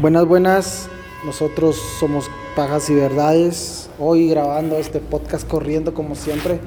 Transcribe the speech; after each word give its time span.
Buenas, 0.00 0.26
buenas. 0.26 0.88
Nosotros 1.26 1.76
somos 1.98 2.30
Pajas 2.56 2.88
y 2.88 2.94
Verdades. 2.94 3.90
Hoy 3.98 4.30
grabando 4.30 4.76
este 4.76 4.98
podcast 4.98 5.46
corriendo 5.46 5.92
como 5.92 6.14
siempre. 6.14 6.58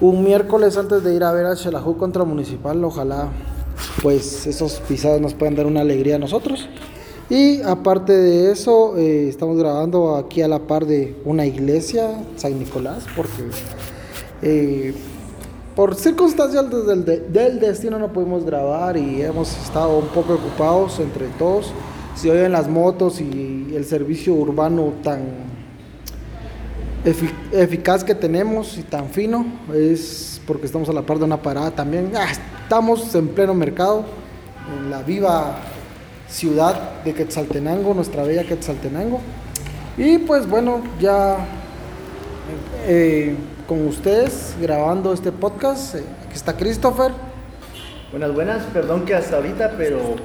Un 0.00 0.24
miércoles 0.24 0.76
antes 0.76 1.04
de 1.04 1.14
ir 1.14 1.22
a 1.22 1.30
ver 1.30 1.46
a 1.46 1.54
Xelajú 1.54 1.96
contra 1.96 2.24
Municipal. 2.24 2.82
Ojalá 2.82 3.28
pues 4.02 4.44
esos 4.48 4.80
pisados 4.88 5.20
nos 5.20 5.34
puedan 5.34 5.54
dar 5.54 5.66
una 5.66 5.82
alegría 5.82 6.16
a 6.16 6.18
nosotros. 6.18 6.68
Y 7.30 7.62
aparte 7.62 8.12
de 8.12 8.50
eso, 8.50 8.96
eh, 8.96 9.28
estamos 9.28 9.56
grabando 9.56 10.16
aquí 10.16 10.42
a 10.42 10.48
la 10.48 10.58
par 10.58 10.84
de 10.84 11.16
una 11.24 11.46
iglesia, 11.46 12.10
San 12.34 12.58
Nicolás, 12.58 13.04
porque 13.14 13.44
eh, 14.42 14.94
por 15.76 15.94
circunstancias 15.94 16.68
del, 16.68 17.04
del, 17.32 17.60
destino 17.60 18.00
no 18.00 18.12
pudimos 18.12 18.44
grabar 18.44 18.96
y 18.96 19.22
hemos 19.22 19.56
estado 19.58 19.96
un 19.96 20.08
poco 20.08 20.32
ocupados 20.32 20.98
entre 20.98 21.28
todos. 21.38 21.72
Si 22.18 22.28
oyen 22.28 22.50
las 22.50 22.66
motos 22.66 23.20
y 23.20 23.72
el 23.76 23.84
servicio 23.84 24.34
urbano 24.34 24.92
tan 25.04 25.20
eficaz 27.52 28.02
que 28.02 28.12
tenemos 28.12 28.76
y 28.76 28.82
tan 28.82 29.10
fino, 29.10 29.46
es 29.72 30.40
porque 30.44 30.66
estamos 30.66 30.88
a 30.88 30.92
la 30.92 31.02
par 31.02 31.20
de 31.20 31.26
una 31.26 31.40
parada 31.40 31.70
también. 31.70 32.10
Ah, 32.16 32.26
estamos 32.28 33.14
en 33.14 33.28
pleno 33.28 33.54
mercado, 33.54 34.04
en 34.76 34.90
la 34.90 35.00
viva 35.04 35.58
ciudad 36.28 37.04
de 37.04 37.14
Quetzaltenango, 37.14 37.94
nuestra 37.94 38.24
bella 38.24 38.42
Quetzaltenango. 38.42 39.20
Y 39.96 40.18
pues 40.18 40.44
bueno, 40.48 40.82
ya 41.00 41.36
eh, 42.88 43.36
con 43.68 43.86
ustedes 43.86 44.56
grabando 44.60 45.12
este 45.12 45.30
podcast, 45.30 45.94
eh, 45.94 46.02
aquí 46.26 46.34
está 46.34 46.56
Christopher. 46.56 47.12
Buenas, 48.10 48.34
buenas, 48.34 48.64
perdón 48.72 49.04
que 49.04 49.14
hasta 49.14 49.36
ahorita, 49.36 49.74
pero 49.78 50.16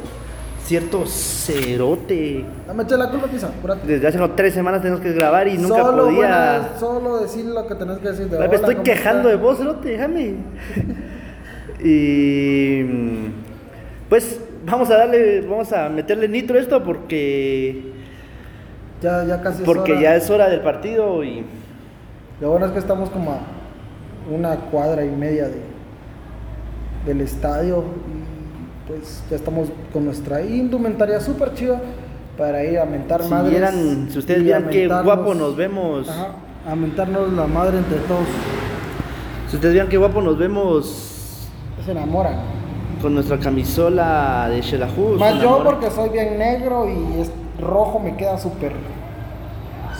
cierto 0.66 1.05
cerote. 1.05 2.45
Dame 2.67 2.84
la 2.84 3.09
culpa, 3.09 3.27
pisa, 3.27 3.52
Desde 3.85 4.08
hace 4.08 4.17
como 4.17 4.34
tres 4.34 4.53
semanas 4.53 4.81
tenemos 4.81 5.02
que 5.02 5.12
grabar 5.13 5.47
y 5.47 5.58
nunca 5.58 5.92
podía. 5.92 6.72
solo 6.80 7.22
decir 7.22 7.45
lo 7.45 7.67
que 7.67 7.75
tenés 7.75 7.97
que 8.00 8.09
decir. 8.09 8.30
De 8.30 8.47
me 8.47 8.55
estoy 8.55 8.75
quejando 8.78 9.30
de 9.30 9.36
vos, 9.36 9.58
cerote, 9.58 9.89
déjame. 9.89 10.36
y. 11.83 12.83
Pues 14.09 14.39
vamos 14.66 14.89
a 14.89 14.97
darle, 14.97 15.42
vamos 15.42 15.72
a 15.73 15.89
meterle 15.89 16.28
nitro 16.28 16.58
a 16.58 16.61
esto 16.61 16.83
porque. 16.83 17.92
Ya, 19.02 19.25
ya 19.25 19.42
casi 19.42 19.64
Porque 19.64 20.00
ya 20.00 20.16
es 20.16 20.30
hora 20.30 20.50
del 20.50 20.61
partido 20.61 21.23
y. 21.23 21.44
Lo 22.39 22.50
bueno 22.52 22.66
es 22.66 22.72
que 22.72 22.80
estamos 22.80 23.09
como 23.09 23.31
a 23.31 23.39
una 24.31 24.55
cuadra 24.55 25.05
y 25.05 25.09
media 25.09 25.48
de, 25.48 25.61
del 27.05 27.22
estadio 27.22 27.83
pues 28.88 29.23
ya 29.30 29.36
estamos 29.36 29.70
con 29.92 30.06
nuestra 30.06 30.42
indumentaria 30.42 31.20
súper 31.20 31.53
chida 31.53 31.81
para 32.38 32.64
ir 32.64 32.80
a 32.80 32.86
mentar 32.86 33.23
si 33.23 33.30
madres. 33.30 33.70
si 34.09 34.20
ustedes 34.20 34.44
vieran 34.44 34.70
qué 34.70 34.88
guapo 34.88 35.34
nos 35.34 35.56
vemos. 35.56 36.09
Ajá, 36.09 36.36
a 36.67 36.76
mentarnos 36.76 37.34
la 37.34 37.48
madre 37.48 37.78
entre 37.78 37.98
todos. 38.00 38.28
Si 39.50 39.56
ustedes 39.58 39.76
vean 39.76 39.88
qué 39.88 39.98
guapo 39.98 40.22
nos 40.22 40.38
vemos. 40.38 41.50
Se 41.86 41.92
enamoran 41.92 42.38
con 43.02 43.14
nuestra 43.14 43.38
camisola 43.38 44.48
de 44.50 44.61
Shelahu. 44.61 45.17
Más 45.20 45.42
yo 45.42 45.61
porque 45.64 45.92
soy 45.92 46.09
bien 46.09 46.38
negro 46.38 46.88
y 46.89 47.22
es 47.22 47.31
rojo 47.59 48.00
me 48.00 48.16
queda 48.16 48.39
súper, 48.39 48.72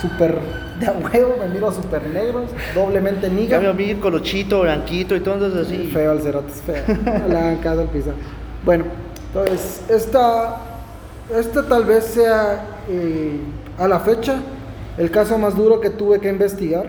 súper 0.02 0.40
de 0.80 0.88
huevo, 0.88 1.36
me 1.40 1.50
miro 1.50 1.72
súper 1.72 2.08
negro, 2.08 2.46
doblemente 2.74 3.30
niga. 3.30 3.58
Cambio 3.58 3.72
a 3.72 3.74
mí 3.74 3.94
colochito, 3.96 4.62
blanquito 4.62 5.16
y 5.16 5.20
todo 5.20 5.48
eso 5.48 5.60
así. 5.60 5.90
Feo 5.94 6.14
el 6.14 6.22
cerote, 6.22 6.52
es 6.52 6.62
feo. 6.62 6.84
La 7.28 7.58
casa 7.62 7.84
piso. 7.92 8.12
Bueno, 8.66 8.86
entonces, 9.28 9.82
esta, 9.90 10.58
esta 11.38 11.68
tal 11.68 11.84
vez 11.84 12.06
sea 12.06 12.66
eh, 12.90 13.38
a 13.78 13.90
la 13.90 14.00
fecha 14.00 14.40
el 14.98 15.12
caso 15.12 15.38
más 15.38 15.56
duro 15.56 15.82
que 15.82 15.90
tuve 15.90 16.20
que 16.20 16.30
investigar. 16.30 16.88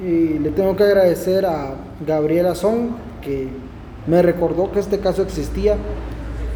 Y 0.00 0.38
le 0.38 0.50
tengo 0.50 0.76
que 0.76 0.84
agradecer 0.84 1.44
a 1.44 1.74
Gabriela 2.06 2.54
Son, 2.54 2.96
que 3.20 3.48
me 4.06 4.22
recordó 4.22 4.70
que 4.70 4.78
este 4.78 5.00
caso 5.00 5.22
existía. 5.22 5.76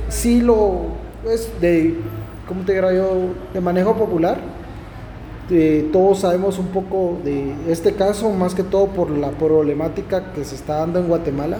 Sí 0.09 0.41
lo, 0.41 0.83
es 1.29 1.51
de, 1.61 1.97
¿cómo 2.47 2.63
te 2.65 2.75
diría 2.75 2.95
yo? 2.95 3.11
De 3.53 3.61
manejo 3.61 3.95
popular. 3.97 4.39
todos 5.93 6.21
sabemos 6.21 6.59
un 6.61 6.69
poco 6.69 7.19
de 7.25 7.55
este 7.69 7.93
caso, 7.95 8.31
más 8.31 8.55
que 8.55 8.63
todo 8.63 8.87
por 8.87 9.11
la 9.11 9.31
problemática 9.31 10.33
que 10.33 10.45
se 10.45 10.55
está 10.55 10.77
dando 10.77 11.01
en 11.01 11.09
Guatemala. 11.09 11.59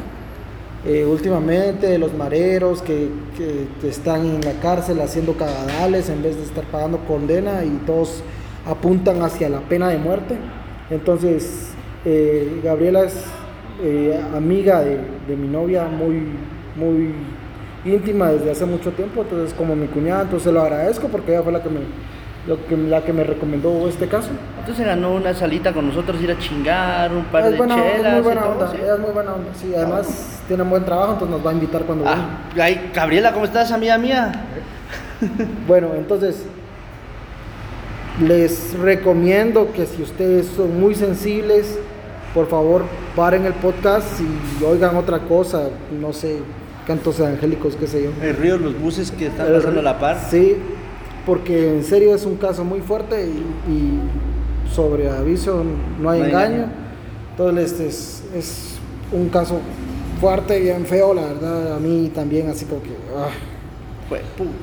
Eh, 0.87 1.07
últimamente, 1.07 1.99
los 1.99 2.13
mareros 2.13 2.83
que, 2.83 3.09
que, 3.39 3.89
están 3.89 4.27
en 4.27 4.41
la 4.43 4.53
cárcel 4.61 5.01
haciendo 5.01 5.33
cagadales 5.33 6.11
en 6.11 6.23
vez 6.23 6.37
de 6.37 6.43
estar 6.43 6.65
pagando 6.65 6.99
condena 7.07 7.65
y 7.65 7.71
todos 7.87 8.23
apuntan 8.67 9.23
hacia 9.23 9.49
la 9.49 9.61
pena 9.61 9.89
de 9.89 9.97
muerte. 9.97 10.37
Entonces, 10.91 11.71
eh, 12.05 12.61
Gabriela 12.63 13.05
es 13.05 13.15
eh, 13.83 14.21
amiga 14.37 14.83
de, 14.83 15.37
mi 15.37 15.49
novia, 15.49 15.87
muy, 15.87 16.23
muy 16.77 17.15
íntima 17.87 18.31
desde 18.31 18.51
hace 18.51 18.67
mucho 18.67 18.91
tiempo, 18.93 19.23
entonces 19.23 19.55
como 19.55 19.75
mi 19.75 19.87
cuñada, 19.87 20.23
entonces 20.23 20.53
lo 20.53 20.61
agradezco 20.61 21.09
porque 21.09 21.33
ella 21.33 21.43
fue 21.43 21.53
la 21.53 21.63
que 21.63 21.71
me, 21.71 21.81
lo 22.47 22.67
que, 22.67 22.77
la 22.77 23.03
que 23.03 23.13
me 23.13 23.25
recomendó 23.25 23.89
este 23.89 24.07
caso. 24.07 24.31
Entonces 24.61 24.87
ganó 24.87 25.15
una 25.15 25.35
salita 25.35 25.73
con 25.73 25.89
nosotros, 25.89 26.21
ir 26.21 26.31
a 26.31 26.39
chingar, 26.39 27.13
un 27.13 27.25
par 27.25 27.51
de 27.51 27.57
buena, 27.57 27.75
chelas. 27.77 28.05
Es 28.05 28.13
muy 28.13 28.23
buena 28.23 28.47
onda, 28.47 28.73
ella 28.75 28.95
es 28.95 29.01
muy 29.01 29.11
buena 29.11 29.35
onda, 29.35 29.51
sí, 29.55 29.73
además 29.75 30.43
tiene 30.47 30.63
un 30.63 30.71
buen 30.71 30.85
trabajo, 30.85 31.13
entonces 31.15 31.37
nos 31.37 31.47
va 31.47 31.51
a 31.51 31.55
invitar 31.55 31.83
cuando 31.83 32.09
ah, 32.09 32.41
Ay, 32.61 32.91
Gabriela, 32.95 33.33
¿cómo 33.33 33.45
estás, 33.45 33.73
amiga 33.73 33.99
mía? 33.99 34.33
bueno, 35.69 35.91
entonces 35.97 36.45
les 38.21 38.79
recomiendo 38.79 39.73
que 39.73 39.87
si 39.87 40.03
ustedes 40.03 40.47
son 40.47 40.79
muy 40.79 40.95
sensibles, 40.95 41.79
por 42.33 42.49
favor 42.49 42.85
paren 43.17 43.47
el 43.47 43.55
podcast 43.55 44.21
y 44.21 44.65
oigan 44.65 44.97
otra 44.97 45.21
cosa, 45.21 45.69
no 46.01 46.13
sé, 46.13 46.39
cantos 46.87 47.21
angélicos, 47.21 47.77
qué 47.77 47.87
sé 47.87 48.05
yo. 48.05 48.11
El 48.23 48.37
río, 48.37 48.59
los 48.59 48.79
buses 48.79 49.11
que 49.11 49.27
están 49.27 49.53
pasando 49.53 49.83
la 49.83 49.99
par. 49.99 50.19
Sí, 50.31 50.57
porque 51.27 51.77
en 51.77 51.85
serio 51.85 52.15
es 52.15 52.25
un 52.25 52.37
caso 52.37 52.65
muy 52.65 52.81
fuerte 52.81 53.27
y, 53.27 54.71
sobre 54.73 55.09
aviso 55.09 55.63
no 56.01 56.11
hay, 56.11 56.23
engaño. 56.23 56.67
Entonces 57.31 57.81
es, 57.81 58.25
es, 58.35 58.71
un 59.13 59.29
caso 59.29 59.61
fuerte, 60.21 60.59
bien 60.59 60.87
feo, 60.87 61.15
la 61.15 61.27
verdad, 61.27 61.77
a 61.77 61.79
mí 61.79 62.11
también, 62.15 62.49
así 62.49 62.65
como 62.65 62.83
que... 62.83 62.91
Ah. 63.17 63.29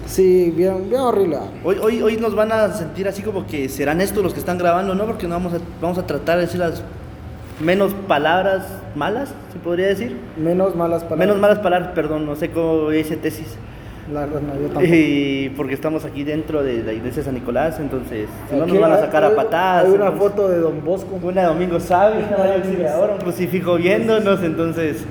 Sí, 0.06 0.54
bien, 0.56 0.90
bien 0.90 1.02
horrible. 1.02 1.38
Hoy, 1.64 1.78
hoy, 1.82 2.02
hoy 2.02 2.18
nos 2.18 2.36
van 2.36 2.52
a 2.52 2.74
sentir 2.74 3.08
así 3.08 3.22
como 3.22 3.48
que 3.48 3.70
serán 3.70 4.00
estos 4.02 4.24
los 4.24 4.34
que 4.34 4.40
están 4.40 4.58
grabando, 4.58 4.94
¿no? 4.94 5.06
Porque 5.06 5.28
no 5.28 5.36
vamos 5.36 5.54
a, 5.54 5.58
vamos 5.82 5.98
a 5.98 6.06
tratar 6.06 6.38
de 6.38 6.46
decir 6.46 6.60
las 6.60 6.84
menos 7.60 7.94
palabras 8.08 8.66
malas, 8.96 9.34
se 9.52 9.60
podría 9.60 9.88
decir. 9.88 10.18
Menos 10.38 10.76
malas 10.76 11.04
palabras. 11.04 11.28
Menos 11.28 11.40
malas 11.40 11.60
palabras, 11.60 11.92
perdón, 11.94 12.26
no 12.26 12.36
sé 12.36 12.52
cómo 12.52 12.90
dice 12.90 13.18
tesis. 13.18 13.58
La 14.12 14.22
verdad, 14.22 14.42
no, 14.42 14.54
yo 14.56 14.68
tampoco. 14.68 14.86
Y 14.86 15.54
porque 15.56 15.74
estamos 15.74 16.06
aquí 16.06 16.24
dentro 16.24 16.64
de 16.64 16.84
la 16.84 16.94
iglesia 16.94 17.22
de 17.22 17.26
San 17.26 17.34
Nicolás, 17.34 17.80
entonces 17.80 18.28
no 18.52 18.66
nos 18.66 18.80
van 18.80 18.92
a 18.94 19.00
sacar 19.00 19.24
a 19.24 19.36
patadas. 19.36 19.86
Hay 19.86 19.92
una 19.92 20.12
foto 20.12 20.48
de 20.48 20.60
Don 20.60 20.84
Bosco. 20.84 21.20
Una 21.22 21.42
de 21.42 21.48
Domingo 21.48 21.80
Sabio, 21.80 22.26
ahora 22.94 23.14
un 23.14 23.20
crucifijo 23.20 23.76
viéndonos, 23.76 24.42
entonces. 24.44 25.06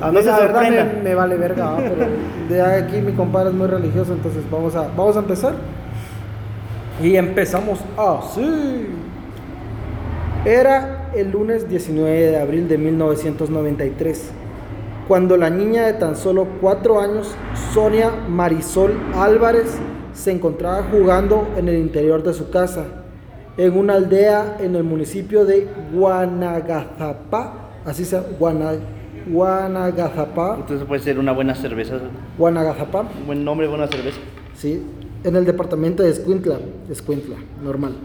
A 0.00 0.10
mí 0.10 0.18
no 0.18 0.22
la 0.22 0.38
verdad 0.40 0.62
me, 0.70 1.02
me, 1.02 1.14
vale 1.14 1.36
verga, 1.36 1.76
pero 1.78 2.06
de 2.48 2.62
aquí 2.62 2.96
mi 2.96 3.12
compadre 3.12 3.50
es 3.50 3.54
muy 3.54 3.68
religioso, 3.68 4.12
entonces 4.12 4.42
vamos 4.50 4.74
a, 4.74 4.88
vamos 4.96 5.16
a 5.16 5.20
empezar. 5.20 5.54
Y 7.02 7.16
empezamos 7.16 7.80
así. 7.96 8.88
Era 10.44 11.10
el 11.14 11.30
lunes 11.30 11.68
19 11.68 12.10
de 12.10 12.38
abril 12.38 12.68
de 12.68 12.76
1993, 12.76 14.30
cuando 15.08 15.36
la 15.36 15.50
niña 15.50 15.86
de 15.86 15.94
tan 15.94 16.16
solo 16.16 16.46
cuatro 16.60 17.00
años, 17.00 17.34
Sonia 17.72 18.10
Marisol 18.28 18.92
Álvarez, 19.14 19.78
se 20.14 20.30
encontraba 20.30 20.84
jugando 20.90 21.48
en 21.56 21.68
el 21.68 21.78
interior 21.78 22.22
de 22.22 22.32
su 22.32 22.50
casa, 22.50 22.84
en 23.56 23.76
una 23.76 23.94
aldea 23.94 24.56
en 24.60 24.76
el 24.76 24.84
municipio 24.84 25.44
de 25.44 25.68
Guanagazapá, 25.92 27.70
así 27.84 28.04
se 28.04 28.20
llama, 28.40 28.72
Guanagazapá. 29.26 30.56
Entonces 30.60 30.86
puede 30.86 31.02
ser 31.02 31.18
una 31.18 31.32
buena 31.32 31.54
cerveza. 31.54 31.98
Guanagazapá. 32.38 33.08
Buen 33.26 33.44
nombre, 33.44 33.66
buena 33.66 33.86
cerveza. 33.88 34.18
Sí, 34.54 34.82
en 35.22 35.36
el 35.36 35.44
departamento 35.44 36.02
de 36.02 36.10
Escuintla, 36.10 36.58
Escuintla, 36.90 37.36
normal. 37.62 37.94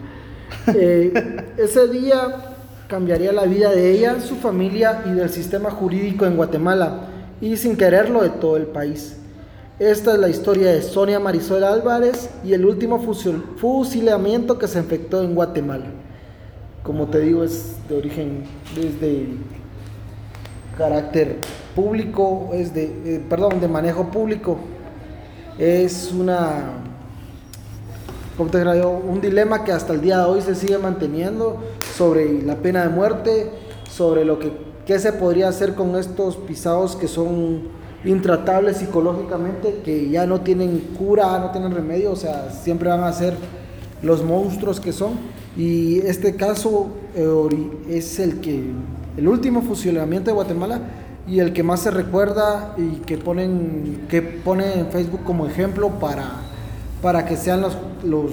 Eh, 0.76 1.14
ese 1.58 1.88
día 1.88 2.58
cambiaría 2.90 3.32
la 3.32 3.46
vida 3.46 3.70
de 3.70 3.92
ella, 3.92 4.20
su 4.20 4.36
familia 4.36 5.04
y 5.06 5.12
del 5.12 5.30
sistema 5.30 5.70
jurídico 5.70 6.26
en 6.26 6.36
Guatemala 6.36 7.02
y 7.40 7.56
sin 7.56 7.78
quererlo 7.78 8.24
de 8.24 8.30
todo 8.30 8.58
el 8.58 8.66
país. 8.66 9.16
Esta 9.78 10.14
es 10.14 10.20
la 10.20 10.28
historia 10.28 10.72
de 10.72 10.82
Sonia 10.82 11.20
Marisol 11.20 11.64
Álvarez 11.64 12.32
y 12.44 12.54
el 12.54 12.66
último 12.66 13.00
fusilamiento 13.58 14.58
que 14.58 14.68
se 14.68 14.80
efectuó 14.80 15.22
en 15.22 15.36
Guatemala. 15.36 15.86
Como 16.82 17.08
te 17.08 17.20
digo, 17.20 17.44
es 17.44 17.76
de 17.88 17.96
origen, 17.96 18.46
desde 18.76 19.28
carácter 20.76 21.38
público, 21.76 22.50
es 22.54 22.74
de, 22.74 22.86
eh, 23.06 23.24
perdón, 23.30 23.62
de 23.62 23.68
manejo 23.68 24.10
público. 24.10 24.58
Es 25.60 26.12
una 26.12 26.74
un 28.40 29.20
dilema 29.20 29.66
que 29.66 29.74
hasta 29.74 29.92
el 29.92 30.00
día 30.00 30.20
de 30.20 30.24
hoy 30.24 30.42
se 30.42 30.56
sigue 30.56 30.78
manteniendo 30.78 31.62
sobre 32.00 32.42
la 32.44 32.56
pena 32.56 32.84
de 32.84 32.90
muerte, 32.90 33.52
sobre 33.92 34.24
lo 34.24 34.40
que 34.40 34.54
qué 34.86 34.98
se 35.00 35.12
podría 35.12 35.50
hacer 35.50 35.76
con 35.76 35.98
estos 35.98 36.38
pisados 36.38 36.96
que 36.96 37.10
son 37.10 37.64
intratables 38.06 38.78
psicológicamente, 38.78 39.82
que 39.84 40.10
ya 40.10 40.26
no 40.26 40.40
tienen 40.40 40.80
cura, 40.98 41.38
no 41.40 41.52
tienen 41.52 41.74
remedio, 41.74 42.14
o 42.14 42.16
sea, 42.16 42.52
siempre 42.52 42.88
van 42.88 43.04
a 43.04 43.12
ser 43.12 43.34
los 44.02 44.24
monstruos 44.24 44.80
que 44.80 44.94
son. 44.94 45.12
Y 45.58 46.00
este 46.00 46.38
caso 46.38 46.88
eh, 47.16 47.70
es 47.90 48.18
el 48.20 48.40
que 48.40 48.64
el 49.18 49.28
último 49.28 49.62
fusilamiento 49.62 50.30
de 50.30 50.36
Guatemala 50.36 50.80
y 51.28 51.40
el 51.40 51.52
que 51.52 51.64
más 51.64 51.82
se 51.82 51.92
recuerda 51.92 52.76
y 52.78 53.02
que 53.02 53.18
ponen 53.18 54.06
que 54.10 54.22
pone 54.22 54.74
en 54.74 54.88
Facebook 54.88 55.26
como 55.26 55.48
ejemplo 55.48 55.90
para, 56.00 56.32
para 57.02 57.26
que 57.26 57.36
sean 57.36 57.60
los, 57.60 57.78
los 58.06 58.32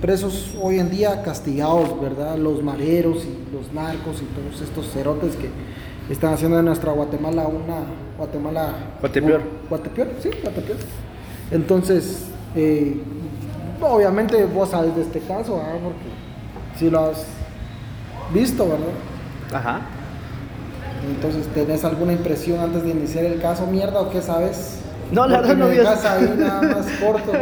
presos 0.00 0.54
hoy 0.60 0.78
en 0.78 0.90
día 0.90 1.22
castigados, 1.22 2.00
¿verdad? 2.00 2.36
Los 2.36 2.62
mareros 2.62 3.24
y 3.24 3.54
los 3.54 3.72
narcos 3.72 4.22
y 4.22 4.24
todos 4.24 4.60
estos 4.60 4.90
cerotes 4.92 5.36
que 5.36 5.50
están 6.12 6.34
haciendo 6.34 6.56
de 6.56 6.62
nuestra 6.62 6.92
Guatemala 6.92 7.46
una 7.46 7.84
Guatemala 8.16 8.74
Guatepeor. 9.00 9.42
Guatepeor, 9.68 10.08
sí, 10.20 10.30
Guatepeor. 10.42 10.78
Entonces, 11.50 12.26
eh, 12.56 13.00
obviamente 13.80 14.44
vos 14.46 14.70
sabes 14.70 14.96
de 14.96 15.02
este 15.02 15.20
caso, 15.20 15.56
¿verdad? 15.56 15.80
Porque 15.82 16.78
si 16.78 16.90
lo 16.90 17.00
has 17.00 17.24
visto, 18.32 18.64
¿verdad? 18.64 18.86
Ajá. 19.52 19.80
Entonces, 21.08 21.46
¿tenés 21.54 21.84
alguna 21.84 22.12
impresión 22.12 22.60
antes 22.60 22.82
de 22.82 22.90
iniciar 22.90 23.24
el 23.24 23.40
caso, 23.40 23.66
mierda, 23.66 24.00
o 24.00 24.10
qué 24.10 24.20
sabes? 24.20 24.79
No, 25.12 25.26
la 25.26 25.40
verdad 25.40 25.56
no 25.56 25.64
había- 25.66 25.82
nada 25.82 26.62
más 26.62 26.86
corto. 27.04 27.32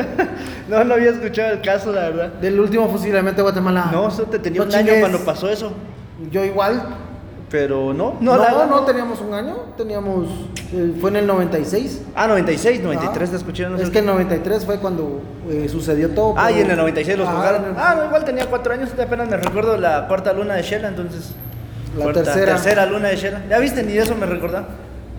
No, 0.69 0.85
no 0.85 0.95
había 0.95 1.11
escuchado 1.11 1.53
el 1.55 1.61
caso, 1.61 1.93
la 1.93 2.03
verdad. 2.11 2.29
Del 2.41 2.59
último 2.61 2.89
fusilamiento 2.89 3.39
de 3.39 3.43
Guatemala. 3.43 3.91
No, 3.93 4.09
eso 4.09 4.25
te 4.25 4.39
tenía 4.39 4.61
No 4.61 4.67
un 4.69 4.75
año 4.75 4.85
chingues. 4.87 5.01
cuando 5.01 5.19
pasó 5.21 5.49
eso. 5.49 5.73
Yo 6.31 6.45
igual. 6.45 6.83
Pero 7.51 7.95
no, 7.95 8.17
No, 8.21 8.37
no, 8.37 8.43
la 8.43 8.51
no, 8.51 8.59
verdad 8.59 8.85
teníamos 8.85 9.21
un 9.23 9.33
año. 9.33 9.57
Teníamos. 9.75 10.27
eh, 10.71 10.95
fue 11.01 11.09
en 11.11 11.17
el 11.17 11.27
96. 11.27 12.03
Ah, 12.15 12.27
96, 12.29 12.83
93 12.83 13.29
Ah, 13.29 13.31
te 13.31 13.37
escuché. 13.39 13.67
No 13.71 13.79
sé 13.79 13.85
Es 13.85 13.91
que 13.91 14.01
el 14.01 14.07
93 14.07 14.67
fue 14.67 14.79
cuando 14.79 15.23
eh, 15.49 15.67
sucedió 15.71 16.11
todo. 16.11 16.35
Ah, 16.37 16.51
y 16.51 16.57
pero- 16.57 16.67
en 16.67 16.71
el 16.73 16.77
96 16.77 17.17
los 17.19 17.27
Ah, 17.27 17.33
juzgaron. 17.33 17.65
el- 17.65 17.75
Ah, 17.79 17.95
no, 17.97 18.05
igual 18.05 18.25
tenía 18.27 18.45
cuatro 18.47 18.75
años, 18.75 18.91
apenas 19.03 19.29
me 19.31 19.37
recuerdo 19.39 19.79
la 19.79 20.07
cuarta 20.09 20.35
luna 20.35 20.57
de 20.57 20.63
Shela, 20.63 20.89
entonces. 20.89 21.31
La 21.97 22.03
cuarta- 22.05 22.23
tercera. 22.25 22.53
Tercera 22.53 22.85
luna 22.85 23.09
de 23.09 23.17
Shela. 23.17 23.41
Ya 23.49 23.59
viste, 23.61 23.83
ni 23.83 23.97
eso 23.97 24.15
me 24.15 24.27
recordaba. 24.27 24.67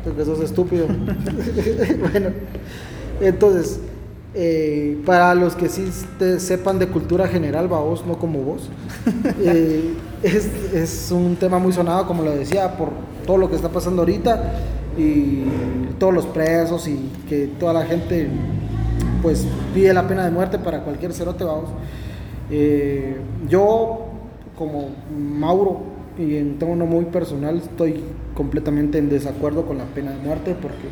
Porque 0.03 0.25
sos 0.25 0.39
estúpido. 0.41 0.87
bueno, 2.11 2.29
entonces, 3.21 3.79
eh, 4.33 5.01
para 5.05 5.35
los 5.35 5.55
que 5.55 5.69
sí 5.69 5.89
te 6.17 6.39
sepan 6.39 6.79
de 6.79 6.87
cultura 6.87 7.27
general, 7.27 7.71
va 7.71 7.79
vos, 7.79 8.05
no 8.05 8.17
como 8.17 8.39
vos, 8.39 8.69
eh, 9.39 9.93
es, 10.23 10.73
es 10.73 11.11
un 11.11 11.35
tema 11.35 11.59
muy 11.59 11.73
sonado, 11.73 12.07
como 12.07 12.23
lo 12.23 12.31
decía, 12.31 12.77
por 12.77 12.89
todo 13.25 13.37
lo 13.37 13.49
que 13.49 13.55
está 13.55 13.69
pasando 13.69 14.01
ahorita 14.01 14.53
y 14.97 15.43
todos 15.97 16.13
los 16.13 16.25
presos 16.25 16.87
y 16.87 16.97
que 17.27 17.47
toda 17.59 17.73
la 17.73 17.85
gente 17.85 18.27
pues 19.21 19.45
pide 19.73 19.93
la 19.93 20.07
pena 20.07 20.25
de 20.25 20.31
muerte 20.31 20.57
para 20.59 20.81
cualquier 20.81 21.13
cerote, 21.13 21.43
vamos. 21.43 21.69
Eh, 22.49 23.17
yo, 23.47 24.05
como 24.57 24.89
Mauro, 25.17 25.81
y 26.17 26.35
en 26.37 26.59
tono 26.59 26.85
muy 26.85 27.05
personal, 27.05 27.57
estoy 27.57 28.01
completamente 28.39 28.97
en 28.97 29.09
desacuerdo 29.09 29.65
con 29.65 29.77
la 29.77 29.83
pena 29.83 30.11
de 30.11 30.19
muerte 30.19 30.55
porque 30.61 30.87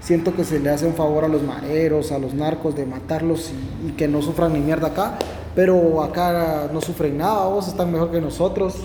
siento 0.00 0.36
que 0.36 0.44
se 0.44 0.60
le 0.60 0.70
hace 0.70 0.86
un 0.86 0.94
favor 0.94 1.24
a 1.24 1.28
los 1.28 1.42
mareros, 1.42 2.12
a 2.12 2.18
los 2.20 2.32
narcos 2.32 2.76
de 2.76 2.86
matarlos 2.86 3.50
y, 3.50 3.88
y 3.88 3.92
que 3.94 4.06
no 4.06 4.22
sufran 4.22 4.52
ni 4.52 4.60
mierda 4.60 4.86
acá. 4.86 5.18
Pero 5.56 6.00
acá 6.00 6.70
no 6.72 6.80
sufren 6.80 7.18
nada, 7.18 7.48
vos 7.48 7.66
están 7.66 7.90
mejor 7.90 8.12
que 8.12 8.20
nosotros. 8.20 8.76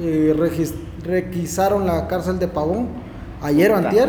Eh, 0.00 0.34
requisaron 1.04 1.86
la 1.86 2.08
cárcel 2.08 2.40
de 2.40 2.48
Pavón 2.48 2.88
ayer 3.40 3.70
o 3.70 3.76
antier. 3.76 4.08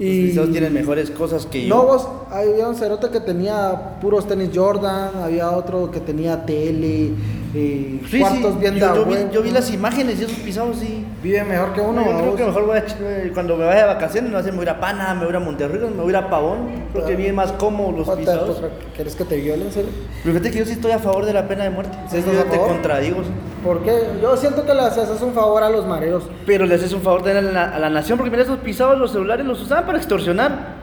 Y 0.00 0.30
ellos 0.30 0.50
tienen 0.50 0.74
mejores 0.74 1.08
cosas 1.12 1.46
que 1.46 1.68
yo. 1.68 1.76
No, 1.76 1.84
vos, 1.84 2.08
había 2.30 2.68
un 2.68 2.74
cerote 2.74 3.10
que 3.10 3.20
tenía 3.20 4.00
puros 4.00 4.26
tenis 4.26 4.50
Jordan, 4.52 5.12
había 5.22 5.52
otro 5.52 5.88
que 5.92 6.00
tenía 6.00 6.44
tele, 6.44 7.12
eh, 7.54 8.00
Sí, 8.08 8.20
cuartos 8.20 8.52
sí, 8.54 8.58
bien 8.60 8.74
yo, 8.76 9.04
vi, 9.04 9.14
huevo. 9.14 9.30
yo 9.32 9.42
vi 9.42 9.50
las 9.50 9.70
imágenes 9.72 10.20
y 10.20 10.24
esos 10.24 10.36
pisados 10.38 10.76
sí. 10.78 11.04
Vive 11.22 11.42
mejor 11.44 11.72
que 11.72 11.80
uno, 11.80 12.00
No, 12.00 12.10
yo 12.10 12.18
creo 12.20 12.36
que 12.36 12.44
mejor 12.46 12.66
voy 12.66 12.78
a, 12.78 12.84
eh, 13.00 13.30
cuando 13.34 13.56
me 13.56 13.64
vaya 13.66 13.80
de 13.82 13.86
vacaciones, 13.94 14.30
no 14.30 14.42
sé, 14.42 14.52
me 14.52 14.58
voy 14.58 14.66
a 14.66 14.70
ir 14.70 14.76
a 14.76 14.80
Pana, 14.80 15.14
me 15.14 15.20
voy 15.20 15.26
a 15.28 15.30
ir 15.30 15.36
a 15.36 15.40
Monterrey, 15.40 15.80
me 15.80 15.88
voy 16.02 16.06
a 16.06 16.10
ir 16.10 16.16
a 16.16 16.30
Pavón. 16.30 16.68
Creo 16.92 17.06
que 17.06 17.16
bien 17.16 17.34
más 17.34 17.52
cómodo 17.52 17.92
los 17.98 18.10
pisados. 18.16 18.62
¿Quieres 18.94 19.14
que 19.16 19.24
te 19.24 19.36
violen, 19.36 19.70
serio? 19.72 19.90
Pero 20.22 20.34
fíjate 20.34 20.50
que 20.52 20.58
yo 20.58 20.64
sí 20.64 20.72
estoy 20.72 20.92
a 20.92 20.98
favor 20.98 21.26
de 21.26 21.32
la 21.32 21.46
pena 21.48 21.64
de 21.64 21.70
muerte. 21.70 21.96
¿Sí 22.08 22.22
yo 22.24 22.44
te 22.44 22.58
contradigo. 22.58 23.22
¿Por 23.64 23.82
qué? 23.82 23.92
Yo 24.22 24.36
siento 24.36 24.64
que 24.64 24.72
le 24.72 24.80
haces 24.80 25.20
un 25.20 25.32
favor 25.34 25.62
a 25.62 25.68
los 25.70 25.86
mareros. 25.86 26.24
Pero 26.46 26.64
le 26.66 26.76
haces 26.76 26.92
un 26.92 27.02
favor 27.02 27.28
a 27.28 27.40
la, 27.42 27.64
a 27.64 27.78
la 27.78 27.90
nación 27.90 28.16
porque 28.16 28.30
mira, 28.30 28.42
esos 28.44 28.58
pisados 28.58 28.98
los 28.98 29.12
celulares 29.12 29.44
los 29.44 29.60
usaban 29.60 29.84
para 29.86 29.98
extorsionar. 29.98 30.80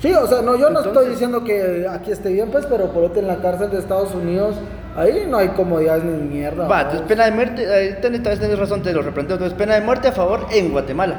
Sí, 0.00 0.12
o 0.12 0.26
sea, 0.26 0.42
no, 0.42 0.56
yo 0.56 0.70
no 0.70 0.80
estoy 0.80 1.08
diciendo 1.08 1.44
que 1.44 1.86
aquí 1.88 2.10
esté 2.10 2.30
bien, 2.32 2.50
pues, 2.50 2.66
pero 2.66 2.88
por 2.92 3.04
otro 3.04 3.20
en 3.20 3.28
la 3.28 3.36
cárcel 3.36 3.70
de 3.70 3.78
Estados 3.78 4.14
Unidos, 4.14 4.56
ahí 4.96 5.26
no 5.28 5.38
hay 5.38 5.48
comodidades 5.48 6.04
ni 6.04 6.36
mierda. 6.36 6.66
Va, 6.68 6.82
entonces 6.82 7.06
pena 7.06 7.24
de 7.24 7.30
muerte, 7.32 7.72
ahí 7.72 7.96
tenés, 8.00 8.22
tal 8.22 8.32
vez 8.32 8.40
tenés 8.40 8.58
razón, 8.58 8.82
te 8.82 8.92
lo 8.92 9.02
replanteo. 9.02 9.36
Entonces, 9.36 9.56
pena 9.56 9.74
de 9.74 9.80
muerte 9.80 10.08
a 10.08 10.12
favor 10.12 10.46
en 10.52 10.72
Guatemala. 10.72 11.16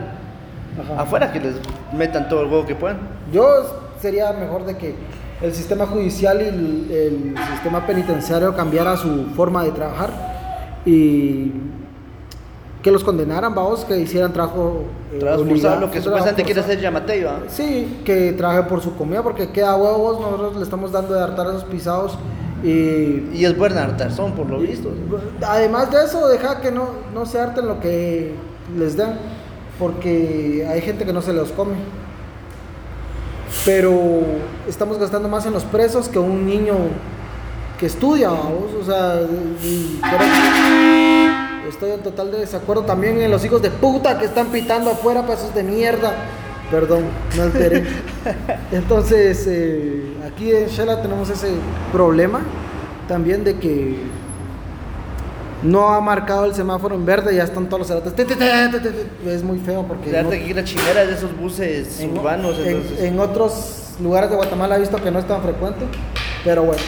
Ajá. 0.82 1.02
Afuera 1.02 1.32
que 1.32 1.40
les 1.40 1.56
metan 1.94 2.28
todo 2.28 2.42
el 2.42 2.48
huevo 2.48 2.66
que 2.66 2.76
puedan. 2.76 2.98
Yo 3.32 3.46
sería 4.02 4.34
mejor 4.34 4.66
de 4.66 4.78
que 4.78 4.96
el 5.42 5.54
sistema 5.54 5.86
judicial 5.86 6.42
y 6.42 6.46
el, 6.46 6.92
el 6.92 7.36
sistema 7.54 7.86
penitenciario 7.86 8.56
cambiara 8.56 8.98
su 8.98 9.28
forma 9.36 9.64
de 9.64 9.72
trabajar 9.72 10.10
y 10.86 11.52
que 12.86 12.92
los 12.92 13.04
condenaran, 13.04 13.56
vamos, 13.56 13.84
que 13.84 13.98
hicieran 13.98 14.32
trabajo 14.32 14.84
eh, 15.12 15.36
obligado, 15.36 15.82
lo 15.82 15.90
que 15.90 16.02
supuestamente 16.04 16.44
quiere 16.44 16.62
hacer 16.62 16.80
Yamatei. 16.80 17.26
Sí, 17.48 18.02
que 18.06 18.34
trabaje 18.34 18.62
por 18.70 18.80
su 18.80 18.96
comida, 18.96 19.24
porque 19.24 19.50
queda 19.50 19.76
huevos, 19.76 20.20
nosotros 20.20 20.58
le 20.58 20.62
estamos 20.62 20.92
dando 20.92 21.16
de 21.16 21.24
hartar 21.24 21.48
a 21.48 21.50
esos 21.50 21.64
pisados 21.64 22.16
y 22.64 23.30
Y 23.34 23.46
es 23.46 23.58
buena 23.58 23.84
hartazón, 23.84 24.34
por 24.34 24.50
lo 24.50 24.60
visto. 24.60 24.92
Además 25.46 25.92
de 25.92 26.04
eso, 26.04 26.28
deja 26.28 26.62
que 26.62 26.72
no, 26.72 26.90
no 27.14 27.26
se 27.26 27.40
harten 27.40 27.68
lo 27.68 27.80
que 27.80 28.34
les 28.78 28.98
dan, 28.98 29.20
porque 29.80 30.66
hay 30.70 30.82
gente 30.82 31.06
que 31.06 31.14
no 31.14 31.22
se 31.22 31.34
los 31.34 31.52
come. 31.52 31.76
Pero 33.66 34.22
estamos 34.68 34.98
gastando 35.00 35.28
más 35.30 35.46
en 35.46 35.54
los 35.54 35.64
presos 35.64 36.08
que 36.08 36.20
un 36.20 36.46
niño 36.46 36.76
que 37.80 37.88
estudia, 37.88 38.30
vamos. 38.30 38.74
O 38.82 38.86
sea, 38.86 39.22
y 39.64 40.00
estoy 41.68 41.92
en 41.92 42.02
total 42.02 42.32
desacuerdo 42.32 42.84
también 42.84 43.20
en 43.22 43.32
los 43.32 43.44
hijos 43.44 43.62
de 43.62 43.72
puta 43.72 44.18
que 44.20 44.26
están 44.26 44.48
pitando 44.48 44.92
afuera, 44.92 45.26
pasos 45.26 45.54
de 45.54 45.64
mierda. 45.64 46.14
Perdón, 46.72 47.04
me 47.36 47.44
alteré. 47.44 47.84
Entonces, 48.72 49.46
eh, 49.48 50.14
aquí 50.28 50.52
en 50.52 50.68
Shela 50.68 51.02
tenemos 51.02 51.30
ese 51.30 51.50
problema 51.92 52.42
también 53.08 53.44
de 53.44 53.58
que 53.60 53.98
no 55.64 55.90
ha 55.90 56.02
marcado 56.02 56.46
el 56.46 56.54
semáforo 56.54 56.96
en 56.96 57.06
verde, 57.06 57.36
ya 57.36 57.44
están 57.44 57.68
todos 57.68 57.80
los 57.80 57.92
te. 58.80 59.34
Es 59.34 59.44
muy 59.44 59.60
feo 59.60 59.84
porque 59.88 60.12
no- 60.24 60.30
que 60.30 60.54
la 60.54 60.64
chingera 60.64 61.04
es 61.04 61.10
de 61.10 61.14
esos 61.16 61.38
buses 61.38 62.00
en, 62.02 62.18
urbanos. 62.18 62.56
en 63.00 63.20
otros 63.20 63.94
lugares 64.02 64.30
de 64.30 64.36
Guatemala 64.36 64.76
he 64.78 64.80
visto 64.80 64.98
que 65.02 65.12
no 65.12 65.20
es 65.20 65.28
tan 65.28 65.42
frecuente, 65.42 65.86
pero 66.44 66.64
bueno. 66.64 66.82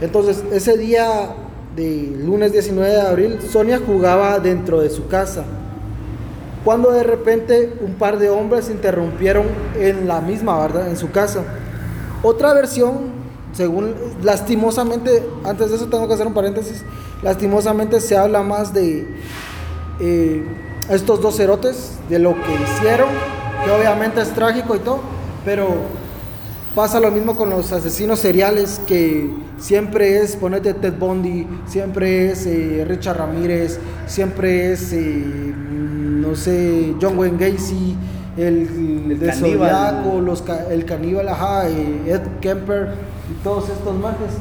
Entonces, 0.00 0.44
ese 0.52 0.76
día 0.76 1.30
de 1.76 2.14
lunes 2.24 2.52
19 2.52 2.90
de 2.92 3.00
abril, 3.00 3.38
Sonia 3.50 3.80
jugaba 3.84 4.38
dentro 4.38 4.80
de 4.80 4.90
su 4.90 5.06
casa. 5.08 5.44
Cuando 6.64 6.92
de 6.92 7.02
repente 7.02 7.74
un 7.80 7.94
par 7.94 8.18
de 8.18 8.30
hombres 8.30 8.70
interrumpieron 8.70 9.46
en 9.78 10.08
la 10.08 10.20
misma, 10.20 10.58
¿verdad? 10.58 10.88
En 10.88 10.96
su 10.96 11.10
casa. 11.10 11.44
Otra 12.22 12.54
versión, 12.54 13.12
según 13.52 13.94
lastimosamente, 14.22 15.22
antes 15.44 15.70
de 15.70 15.76
eso 15.76 15.86
tengo 15.88 16.08
que 16.08 16.14
hacer 16.14 16.26
un 16.26 16.34
paréntesis, 16.34 16.82
lastimosamente 17.22 18.00
se 18.00 18.16
habla 18.16 18.42
más 18.42 18.72
de 18.72 19.06
eh, 20.00 20.42
estos 20.88 21.20
dos 21.20 21.36
cerotes, 21.36 21.92
de 22.08 22.18
lo 22.18 22.34
que 22.34 22.54
hicieron, 22.54 23.08
que 23.64 23.70
obviamente 23.70 24.20
es 24.20 24.30
trágico 24.30 24.74
y 24.74 24.78
todo, 24.78 25.00
pero 25.44 25.68
pasa 26.74 26.98
lo 26.98 27.10
mismo 27.10 27.36
con 27.36 27.50
los 27.50 27.72
asesinos 27.72 28.18
seriales, 28.18 28.80
que 28.86 29.30
siempre 29.58 30.20
es, 30.20 30.36
ponete 30.36 30.74
Ted 30.74 30.94
Bundy, 30.98 31.46
siempre 31.66 32.30
es 32.30 32.46
eh, 32.46 32.84
Richard 32.86 33.18
Ramírez, 33.18 33.78
siempre 34.06 34.72
es, 34.72 34.92
eh, 34.92 35.54
no 36.26 36.34
sé, 36.36 36.94
John 37.00 37.18
Wayne 37.18 37.38
Gacy, 37.38 37.96
el, 38.36 39.08
El 39.10 39.18
de 39.20 39.26
caníbal. 39.28 39.70
Zodiaco, 39.70 40.20
los 40.20 40.44
el 40.70 40.84
caníbal, 40.84 41.28
ajá, 41.28 41.68
eh, 41.68 42.02
Ed 42.06 42.22
Kemper 42.40 42.94
y 43.30 43.42
todos 43.44 43.68
estos 43.68 43.96
majes. 43.98 44.32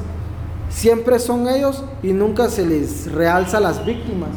Siempre 0.70 1.20
son 1.20 1.48
ellos 1.48 1.84
y 2.02 2.14
nunca 2.14 2.50
se 2.50 2.66
les 2.66 3.12
realza 3.12 3.58
a 3.58 3.60
las 3.62 3.86
víctimas. 3.86 4.30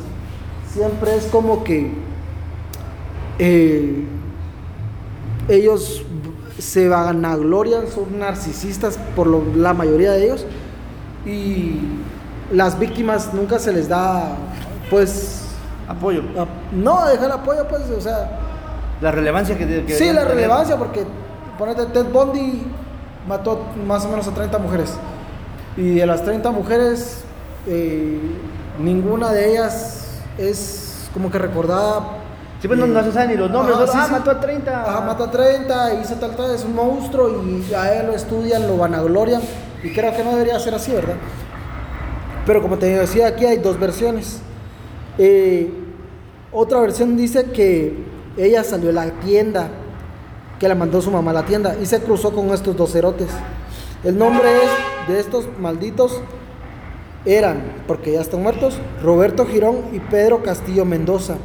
Siempre 0.72 1.16
es 1.16 1.24
como 1.26 1.64
que 1.64 1.90
eh, 3.38 4.04
ellos 5.48 6.02
se 6.58 6.88
vanaglorian, 6.88 7.86
son 7.88 8.18
narcisistas 8.18 8.98
por 9.14 9.26
lo- 9.26 9.44
la 9.56 9.72
mayoría 9.74 10.12
de 10.12 10.24
ellos 10.24 10.46
y 11.24 11.80
las 12.52 12.78
víctimas 12.78 13.32
nunca 13.34 13.58
se 13.58 13.72
les 13.72 13.88
da, 13.88 14.36
pues, 14.90 15.42
Apoyo. 15.88 16.23
a- 16.38 16.47
no, 16.75 17.07
dejar 17.07 17.31
apoyo, 17.33 17.66
pues, 17.69 17.83
o 17.90 18.00
sea, 18.00 18.28
La 19.00 19.11
relevancia 19.11 19.57
que, 19.57 19.66
que 19.85 19.95
sí, 19.95 20.07
la 20.07 20.23
tener. 20.23 20.28
relevancia, 20.37 20.76
porque, 20.76 21.05
ponete, 21.59 21.87
Ted 21.87 22.07
Bundy 22.07 22.62
mató 23.28 23.61
más 23.87 24.05
o 24.05 24.09
menos 24.09 24.26
a 24.26 24.33
30 24.33 24.59
mujeres, 24.59 24.95
y 25.76 25.97
de 25.97 26.07
las 26.07 26.23
30 26.25 26.50
mujeres, 26.50 27.23
eh, 27.66 28.19
ninguna 28.81 29.33
de 29.33 29.50
ellas 29.52 30.07
es 30.38 31.09
como 31.12 31.31
que 31.31 31.38
recordada. 31.38 32.00
Sí, 32.61 32.69
pues 32.69 32.81
no, 32.81 32.87
no 32.87 33.02
se 33.05 33.12
saben 33.12 33.31
ni 33.31 33.37
los 33.37 33.50
nombres. 33.50 33.76
Ajá, 33.76 33.87
solo, 33.87 33.93
sí, 33.93 33.99
ah, 34.02 34.07
sí. 34.07 34.12
mató 34.12 34.31
a 34.31 34.40
30. 34.40 34.83
Ajá, 34.83 35.00
mató 35.02 35.25
a 35.25 35.31
30, 35.31 35.95
hizo 36.00 36.14
tal, 36.14 36.35
tal, 36.37 36.55
es 36.55 36.64
un 36.64 36.75
monstruo 36.75 37.43
y 37.45 37.75
a 37.75 37.95
él 38.00 38.07
lo 38.07 38.12
estudian, 38.14 38.66
lo 38.66 38.78
vanaglorian. 38.78 39.43
Y 39.83 39.93
creo 39.93 40.16
que 40.16 40.25
no 40.25 40.31
debería 40.33 40.59
ser 40.59 40.75
así, 40.75 40.90
¿verdad? 40.93 41.14
Pero 42.47 42.62
como 42.62 42.78
te 42.78 42.87
decía, 42.87 43.28
aquí 43.28 43.45
hay 43.45 43.59
dos 43.59 43.78
versiones. 43.78 44.40
Eh, 45.18 45.70
otra 46.52 46.80
versión 46.80 47.16
dice 47.16 47.44
que 47.50 47.94
ella 48.37 48.62
salió 48.64 48.90
a 48.90 48.92
la 48.92 49.11
tienda, 49.20 49.68
que 50.58 50.68
la 50.68 50.75
mandó 50.75 51.00
su 51.02 51.11
mamá 51.11 51.30
a 51.30 51.35
la 51.35 51.44
tienda 51.44 51.76
y 51.80 51.87
se 51.87 52.00
cruzó 52.00 52.32
con 52.32 52.49
estos 52.50 52.76
dos 52.76 52.92
cerotes. 52.92 53.28
El 54.04 54.18
nombre 54.18 54.49
es 54.56 55.08
de 55.14 55.20
estos 55.20 55.46
malditos 55.61 56.20
eran, 57.25 57.62
porque 57.87 58.12
ya 58.12 58.20
están 58.20 58.42
muertos, 58.42 58.78
Roberto 59.02 59.46
Girón 59.46 59.76
y 59.92 59.99
Pedro 60.00 60.42
Castillo 60.42 60.85
Mendoza. 60.85 61.37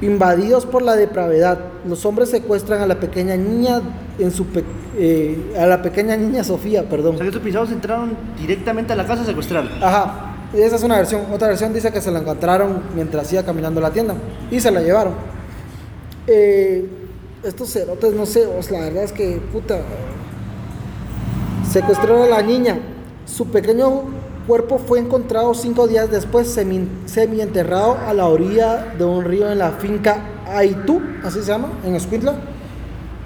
Invadidos 0.00 0.66
por 0.66 0.82
la 0.82 0.96
depravedad, 0.96 1.60
los 1.86 2.04
hombres 2.06 2.28
secuestran 2.30 2.80
a 2.80 2.86
la 2.86 2.96
pequeña 2.98 3.36
niña 3.36 3.80
en 4.18 4.32
su 4.32 4.46
pe- 4.46 4.64
eh, 4.98 5.54
a 5.58 5.64
la 5.66 5.80
pequeña 5.80 6.16
niña 6.16 6.42
Sofía, 6.42 6.82
O 6.82 6.84
perdón. 6.86 7.12
sea 7.14 7.22
que 7.22 7.28
estos 7.28 7.42
pisados 7.42 7.70
entraron 7.70 8.16
directamente 8.40 8.92
a 8.92 8.96
la 8.96 9.06
casa 9.06 9.22
a 9.22 9.26
secuestrarla. 9.26 9.70
Ajá, 9.80 10.31
esa 10.60 10.76
es 10.76 10.82
una 10.82 10.96
versión. 10.96 11.22
Otra 11.32 11.48
versión 11.48 11.72
dice 11.72 11.90
que 11.90 12.00
se 12.00 12.10
la 12.10 12.18
encontraron 12.18 12.82
mientras 12.94 13.32
iba 13.32 13.42
caminando 13.42 13.80
la 13.80 13.90
tienda 13.90 14.14
y 14.50 14.60
se 14.60 14.70
la 14.70 14.80
llevaron. 14.80 15.14
Eh, 16.26 16.86
estos 17.42 17.72
cerotes, 17.72 18.12
no 18.14 18.26
sé, 18.26 18.46
la 18.70 18.80
verdad 18.80 19.02
es 19.02 19.12
que, 19.12 19.40
puta, 19.52 19.80
secuestraron 21.70 22.22
a 22.22 22.26
la 22.26 22.42
niña. 22.42 22.78
Su 23.24 23.46
pequeño 23.48 24.02
cuerpo 24.46 24.78
fue 24.78 24.98
encontrado 24.98 25.54
cinco 25.54 25.88
días 25.88 26.10
después, 26.10 26.48
semi, 26.48 27.40
enterrado 27.40 27.96
a 28.06 28.12
la 28.12 28.26
orilla 28.26 28.94
de 28.98 29.04
un 29.04 29.24
río 29.24 29.50
en 29.50 29.58
la 29.58 29.72
finca 29.72 30.18
Aitú, 30.46 31.00
así 31.24 31.40
se 31.40 31.46
llama, 31.46 31.68
en 31.84 31.96
Escuintla. 31.96 32.34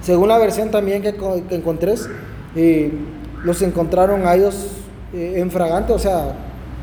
Según 0.00 0.28
la 0.28 0.38
versión 0.38 0.70
también 0.70 1.02
que 1.02 1.16
encontré, 1.50 1.94
eh, 2.54 2.92
los 3.42 3.60
encontraron 3.62 4.26
a 4.26 4.34
ellos 4.34 4.68
eh, 5.12 5.34
en 5.36 5.50
fragante, 5.50 5.92
o 5.92 5.98
sea, 5.98 6.34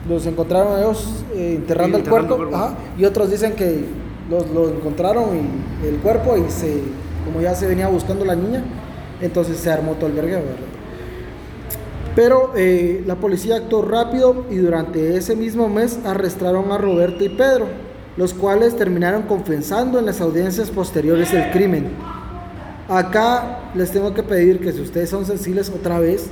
los 0.10 0.25
encontraron 0.25 0.75
a 0.75 0.79
ellos 0.81 1.24
eh, 1.33 1.55
enterrando 1.57 1.98
Sí, 1.98 2.01
el 2.01 2.07
enterrando 2.07 2.10
cuerpo, 2.10 2.33
el 2.43 2.50
cuerpo. 2.50 2.55
ajá, 2.55 2.75
y 2.98 3.05
otros 3.05 3.31
dicen 3.31 3.53
que 3.53 3.86
los, 4.29 4.50
los 4.50 4.72
encontraron 4.72 5.25
y 5.83 5.88
el 5.88 5.98
cuerpo 5.98 6.36
y 6.38 6.50
se, 6.51 6.81
como 7.25 7.41
ya 7.41 7.55
se 7.55 7.67
venía 7.67 7.88
buscando 7.88 8.25
la 8.25 8.36
niña, 8.36 8.63
entonces 9.22 9.57
se 9.57 9.72
armó 9.72 9.93
todo 9.93 10.07
el 10.07 10.13
vergueo, 10.13 10.39
¿verdad? 10.39 10.55
Pero 12.15 12.51
eh, 12.55 13.03
la 13.07 13.15
policía 13.15 13.55
actuó 13.55 13.81
rápido 13.81 14.45
y 14.51 14.57
durante 14.57 15.17
ese 15.17 15.36
mismo 15.36 15.67
mes 15.67 15.98
arrestaron 16.05 16.72
a 16.72 16.77
Roberto 16.77 17.24
y 17.24 17.29
Pedro, 17.29 17.65
los 18.17 18.33
cuales 18.36 18.75
terminaron 18.75 19.24
confesando 19.24 19.98
en 19.98 20.05
las 20.05 20.22
audiencias 20.22 20.69
posteriores 20.69 21.31
del 21.31 21.50
crimen. 21.51 21.88
Acá 22.88 23.72
les 23.74 23.91
tengo 23.91 24.13
que 24.13 24.22
pedir 24.22 24.60
que 24.60 24.72
si 24.74 24.81
ustedes 24.81 25.10
son 25.10 25.25
sensibles 25.25 25.69
otra 25.69 26.00
vez, 26.00 26.29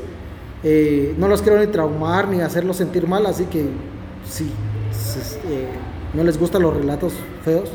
eh, 0.64 1.16
no 1.18 1.28
los 1.28 1.42
quiero 1.42 1.60
ni 1.60 1.68
traumar 1.68 2.28
ni 2.28 2.42
hacerlos 2.42 2.78
sentir 2.78 3.08
mal, 3.08 3.26
así 3.26 3.46
que 3.46 3.66
si 4.30 4.52
se- 4.92 5.38
eh, 5.50 5.68
no 6.14 6.24
les 6.24 6.38
gustan 6.40 6.62
los 6.62 6.76
relatos 6.76 7.14
feos, 7.44 7.70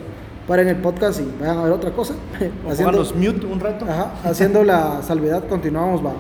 paren 0.46 0.68
el 0.68 0.76
podcast 0.76 1.20
y 1.20 1.28
vayan 1.40 1.58
a 1.58 1.64
ver 1.64 1.72
otra 1.72 1.90
cosa. 1.92 2.14
O 2.66 2.74
pónganos 2.74 3.14
mute 3.14 3.46
un 3.46 3.58
rato. 3.60 3.84
Ajá, 3.88 4.12
haciendo 4.24 4.62
la 4.64 5.02
salvedad, 5.02 5.44
continuamos, 5.48 6.04
va. 6.04 6.12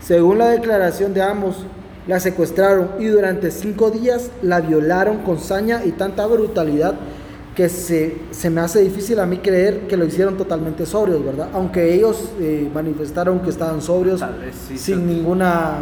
Según 0.00 0.38
la 0.38 0.48
declaración 0.48 1.14
de 1.14 1.22
ambos, 1.22 1.64
la 2.06 2.20
secuestraron 2.20 2.90
y 3.00 3.06
durante 3.06 3.50
cinco 3.50 3.90
días 3.90 4.30
la 4.42 4.60
violaron 4.60 5.18
con 5.18 5.38
saña 5.40 5.82
y 5.84 5.90
tanta 5.92 6.26
brutalidad 6.26 6.94
que 7.56 7.68
se, 7.70 8.18
se 8.32 8.50
me 8.50 8.60
hace 8.60 8.80
difícil 8.82 9.18
a 9.18 9.24
mí 9.26 9.38
creer 9.38 9.88
que 9.88 9.96
lo 9.96 10.04
hicieron 10.04 10.36
totalmente 10.36 10.84
sobrios, 10.86 11.24
¿verdad? 11.24 11.48
Aunque 11.54 11.94
ellos 11.94 12.30
eh, 12.38 12.70
manifestaron 12.72 13.40
que 13.40 13.48
estaban 13.50 13.80
sobrios, 13.80 14.22
sí, 14.68 14.76
sin 14.76 15.06
ninguna 15.06 15.78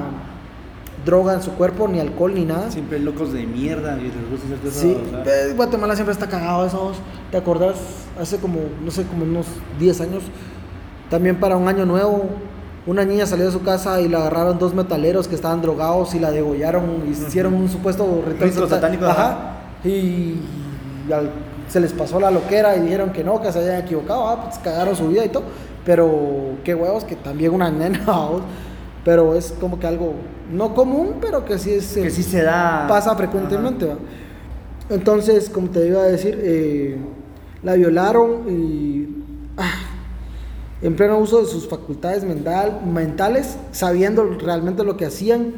droga 1.04 1.35
en 1.35 1.43
su 1.43 1.50
cuerpo, 1.50 1.88
ni 1.88 1.99
alcohol, 1.99 2.33
ni 2.35 2.45
nada. 2.45 2.71
Siempre 2.71 2.99
locos 3.00 3.33
de 3.33 3.45
mierda 3.45 3.99
y 3.99 4.04
les 4.04 4.31
gusta 4.31 4.69
hacer. 4.69 4.73
Sí, 4.73 4.97
sea. 5.11 5.49
eh, 5.49 5.52
Guatemala 5.54 5.95
siempre 5.97 6.12
está 6.12 6.28
cagado 6.28 6.64
eso. 6.64 6.78
vos. 6.78 6.97
¿Te 7.33 7.37
acordás? 7.38 7.75
Hace 8.21 8.38
como, 8.38 8.61
no 8.85 8.90
sé, 8.93 9.02
como 9.04 9.25
unos 9.25 9.47
10 9.81 10.00
años, 10.00 10.23
también 11.11 11.40
para 11.40 11.57
un 11.57 11.66
año 11.66 11.85
nuevo, 11.85 12.31
una 12.87 13.04
niña 13.04 13.26
salió 13.26 13.47
de 13.47 13.52
su 13.52 13.62
casa 13.62 14.00
y 14.00 14.09
la 14.09 14.19
agarraron 14.19 14.59
dos 14.61 14.73
metaleros 14.75 15.26
que 15.26 15.35
estaban 15.35 15.61
drogados 15.61 16.14
y 16.14 16.21
la 16.21 16.31
degollaron, 16.31 16.85
hicieron 17.11 17.54
un 17.54 17.69
supuesto 17.69 18.23
ritual 18.26 18.69
satánico, 18.69 19.07
Ajá. 19.07 19.57
Y, 19.85 20.37
al- 21.12 21.31
se 21.68 21.80
les 21.80 21.92
pasó 21.92 22.21
la 22.21 22.30
loquera 22.30 22.76
y 22.76 22.80
dijeron 22.80 23.11
que 23.12 23.25
no, 23.25 23.40
que 23.40 23.52
se 23.52 23.59
habían 23.59 23.80
equivocado, 23.80 24.28
ah, 24.28 24.44
pues 24.44 24.59
cagaron 24.59 24.94
su 24.97 25.09
vida 25.09 25.25
y 25.25 25.28
todo. 25.28 25.44
Pero 25.85 26.56
qué 26.64 26.75
huevos 26.75 27.04
que 27.04 27.16
también 27.16 27.52
una 27.52 27.71
nena, 27.71 28.04
vos. 28.06 28.42
pero 29.04 29.35
es 29.35 29.54
como 29.61 29.78
que 29.78 29.87
algo 29.87 30.14
no 30.52 30.75
común, 30.75 31.16
pero 31.21 31.44
que 31.44 31.59
sí 31.59 31.73
es 31.73 31.92
Que 31.94 32.11
sí 32.11 32.23
se 32.23 32.42
da. 32.42 32.87
pasa 32.88 33.14
frecuentemente. 33.16 33.87
¿va? 33.87 33.97
Entonces, 34.90 35.49
como 35.49 35.68
te 35.68 35.87
iba 35.87 36.02
a 36.02 36.06
decir, 36.06 36.38
eh, 36.42 36.97
la 37.62 37.75
violaron 37.75 38.44
y 38.49 39.09
ah, 39.56 39.73
en 40.83 40.94
pleno 40.97 41.18
uso 41.18 41.40
de 41.40 41.47
sus 41.47 41.66
facultades 41.66 42.25
mental, 42.25 42.80
mentales, 42.85 43.56
sabiendo 43.73 44.25
realmente 44.25 44.85
lo 44.85 44.97
que 44.97 45.06
hacían 45.06 45.54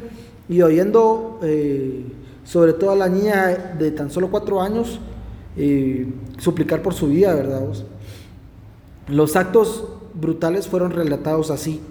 y 0.47 0.61
oyendo 0.61 1.39
eh, 1.43 2.05
sobre 2.45 2.71
todo 2.71 2.91
a 2.91 2.95
la 2.95 3.09
niña 3.09 3.75
de 3.77 3.91
tan 3.91 4.09
solo 4.09 4.31
cuatro 4.31 4.61
años 4.61 5.01
eh, 5.57 6.07
suplicar 6.37 6.81
por 6.81 6.93
su 6.93 7.07
vida, 7.07 7.33
¿verdad? 7.33 7.61
vos? 7.61 7.85
Los 9.07 9.35
actos 9.35 9.85
brutales 10.13 10.67
fueron 10.67 10.91
relatados 10.91 11.49
así. 11.51 11.81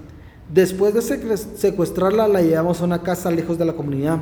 Después 0.53 0.95
de 0.95 1.03
secuestrarla, 1.37 2.29
la 2.29 2.43
llevamos 2.43 2.81
a 2.81 2.85
una 2.85 3.03
casa 3.03 3.31
lejos 3.31 3.59
de 3.59 3.65
la 3.65 3.73
comunidad, 3.73 4.19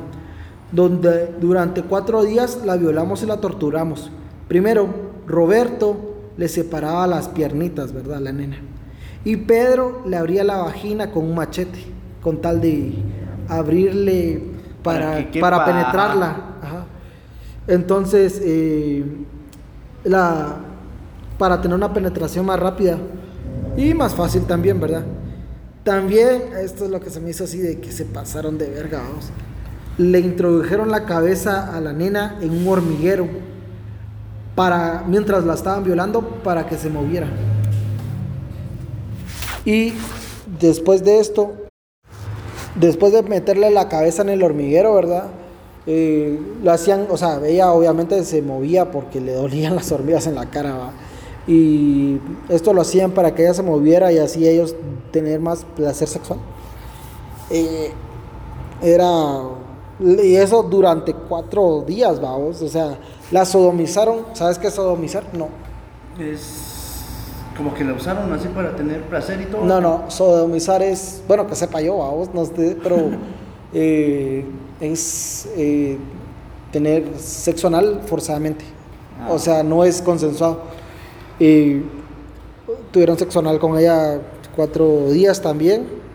donde 0.71 1.31
durante 1.39 1.83
cuatro 1.83 2.23
días 2.23 2.61
la 2.65 2.77
violamos 2.77 3.21
y 3.21 3.27
la 3.27 3.37
torturamos. 3.37 4.09
Primero, 4.47 4.87
Roberto 5.27 6.15
le 6.37 6.47
separaba 6.47 7.05
las 7.05 7.27
piernitas, 7.29 7.93
¿verdad? 7.93 8.19
La 8.19 8.31
nena. 8.31 8.57
Y 9.23 9.37
Pedro 9.37 10.03
le 10.07 10.17
abría 10.17 10.43
la 10.43 10.57
vagina 10.57 11.11
con 11.11 11.25
un 11.25 11.35
machete, 11.35 11.79
con 12.21 12.41
tal 12.41 12.61
de 12.61 12.93
abrirle 13.47 14.41
para, 14.81 15.17
penetrarla. 15.31 16.57
Ajá. 16.61 16.85
Entonces, 17.67 18.41
eh, 18.43 19.03
la, 20.05 20.55
para 21.37 21.61
tener 21.61 21.75
una 21.75 21.93
penetración 21.93 22.45
más 22.45 22.59
rápida 22.59 22.97
y 23.75 23.93
más 23.93 24.15
fácil 24.15 24.43
también, 24.43 24.79
¿verdad? 24.79 25.03
También, 25.83 26.43
esto 26.63 26.85
es 26.85 26.91
lo 26.91 26.99
que 26.99 27.09
se 27.09 27.19
me 27.19 27.31
hizo 27.31 27.43
así 27.43 27.59
de 27.59 27.79
que 27.79 27.91
se 27.91 28.05
pasaron 28.05 28.57
de 28.57 28.69
verga, 28.69 28.99
vamos. 28.99 29.29
Le 29.97 30.19
introdujeron 30.19 30.89
la 30.89 31.05
cabeza 31.05 31.75
a 31.75 31.81
la 31.81 31.93
nena 31.93 32.37
en 32.41 32.51
un 32.51 32.67
hormiguero 32.67 33.27
para, 34.55 35.03
mientras 35.07 35.43
la 35.45 35.53
estaban 35.53 35.83
violando 35.83 36.21
para 36.21 36.65
que 36.65 36.77
se 36.77 36.89
moviera. 36.89 37.27
Y 39.65 39.93
después 40.59 41.03
de 41.03 41.19
esto, 41.19 41.53
después 42.75 43.13
de 43.13 43.23
meterle 43.23 43.69
la 43.71 43.89
cabeza 43.89 44.21
en 44.21 44.29
el 44.29 44.43
hormiguero, 44.43 44.93
¿verdad? 44.95 45.25
Eh, 45.87 46.39
lo 46.63 46.71
hacían, 46.71 47.07
o 47.09 47.17
sea, 47.17 47.39
ella 47.45 47.71
obviamente 47.71 48.23
se 48.23 48.41
movía 48.41 48.91
porque 48.91 49.21
le 49.21 49.33
dolían 49.33 49.75
las 49.75 49.91
hormigas 49.91 50.25
en 50.27 50.35
la 50.35 50.47
cara, 50.47 50.75
¿va? 50.75 50.91
Y 51.47 52.19
esto 52.49 52.73
lo 52.73 52.81
hacían 52.81 53.11
para 53.11 53.35
que 53.35 53.43
ella 53.43 53.53
se 53.53 53.61
moviera 53.61 54.11
y 54.11 54.17
así 54.17 54.47
ellos 54.47 54.75
tener 55.11 55.39
más 55.39 55.63
placer 55.75 56.07
sexual. 56.07 56.39
Eh, 57.51 57.91
era. 58.81 59.41
Y 59.99 60.35
eso 60.35 60.63
durante 60.63 61.13
cuatro 61.13 61.83
días, 61.85 62.19
vamos. 62.19 62.61
O 62.61 62.67
sea, 62.67 62.97
la 63.31 63.45
sodomizaron. 63.45 64.25
¿Sabes 64.33 64.57
qué 64.57 64.67
es 64.67 64.73
sodomizar? 64.73 65.23
No. 65.33 65.49
Es 66.19 66.73
como 67.55 67.73
que 67.73 67.83
la 67.83 67.93
usaron 67.93 68.31
así 68.33 68.47
para 68.49 68.75
tener 68.75 69.01
placer 69.03 69.39
y 69.41 69.45
todo. 69.45 69.63
No, 69.63 69.79
no, 69.79 70.09
sodomizar 70.09 70.81
es, 70.81 71.21
bueno, 71.27 71.47
que 71.47 71.55
sepa 71.55 71.79
yo, 71.79 71.97
vamos, 71.97 72.33
no 72.33 72.45
sé, 72.45 72.77
pero 72.81 72.97
eh, 73.73 74.45
es 74.79 75.47
eh, 75.55 75.97
tener 76.71 77.05
sexo 77.17 77.67
anal 77.67 78.01
forzadamente. 78.05 78.65
Ah. 79.21 79.31
O 79.31 79.39
sea, 79.39 79.63
no 79.63 79.83
es 79.83 80.01
consensuado. 80.01 80.61
Y 81.39 81.81
tuvieron 82.91 83.17
sexo 83.17 83.39
anal 83.39 83.59
con 83.59 83.77
ella 83.77 84.19
cuatro 84.55 85.11
días 85.11 85.41
también. 85.41 86.05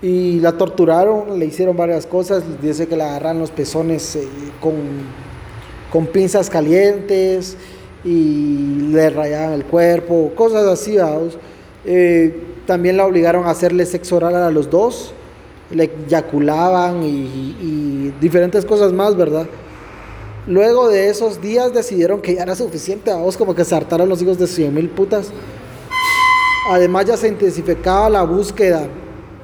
y 0.00 0.40
la 0.40 0.58
torturaron, 0.58 1.38
le 1.38 1.46
hicieron 1.46 1.76
varias 1.76 2.06
cosas, 2.06 2.42
dice 2.60 2.88
que 2.88 2.96
le 2.96 3.04
agarran 3.04 3.38
los 3.38 3.52
pezones 3.52 4.16
eh, 4.16 4.26
con, 4.60 4.74
con 5.92 6.06
pinzas 6.06 6.50
calientes 6.50 7.56
y 8.04 8.88
le 8.90 9.10
rayaban 9.10 9.52
el 9.52 9.64
cuerpo, 9.64 10.32
cosas 10.34 10.66
así. 10.66 10.96
Eh, 11.84 12.34
también 12.66 12.96
la 12.96 13.06
obligaron 13.06 13.46
a 13.46 13.50
hacerle 13.50 13.86
sexo 13.86 14.16
oral 14.16 14.34
a 14.34 14.50
los 14.50 14.70
dos, 14.70 15.14
le 15.72 15.90
eyaculaban 16.06 17.02
y, 17.02 18.12
diferentes 18.20 18.64
cosas 18.64 18.92
más, 18.92 19.16
¿verdad? 19.16 19.46
Luego 20.46 20.88
de 20.88 21.08
esos 21.08 21.40
días 21.40 21.72
decidieron 21.72 22.20
que 22.20 22.34
ya 22.34 22.42
era 22.42 22.54
suficiente, 22.54 23.10
vamos, 23.10 23.36
como 23.36 23.54
que 23.54 23.64
se 23.64 23.74
hartaron 23.74 24.08
los 24.08 24.20
hijos 24.22 24.38
de 24.38 24.46
100 24.46 24.74
mil 24.74 24.88
putas. 24.90 25.30
Además 26.68 27.06
ya 27.06 27.16
se 27.16 27.28
intensificaba 27.28 28.08
la 28.08 28.22
búsqueda 28.22 28.88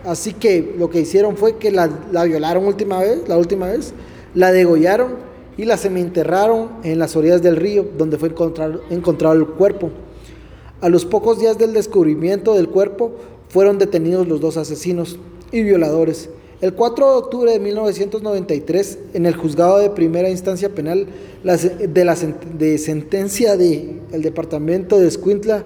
Así 0.08 0.32
que 0.32 0.75
lo 0.78 0.88
que 0.90 1.00
hicieron 1.00 1.37
fue 1.37 1.56
que 1.56 1.70
la, 1.70 1.88
violaron 2.25 2.64
última 2.64 3.00
vez, 3.00 3.28
la 3.28 3.37
última 3.37 3.66
vez, 3.66 3.92
la 4.35 4.52
degollaron 4.52 5.16
y 5.58 5.64
la 5.64 5.76
sementerraron 5.76 6.70
en 6.85 6.99
las 6.99 7.14
orillas 7.14 7.42
del 7.42 7.56
río, 7.56 7.87
donde 7.99 8.16
fue 8.16 8.30
encontrado 8.90 9.35
el 9.35 9.47
cuerpo. 9.47 9.90
A 10.80 10.88
los 10.88 11.04
pocos 11.04 11.40
días 11.40 11.58
del 11.58 11.75
descubrimiento 11.75 12.54
del 12.54 12.68
cuerpo, 12.68 13.12
fueron 13.49 13.78
detenidos 13.78 14.28
los 14.28 14.40
dos 14.40 14.56
asesinos 14.56 15.18
y 15.52 15.62
violadores. 15.62 16.30
El 16.60 16.74
4 16.74 17.10
de 17.10 17.16
octubre 17.18 17.52
de 17.52 17.60
1993, 17.60 18.98
en 19.14 19.26
el 19.26 19.36
juzgado 19.36 19.78
de 19.78 19.90
primera 19.90 20.28
instancia 20.28 20.70
penal 20.70 21.06
de 21.44 22.04
la 22.04 22.16
de 22.16 22.78
sentencia 22.78 23.56
del 23.56 24.00
departamento 24.10 24.98
de 24.98 25.06
Escuintla, 25.06 25.64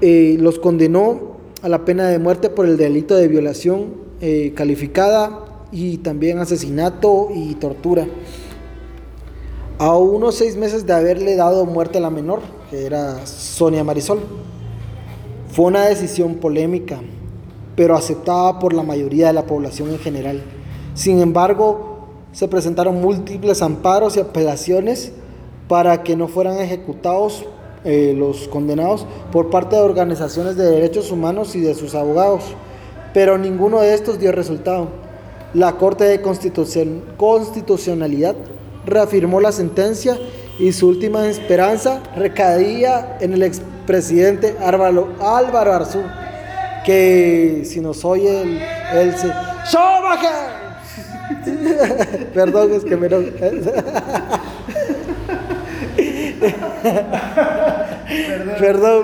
eh, 0.00 0.36
los 0.40 0.58
condenó 0.58 1.36
a 1.62 1.68
la 1.68 1.84
pena 1.84 2.08
de 2.08 2.18
muerte 2.18 2.50
por 2.50 2.66
el 2.66 2.76
delito 2.76 3.14
de 3.14 3.28
violación 3.28 3.94
eh, 4.20 4.52
calificada 4.54 5.44
y 5.70 5.98
también 5.98 6.38
asesinato 6.38 7.28
y 7.34 7.54
tortura. 7.54 8.06
A 9.78 9.96
unos 9.96 10.34
seis 10.34 10.56
meses 10.56 10.86
de 10.86 10.92
haberle 10.92 11.36
dado 11.36 11.66
muerte 11.66 11.98
a 11.98 12.00
la 12.00 12.10
menor, 12.10 12.40
que 12.70 12.84
era 12.84 13.26
Sonia 13.26 13.84
Marisol. 13.84 14.20
Fue 15.52 15.66
una 15.66 15.86
decisión 15.86 16.36
polémica, 16.36 17.00
pero 17.76 17.94
aceptada 17.94 18.58
por 18.58 18.72
la 18.72 18.82
mayoría 18.82 19.28
de 19.28 19.34
la 19.34 19.46
población 19.46 19.90
en 19.90 19.98
general. 19.98 20.42
Sin 20.94 21.20
embargo, 21.20 22.08
se 22.32 22.48
presentaron 22.48 23.00
múltiples 23.00 23.62
amparos 23.62 24.16
y 24.16 24.20
apelaciones 24.20 25.12
para 25.68 26.02
que 26.02 26.16
no 26.16 26.26
fueran 26.28 26.58
ejecutados 26.58 27.44
eh, 27.84 28.14
los 28.16 28.48
condenados 28.48 29.06
por 29.30 29.50
parte 29.50 29.76
de 29.76 29.82
organizaciones 29.82 30.56
de 30.56 30.64
derechos 30.64 31.12
humanos 31.12 31.54
y 31.54 31.60
de 31.60 31.74
sus 31.74 31.94
abogados, 31.94 32.42
pero 33.14 33.38
ninguno 33.38 33.80
de 33.80 33.94
estos 33.94 34.18
dio 34.18 34.32
resultado. 34.32 34.88
La 35.54 35.72
Corte 35.72 36.04
de 36.04 36.20
Constitucionalidad 37.16 38.34
reafirmó 38.84 39.40
la 39.40 39.52
sentencia 39.52 40.18
y 40.58 40.72
su 40.72 40.88
última 40.88 41.26
esperanza 41.28 42.02
recaía 42.16 43.18
en 43.20 43.34
el 43.34 43.42
expresidente 43.42 44.56
Álvaro, 44.60 45.08
Álvaro 45.20 45.72
Arzú, 45.72 46.00
que 46.86 47.62
si 47.64 47.80
nos 47.80 48.04
oye, 48.04 48.42
él, 48.42 48.60
él 48.94 49.16
se... 49.16 49.26
Perdón, 52.34 52.72
es 52.72 52.84
que 52.84 52.96
me... 52.96 53.08
perdón, 53.08 53.32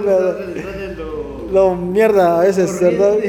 perdón, 0.04 1.52
Lo, 1.52 1.74
mierda 1.74 2.38
a 2.38 2.42
veces, 2.42 2.70
perdón. 2.78 3.18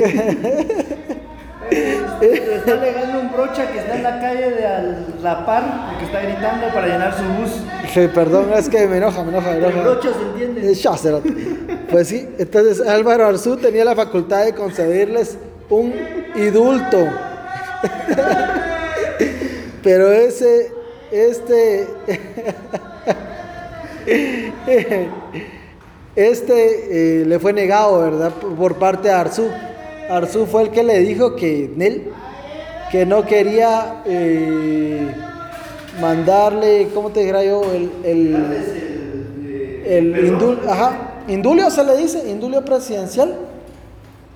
está 2.21 2.73
alegando 2.73 3.21
un 3.21 3.31
brocha 3.31 3.71
que 3.71 3.79
está 3.79 3.95
en 3.95 4.03
la 4.03 4.19
calle 4.19 4.51
de 4.51 4.61
La 5.23 5.43
Par, 5.45 5.63
que 5.97 6.05
está 6.05 6.21
gritando 6.21 6.67
para 6.67 6.85
llenar 6.87 7.17
su 7.17 7.23
bus. 7.23 7.63
Sí, 7.91 8.07
perdón, 8.13 8.51
es 8.55 8.69
que 8.69 8.85
me 8.87 8.97
enoja, 8.97 9.23
me 9.23 9.31
enoja, 9.31 9.49
me 9.51 9.57
enoja. 9.57 9.77
El 9.77 9.81
brocha 9.81 10.09
se 10.13 10.21
entiende. 10.21 10.61
Pues 11.93 12.07
sí, 12.07 12.27
entonces 12.39 12.81
Álvaro 12.87 13.27
Arzú 13.27 13.55
tenía 13.55 13.85
la 13.85 13.93
facultad 13.93 14.45
de 14.45 14.55
concederles 14.55 15.37
un 15.69 15.93
indulto. 16.33 16.97
Pero 19.83 20.11
ese, 20.11 20.71
este 21.11 21.87
este 26.15 27.21
eh, 27.21 27.25
le 27.25 27.37
fue 27.37 27.53
negado, 27.53 28.01
¿verdad? 28.01 28.31
Por 28.31 28.77
parte 28.77 29.09
de 29.09 29.13
Arzú. 29.13 29.47
Arzú 30.09 30.47
fue 30.47 30.63
el 30.63 30.71
que 30.71 30.81
le 30.81 30.97
dijo 30.97 31.35
que 31.35 31.69
él, 31.79 32.05
que 32.91 33.05
no 33.05 33.23
quería 33.23 34.01
eh, 34.07 35.13
mandarle, 36.01 36.87
¿cómo 36.91 37.11
te 37.11 37.19
dijera 37.19 37.43
yo? 37.43 37.61
El, 37.71 37.91
el, 39.85 40.25
indulio, 40.25 40.57
ajá, 40.67 41.12
indulio 41.27 41.69
se 41.69 41.83
le 41.83 41.97
dice, 41.97 42.29
indulio 42.29 42.63
presidencial. 42.63 43.35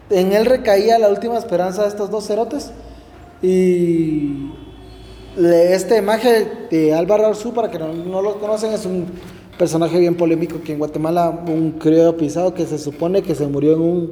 En 0.10 0.32
él 0.32 0.46
recaía 0.46 0.98
la 1.00 1.10
última 1.10 1.38
esperanza 1.38 1.84
de 1.84 1.90
estos 1.90 2.10
dos 2.10 2.26
cerotes. 2.26 2.72
Y 3.42 4.52
este 5.38 5.98
imagen 5.98 6.68
de 6.72 6.94
Álvaro 6.94 7.28
Arzú, 7.28 7.54
para 7.54 7.70
que 7.70 7.78
no, 7.78 7.94
no 7.94 8.22
lo 8.22 8.40
conocen, 8.40 8.74
es 8.74 8.86
un 8.86 9.06
personaje 9.58 10.00
bien 10.00 10.16
polémico 10.16 10.62
que 10.64 10.74
en 10.74 10.80
Guatemala, 10.80 11.44
un 11.48 11.72
criollo 11.74 12.16
pisado 12.16 12.54
que 12.54 12.66
se 12.66 12.78
supone 12.78 13.22
que 13.22 13.36
se 13.36 13.48
murió 13.48 13.74
en 13.74 13.82
un 13.82 14.12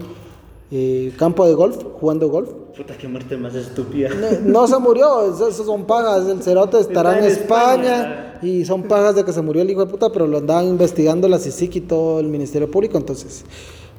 eh, 0.78 1.14
campo 1.18 1.48
de 1.48 1.54
golf, 1.54 1.78
jugando 2.00 2.28
golf. 2.28 2.50
Puta, 2.76 2.98
qué 2.98 3.08
muerte 3.08 3.38
más 3.38 3.56
estúpida. 3.56 4.10
No, 4.44 4.68
se 4.68 4.78
murió, 4.78 5.34
esos 5.34 5.66
son 5.66 5.86
pagas. 5.86 6.28
El 6.28 6.44
cerote 6.44 6.80
estará 6.80 7.18
en, 7.18 7.24
España, 7.24 8.40
y 8.42 8.66
son 8.66 8.84
pagas 8.84 9.16
de 9.16 9.24
que 9.24 9.32
se 9.32 9.42
murió 9.42 9.62
el 9.62 9.70
hijo 9.70 9.86
de 9.86 9.92
puta, 9.92 10.12
pero 10.12 10.28
lo 10.28 10.40
andaban 10.40 10.66
investigando 10.66 11.30
la 11.30 11.40
CICIC 11.40 11.76
y 11.78 11.82
todo 11.82 12.20
el 12.20 12.28
Ministerio 12.28 12.70
Público, 12.70 12.98
entonces 12.98 13.46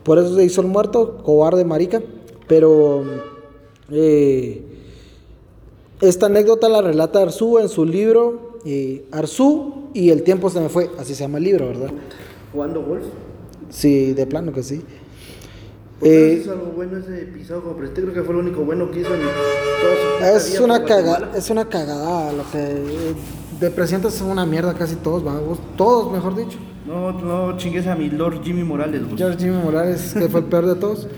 por 0.02 0.18
eso 0.18 0.36
se 0.36 0.44
hizo 0.44 0.60
el 0.60 0.66
muerto, 0.66 1.18
cobarde 1.24 1.64
marica. 1.64 2.02
Pero 2.46 3.04
eh, 3.90 4.62
esta 6.02 6.26
anécdota 6.26 6.68
la 6.68 6.82
relata 6.82 7.22
Arzú 7.22 7.58
en 7.58 7.68
su 7.68 7.84
libro 7.86 8.46
eh, 8.68 9.04
Arzú 9.12 9.90
y 9.94 10.10
el 10.10 10.24
tiempo 10.24 10.50
se 10.50 10.58
me 10.58 10.68
fue, 10.68 10.90
así 10.98 11.14
se 11.14 11.22
llama 11.22 11.38
el 11.38 11.44
libro, 11.44 11.68
¿verdad? 11.68 11.90
¿Jugando 12.52 12.82
golf? 12.82 13.04
Sí, 13.70 14.12
de 14.12 14.26
plano 14.26 14.52
que 14.52 14.64
sí. 14.64 14.82
Eh, 16.02 16.40
es 16.42 16.48
algo 16.48 16.66
bueno 16.66 16.98
ese 16.98 17.22
episodio 17.22 17.62
como 17.62 17.82
este 17.82 18.02
creo 18.02 18.12
que 18.12 18.22
fue 18.22 18.34
lo 18.34 18.40
único 18.40 18.64
bueno 18.64 18.90
que 18.90 19.00
hizo 19.00 19.14
en 19.14 19.20
toda 19.22 20.40
su 20.40 20.46
es 20.54 20.60
una 20.60 20.84
cagada 20.84 21.32
es 21.34 21.48
una 21.48 21.64
cagada 21.64 22.32
lo 22.32 22.50
que 22.50 23.14
de 23.58 23.70
presidentes 23.70 24.12
son 24.12 24.30
una 24.30 24.44
mierda 24.44 24.74
casi 24.74 24.96
todos 24.96 25.24
vamos 25.24 25.58
todos 25.76 26.12
mejor 26.12 26.36
dicho 26.36 26.58
no 26.86 27.12
no 27.12 27.56
chingues 27.56 27.86
a 27.86 27.94
mi 27.94 28.10
Lord 28.10 28.42
Jimmy 28.42 28.62
Morales 28.62 29.00
Lord 29.18 29.38
Jimmy 29.38 29.56
Morales 29.56 30.12
que 30.12 30.28
fue 30.28 30.40
el 30.40 30.46
peor 30.46 30.66
de 30.66 30.74
todos 30.74 31.08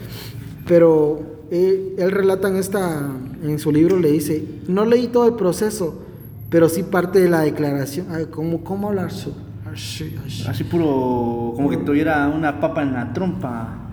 pero 0.67 1.23
eh, 1.51 1.97
él 1.99 2.11
relata 2.13 2.47
en 2.47 2.57
esta 2.57 3.11
en 3.43 3.59
su 3.59 3.73
libro 3.73 3.99
le 3.99 4.13
dice 4.13 4.45
no 4.69 4.85
leí 4.85 5.09
todo 5.09 5.27
el 5.27 5.35
proceso 5.35 6.07
pero 6.51 6.69
sí 6.69 6.83
parte 6.83 7.21
de 7.21 7.29
la 7.29 7.41
declaración. 7.41 8.07
¿Cómo, 8.31 8.65
cómo 8.65 8.89
hablar? 8.89 9.11
Así, 9.73 10.17
así. 10.47 10.65
puro, 10.65 11.53
como 11.55 11.69
que 11.69 11.77
tuviera 11.79 12.27
una 12.29 12.61
papa 12.61 12.83
en 12.83 12.95
la 12.95 13.13
trompa. 13.13 13.88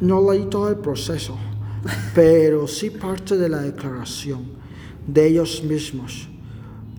No 0.00 0.30
leí 0.30 0.46
todo 0.46 0.68
el 0.68 0.76
proceso, 0.76 1.36
pero 2.14 2.66
sí 2.66 2.90
parte 2.90 3.36
de 3.36 3.48
la 3.48 3.60
declaración 3.60 4.44
de 5.06 5.26
ellos 5.28 5.62
mismos. 5.64 6.28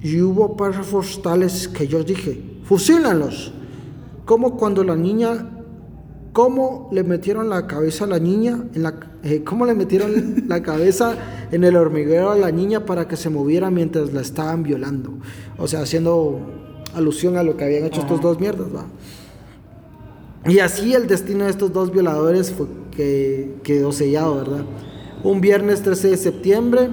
Y 0.01 0.21
hubo 0.21 0.55
párrafos 0.55 1.21
tales 1.21 1.67
que 1.67 1.87
yo 1.87 2.03
dije, 2.03 2.59
fusílanlos. 2.63 3.53
Como 4.25 4.57
cuando 4.57 4.83
la 4.83 4.95
niña 4.95 5.57
cómo 6.37 6.87
le 6.91 7.03
metieron 7.03 7.49
la 7.49 7.65
cabeza 7.65 8.03
a 8.03 8.07
la 8.07 8.19
niña, 8.19 8.63
en 8.75 8.83
la, 8.83 8.93
eh, 9.23 9.43
cómo 9.43 9.65
le 9.65 9.73
metieron 9.73 10.43
la 10.47 10.61
cabeza 10.61 11.15
en 11.51 11.63
el 11.63 11.75
hormiguero 11.75 12.29
a 12.29 12.37
la 12.37 12.51
niña 12.51 12.85
para 12.85 13.07
que 13.07 13.15
se 13.15 13.31
moviera 13.31 13.71
mientras 13.71 14.13
la 14.13 14.21
estaban 14.21 14.61
violando. 14.61 15.13
O 15.57 15.67
sea, 15.67 15.81
haciendo 15.81 16.39
alusión 16.93 17.37
a 17.37 17.43
lo 17.43 17.57
que 17.57 17.63
habían 17.63 17.85
hecho 17.85 18.01
estos 18.01 18.21
dos 18.21 18.39
mierdas, 18.39 18.67
¿va? 18.67 18.85
Y 20.45 20.59
así 20.59 20.93
el 20.93 21.07
destino 21.07 21.45
de 21.45 21.49
estos 21.49 21.73
dos 21.73 21.91
violadores 21.91 22.51
fue 22.51 22.67
que 22.97 23.53
quedó 23.63 23.91
sellado, 23.91 24.35
¿verdad? 24.37 24.65
Un 25.23 25.39
viernes 25.39 25.83
13 25.83 26.09
de 26.09 26.17
septiembre 26.17 26.89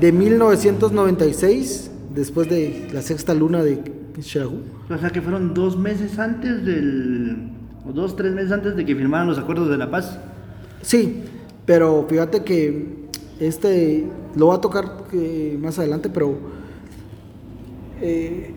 de 0.00 0.12
1996, 0.12 1.92
después 2.14 2.50
de 2.50 2.88
la 2.92 3.00
sexta 3.02 3.32
luna 3.32 3.62
de 3.62 3.80
Shirahu. 4.20 4.60
O 4.90 4.98
sea 4.98 5.10
que 5.10 5.22
fueron 5.22 5.54
dos 5.54 5.78
meses 5.78 6.18
antes 6.18 6.64
del 6.64 7.52
o 7.88 7.92
dos, 7.92 8.16
tres 8.16 8.32
meses 8.34 8.50
antes 8.50 8.74
de 8.74 8.84
que 8.84 8.96
firmaran 8.96 9.28
los 9.28 9.38
acuerdos 9.38 9.70
de 9.70 9.76
la 9.78 9.90
paz. 9.90 10.18
Sí, 10.82 11.22
pero 11.64 12.04
fíjate 12.08 12.42
que 12.42 13.06
este 13.38 14.06
lo 14.34 14.48
va 14.48 14.56
a 14.56 14.60
tocar 14.60 15.04
eh, 15.12 15.56
más 15.60 15.78
adelante, 15.78 16.10
pero 16.12 16.36
eh, 18.00 18.52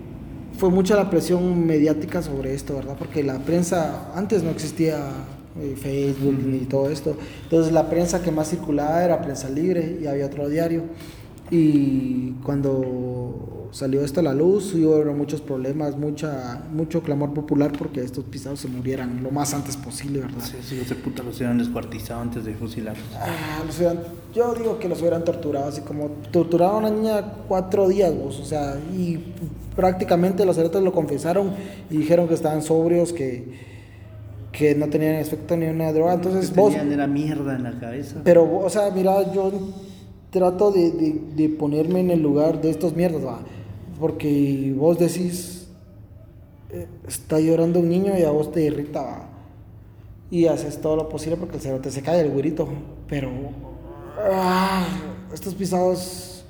fue 0.57 0.71
mucha 0.71 0.95
la 0.95 1.11
presión 1.11 1.65
mediática 1.67 2.23
sobre 2.23 2.55
esto, 2.55 2.73
¿verdad? 2.73 2.95
Porque 2.97 3.23
la 3.23 3.37
prensa, 3.37 4.11
antes 4.15 4.41
no 4.41 4.49
existía 4.49 4.97
eh, 5.61 5.75
Facebook 5.75 6.37
y 6.53 6.65
todo 6.65 6.89
esto. 6.89 7.15
Entonces 7.43 7.71
la 7.73 7.89
prensa 7.89 8.21
que 8.21 8.31
más 8.31 8.49
circulaba 8.49 9.03
era 9.03 9.21
Prensa 9.21 9.49
Libre 9.49 9.97
y 10.01 10.07
había 10.07 10.25
otro 10.25 10.47
diario. 10.49 10.83
Y 11.51 12.33
cuando 12.43 13.69
salió 13.71 14.03
esto 14.03 14.19
a 14.19 14.23
la 14.23 14.33
luz, 14.33 14.73
hubo 14.75 15.03
muchos 15.13 15.41
problemas, 15.41 15.97
mucha, 15.97 16.63
mucho 16.71 17.01
clamor 17.01 17.33
popular 17.33 17.71
porque 17.77 18.01
estos 18.01 18.23
pisados 18.25 18.59
se 18.59 18.67
murieran 18.67 19.23
lo 19.23 19.31
más 19.31 19.53
antes 19.55 19.75
posible, 19.77 20.21
¿verdad? 20.21 20.43
Sí, 20.43 20.57
sí, 20.67 20.79
ese 20.79 20.95
puta 20.95 21.23
los 21.23 21.37
hubieran 21.37 21.57
descuartizado 21.57 22.21
antes 22.21 22.45
de 22.45 22.53
fusilarlos. 22.53 23.03
Ah, 23.15 23.63
los 23.65 23.77
hubieran- 23.77 23.99
yo 24.33 24.53
digo 24.53 24.77
que 24.79 24.87
los 24.87 24.99
hubieran 25.01 25.23
torturado, 25.23 25.69
así 25.69 25.81
como 25.81 26.09
torturaron 26.31 26.85
a 26.85 26.87
una 26.87 26.91
niña 26.91 27.33
cuatro 27.47 27.87
días, 27.87 28.13
vos, 28.15 28.39
o 28.39 28.45
sea, 28.45 28.79
y 28.95 29.17
prácticamente 29.75 30.45
los 30.45 30.55
cerotes 30.55 30.83
lo 30.83 30.91
confesaron 30.91 31.51
y 31.89 31.97
dijeron 31.97 32.27
que 32.27 32.35
estaban 32.35 32.61
sobrios, 32.61 33.11
que, 33.11 33.78
que 34.51 34.73
no 34.75 34.87
tenían 34.89 35.15
efecto 35.15 35.55
ni 35.55 35.65
una 35.67 35.91
droga, 35.93 36.13
entonces 36.13 36.53
vos... 36.55 36.71
tenían 36.73 36.91
era 36.91 37.07
mierda 37.07 37.55
en 37.55 37.63
la 37.63 37.79
cabeza. 37.79 38.21
Pero, 38.23 38.59
o 38.59 38.69
sea, 38.69 38.89
mira, 38.91 39.31
yo 39.31 39.51
trato 40.31 40.71
de, 40.71 40.91
de- 40.91 41.21
de 41.35 41.49
ponerme 41.49 41.99
en 42.01 42.11
el 42.11 42.21
lugar 42.21 42.59
de 42.61 42.69
estos 42.71 42.95
mierdas, 42.95 43.25
va. 43.25 43.39
Porque 43.99 44.73
vos 44.77 44.97
decís, 44.97 45.67
eh, 46.71 46.87
está 47.07 47.39
llorando 47.39 47.79
un 47.79 47.89
niño 47.89 48.17
y 48.17 48.23
a 48.23 48.31
vos 48.31 48.51
te 48.51 48.63
irrita, 48.63 49.01
va. 49.01 49.29
Y 50.31 50.45
haces 50.45 50.79
todo 50.81 50.95
lo 50.95 51.09
posible 51.09 51.37
porque 51.37 51.55
el 51.57 51.61
cerote 51.61 51.91
se 51.91 52.01
cae, 52.01 52.21
el 52.21 52.29
güirito. 52.31 52.67
Pero, 53.07 53.29
ah, 54.31 54.85
estos 55.33 55.53
pisados, 55.55 56.43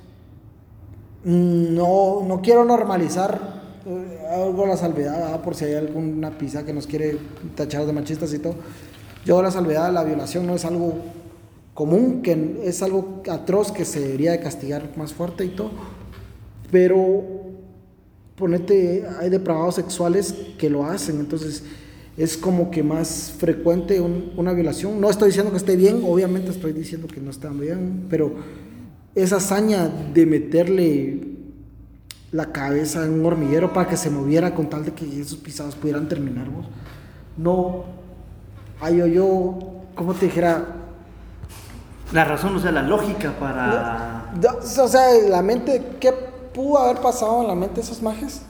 mm, 1.24 1.74
no, 1.74 2.22
no 2.26 2.40
quiero 2.42 2.64
normalizar 2.64 3.59
eh, 3.86 4.18
algo 4.30 4.64
a 4.64 4.68
la 4.68 4.76
salvedad, 4.76 5.32
¿va? 5.32 5.42
por 5.42 5.54
si 5.54 5.64
hay 5.64 5.74
alguna 5.74 6.30
pisa 6.36 6.64
que 6.64 6.72
nos 6.72 6.86
quiere 6.86 7.16
tachar 7.54 7.86
de 7.86 7.92
machistas 7.92 8.32
y 8.34 8.38
todo. 8.38 8.54
Yo 9.24 9.42
la 9.42 9.50
salvedad, 9.50 9.92
la 9.92 10.04
violación 10.04 10.46
no 10.46 10.54
es 10.54 10.64
algo 10.64 10.94
común, 11.74 12.22
que 12.22 12.60
es 12.64 12.82
algo 12.82 13.22
atroz 13.30 13.72
que 13.72 13.84
se 13.84 14.00
debería 14.00 14.32
de 14.32 14.40
castigar 14.40 14.90
más 14.96 15.12
fuerte 15.12 15.44
y 15.44 15.48
todo. 15.50 15.70
Pero 16.70 17.22
ponete, 18.36 19.04
hay 19.20 19.28
depravados 19.30 19.74
sexuales 19.74 20.34
que 20.58 20.70
lo 20.70 20.84
hacen, 20.84 21.20
entonces 21.20 21.62
es 22.16 22.36
como 22.36 22.70
que 22.70 22.82
más 22.82 23.32
frecuente 23.38 24.00
un- 24.00 24.32
una 24.36 24.52
violación. 24.52 25.00
No 25.00 25.10
estoy 25.10 25.28
diciendo 25.28 25.50
que 25.50 25.58
esté 25.58 25.76
bien, 25.76 26.02
obviamente 26.06 26.50
estoy 26.50 26.72
diciendo 26.72 27.06
que 27.06 27.20
no 27.20 27.30
está 27.30 27.48
bien, 27.50 28.06
pero 28.08 28.32
esa 29.14 29.36
hazaña 29.36 29.88
de 30.14 30.26
meterle 30.26 31.20
la 32.32 32.46
cabeza 32.52 33.04
en 33.04 33.20
un 33.20 33.26
hormiguero 33.26 33.72
para 33.72 33.88
que 33.88 33.96
se 33.96 34.10
moviera 34.10 34.54
con 34.54 34.68
tal 34.68 34.84
de 34.84 34.92
que 34.92 35.20
esos 35.20 35.38
pisados 35.38 35.74
pudieran 35.74 36.08
terminar, 36.08 36.48
vos. 36.48 36.66
No, 37.36 37.84
hay 38.80 38.98
yo, 38.98 39.06
yo, 39.06 39.58
¿cómo 39.94 40.14
te 40.14 40.26
dijera? 40.26 40.64
La 42.12 42.24
razón, 42.24 42.56
o 42.56 42.58
sea, 42.58 42.72
la 42.72 42.82
lógica 42.82 43.32
para... 43.38 44.32
O 44.82 44.88
sea, 44.88 45.12
la 45.28 45.42
mente, 45.42 45.96
¿qué 46.00 46.12
pudo 46.54 46.78
haber 46.78 47.00
pasado 47.00 47.42
en 47.42 47.48
la 47.48 47.54
mente 47.54 47.76
de 47.76 47.80
esos 47.82 48.02
majes? 48.02 48.42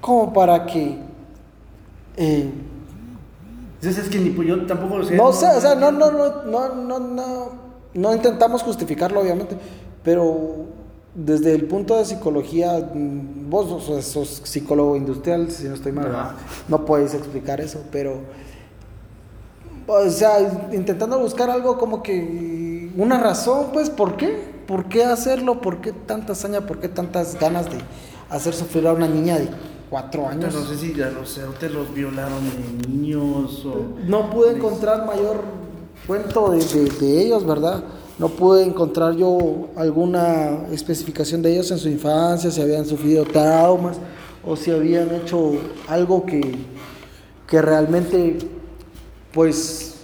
Como 0.00 0.32
para 0.32 0.66
que. 0.66 0.98
eh, 2.16 2.50
Entonces 3.76 4.04
es 4.04 4.10
que 4.10 4.18
ni 4.18 4.46
yo 4.46 4.66
tampoco 4.66 4.98
lo 4.98 5.04
sé. 5.04 5.16
no 5.16 5.32
sé, 5.32 5.46
o 5.46 5.60
sea, 5.60 5.74
no, 5.74 5.90
no, 5.90 6.10
no, 6.10 6.44
no, 6.44 6.74
no, 6.74 6.98
no, 6.98 7.48
no 7.92 8.14
intentamos 8.14 8.62
justificarlo, 8.62 9.20
obviamente, 9.20 9.56
pero 10.02 10.66
desde 11.14 11.54
el 11.54 11.64
punto 11.64 11.96
de 11.96 12.04
psicología, 12.04 12.90
mm, 12.94 13.50
vos 13.50 13.82
sos, 13.84 14.04
sos 14.04 14.42
psicólogo 14.44 14.96
industrial, 14.96 15.50
si 15.50 15.64
no 15.64 15.74
estoy 15.74 15.92
mal, 15.92 16.06
no 16.68 16.84
podéis 16.84 17.14
explicar 17.14 17.60
eso, 17.60 17.80
pero. 17.90 18.20
O 19.86 20.08
sea, 20.08 20.68
intentando 20.72 21.18
buscar 21.18 21.50
algo 21.50 21.76
como 21.76 22.02
que 22.02 22.90
una 22.96 23.18
razón, 23.18 23.66
pues, 23.72 23.90
¿por 23.90 24.16
qué? 24.16 24.50
¿Por 24.66 24.84
qué 24.84 25.04
hacerlo? 25.04 25.60
¿Por 25.60 25.80
qué 25.80 25.92
tanta 25.92 26.32
hazaña? 26.34 26.60
¿Por 26.66 26.78
qué 26.78 26.88
tantas 26.88 27.38
ganas 27.40 27.66
de 27.66 27.78
hacer 28.28 28.54
sufrir 28.54 28.86
a 28.86 28.92
una 28.92 29.08
niña 29.08 29.36
de 29.38 29.48
cuatro 29.88 30.28
años? 30.28 30.54
No 30.54 30.64
sé 30.64 30.76
si 30.76 31.02
a 31.02 31.10
los 31.10 31.34
cerotes 31.34 31.72
los 31.72 31.92
violaron 31.92 32.38
de 32.50 32.88
niños 32.88 33.64
o... 33.66 33.96
No 34.06 34.30
pude 34.30 34.52
encontrar 34.56 35.06
mayor 35.06 35.40
cuento 36.06 36.52
de, 36.52 36.64
de- 36.64 36.90
de 36.90 37.22
ellos, 37.22 37.44
¿verdad? 37.44 37.82
No 38.20 38.28
pude 38.28 38.62
encontrar 38.64 39.16
yo 39.16 39.68
alguna 39.76 40.66
especificación 40.70 41.40
de 41.40 41.52
ellos 41.52 41.70
en 41.70 41.78
su 41.78 41.88
infancia, 41.88 42.50
si 42.50 42.60
habían 42.60 42.84
sufrido 42.84 43.24
traumas 43.24 43.96
o 44.44 44.56
si 44.56 44.70
habían 44.70 45.10
hecho 45.14 45.52
algo 45.88 46.26
que, 46.26 46.42
que 47.48 47.62
realmente, 47.62 48.36
pues, 49.32 49.94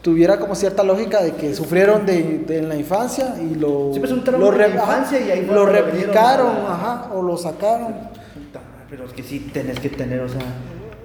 tuviera 0.00 0.38
como 0.38 0.54
cierta 0.54 0.84
lógica 0.84 1.22
de 1.24 1.32
que 1.32 1.52
sufrieron 1.52 2.06
de, 2.06 2.38
de 2.46 2.58
en 2.58 2.68
la 2.68 2.76
infancia 2.76 3.34
y 3.42 3.56
lo, 3.56 3.90
Sí, 3.92 3.98
pues, 3.98 4.12
un 4.12 4.22
lo 4.38 4.52
re- 4.52 4.68
infancia 4.70 5.20
y 5.20 5.30
ahí 5.32 5.44
lo 5.44 5.66
replicaron, 5.66 6.52
ajá, 6.68 7.10
o 7.12 7.20
lo 7.20 7.36
sacaron. 7.36 7.94
Pero 8.88 9.06
es 9.06 9.12
que 9.12 9.24
sí 9.24 9.50
tenés 9.52 9.80
que 9.80 9.88
tener, 9.88 10.20
o 10.20 10.28
sea, 10.28 10.40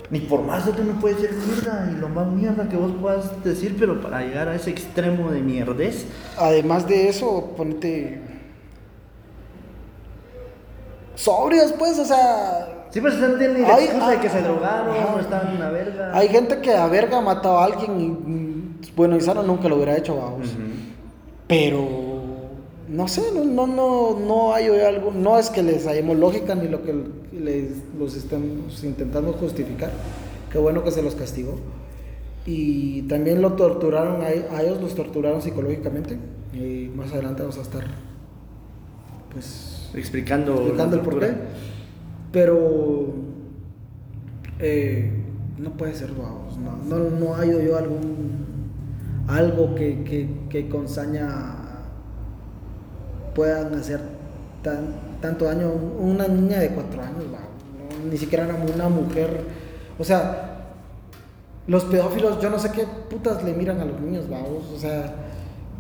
ni 0.10 0.20
por 0.20 0.42
más 0.44 0.66
de 0.66 0.84
no 0.84 1.00
puede 1.00 1.16
ser 1.18 1.34
mierda 1.34 1.92
y 1.92 2.00
lo 2.00 2.10
más 2.10 2.28
mierda 2.28 2.70
que 2.70 2.76
vos 2.78 2.92
puedas 3.02 3.44
decir, 3.44 3.76
pero 3.80 4.02
para 4.02 4.22
llegar 4.22 4.48
a 4.48 4.56
ese 4.56 4.70
extremo 4.70 5.32
de 5.32 5.42
mierdez, 5.42 6.06
Además 6.38 6.88
de 6.88 7.10
eso, 7.10 7.54
ponete 7.58 8.22
sobrios, 11.16 11.74
pues, 11.78 11.98
o 11.98 12.06
sea, 12.06 12.88
sí, 12.92 13.02
pues 13.02 13.16
no 13.16 13.38
tienen 13.38 13.62
ni 13.62 13.62
la 13.62 13.76
Ay, 13.76 13.86
excusa 13.86 14.12
de 14.12 14.20
que 14.20 14.30
se 14.30 14.42
drogaron, 14.42 14.88
no 14.88 15.20
en 15.20 15.56
una 15.56 15.70
verga. 15.70 16.12
hay 16.14 16.28
gente 16.30 16.60
que 16.60 16.76
a 16.76 16.88
verga 16.88 17.18
ha 17.18 17.22
matado 17.22 17.58
a 17.58 17.66
alguien 17.66 18.00
y, 18.00 18.08
mm, 18.08 18.96
bueno, 18.96 19.16
Isano 19.16 19.42
nunca 19.44 19.68
lo 19.70 19.76
hubiera 19.78 19.98
hecho, 19.98 20.18
vamos. 20.18 20.50
Pero, 21.48 22.05
no 22.96 23.08
sé, 23.08 23.22
no, 23.34 23.44
no, 23.44 23.68
no, 23.68 24.20
no 24.20 24.54
hay 24.54 24.68
algo, 24.68 25.12
no 25.12 25.38
es 25.38 25.50
que 25.50 25.62
les 25.62 25.86
hayamos 25.86 26.18
lógica 26.18 26.56
ni 26.56 26.68
lo 26.68 26.84
que 26.84 26.94
les, 27.34 27.84
los 27.98 28.16
estamos 28.16 28.84
intentando 28.84 29.34
justificar. 29.34 29.92
Qué 30.52 30.58
bueno 30.58 30.84
que 30.84 30.92
se 30.92 31.02
los 31.02 31.16
castigó. 31.16 31.56
Y 32.46 33.02
también 33.04 33.42
lo 33.42 33.54
torturaron, 33.54 34.22
a, 34.22 34.28
a 34.28 34.62
ellos 34.62 34.82
los 34.82 34.96
torturaron 34.96 35.42
psicológicamente. 35.42 36.18
Y 36.54 36.90
más 36.96 37.12
adelante 37.12 37.42
vamos 37.42 37.58
a 37.58 37.62
estar, 37.62 37.84
pues, 39.32 39.90
Explicando, 39.94 40.54
explicando 40.54 40.96
el 40.96 41.02
porqué. 41.02 41.34
Pero 42.32 43.14
eh, 44.60 45.12
no 45.58 45.72
puede 45.72 45.96
ser 45.96 46.12
vamos, 46.12 46.58
no, 46.58 46.78
no, 46.78 47.10
no 47.10 47.36
hay 47.36 47.50
yo 47.50 47.78
algún 47.78 48.46
algo 49.28 49.74
que, 49.74 50.04
que, 50.04 50.30
que 50.50 50.70
con 50.70 50.88
saña 50.88 51.65
puedan 53.36 53.74
hacer 53.76 54.00
tan, 54.64 54.88
tanto 55.22 55.46
daño 55.46 55.72
una 56.00 56.28
niña 56.28 56.60
de 56.60 56.70
cuatro 56.70 57.02
años, 57.02 57.26
no, 57.30 58.10
ni 58.10 58.18
siquiera 58.18 58.46
una, 58.46 58.56
una 58.74 58.90
mujer, 58.90 59.42
o 60.00 60.04
sea, 60.04 60.52
los 61.68 61.84
pedófilos, 61.86 62.40
yo 62.42 62.50
no 62.50 62.58
sé 62.60 62.72
qué 62.72 62.86
putas 63.10 63.44
le 63.44 63.54
miran 63.54 63.80
a 63.80 63.86
los 63.86 64.00
niños, 64.00 64.30
vamos, 64.30 64.64
o 64.74 64.80
sea, 64.80 65.14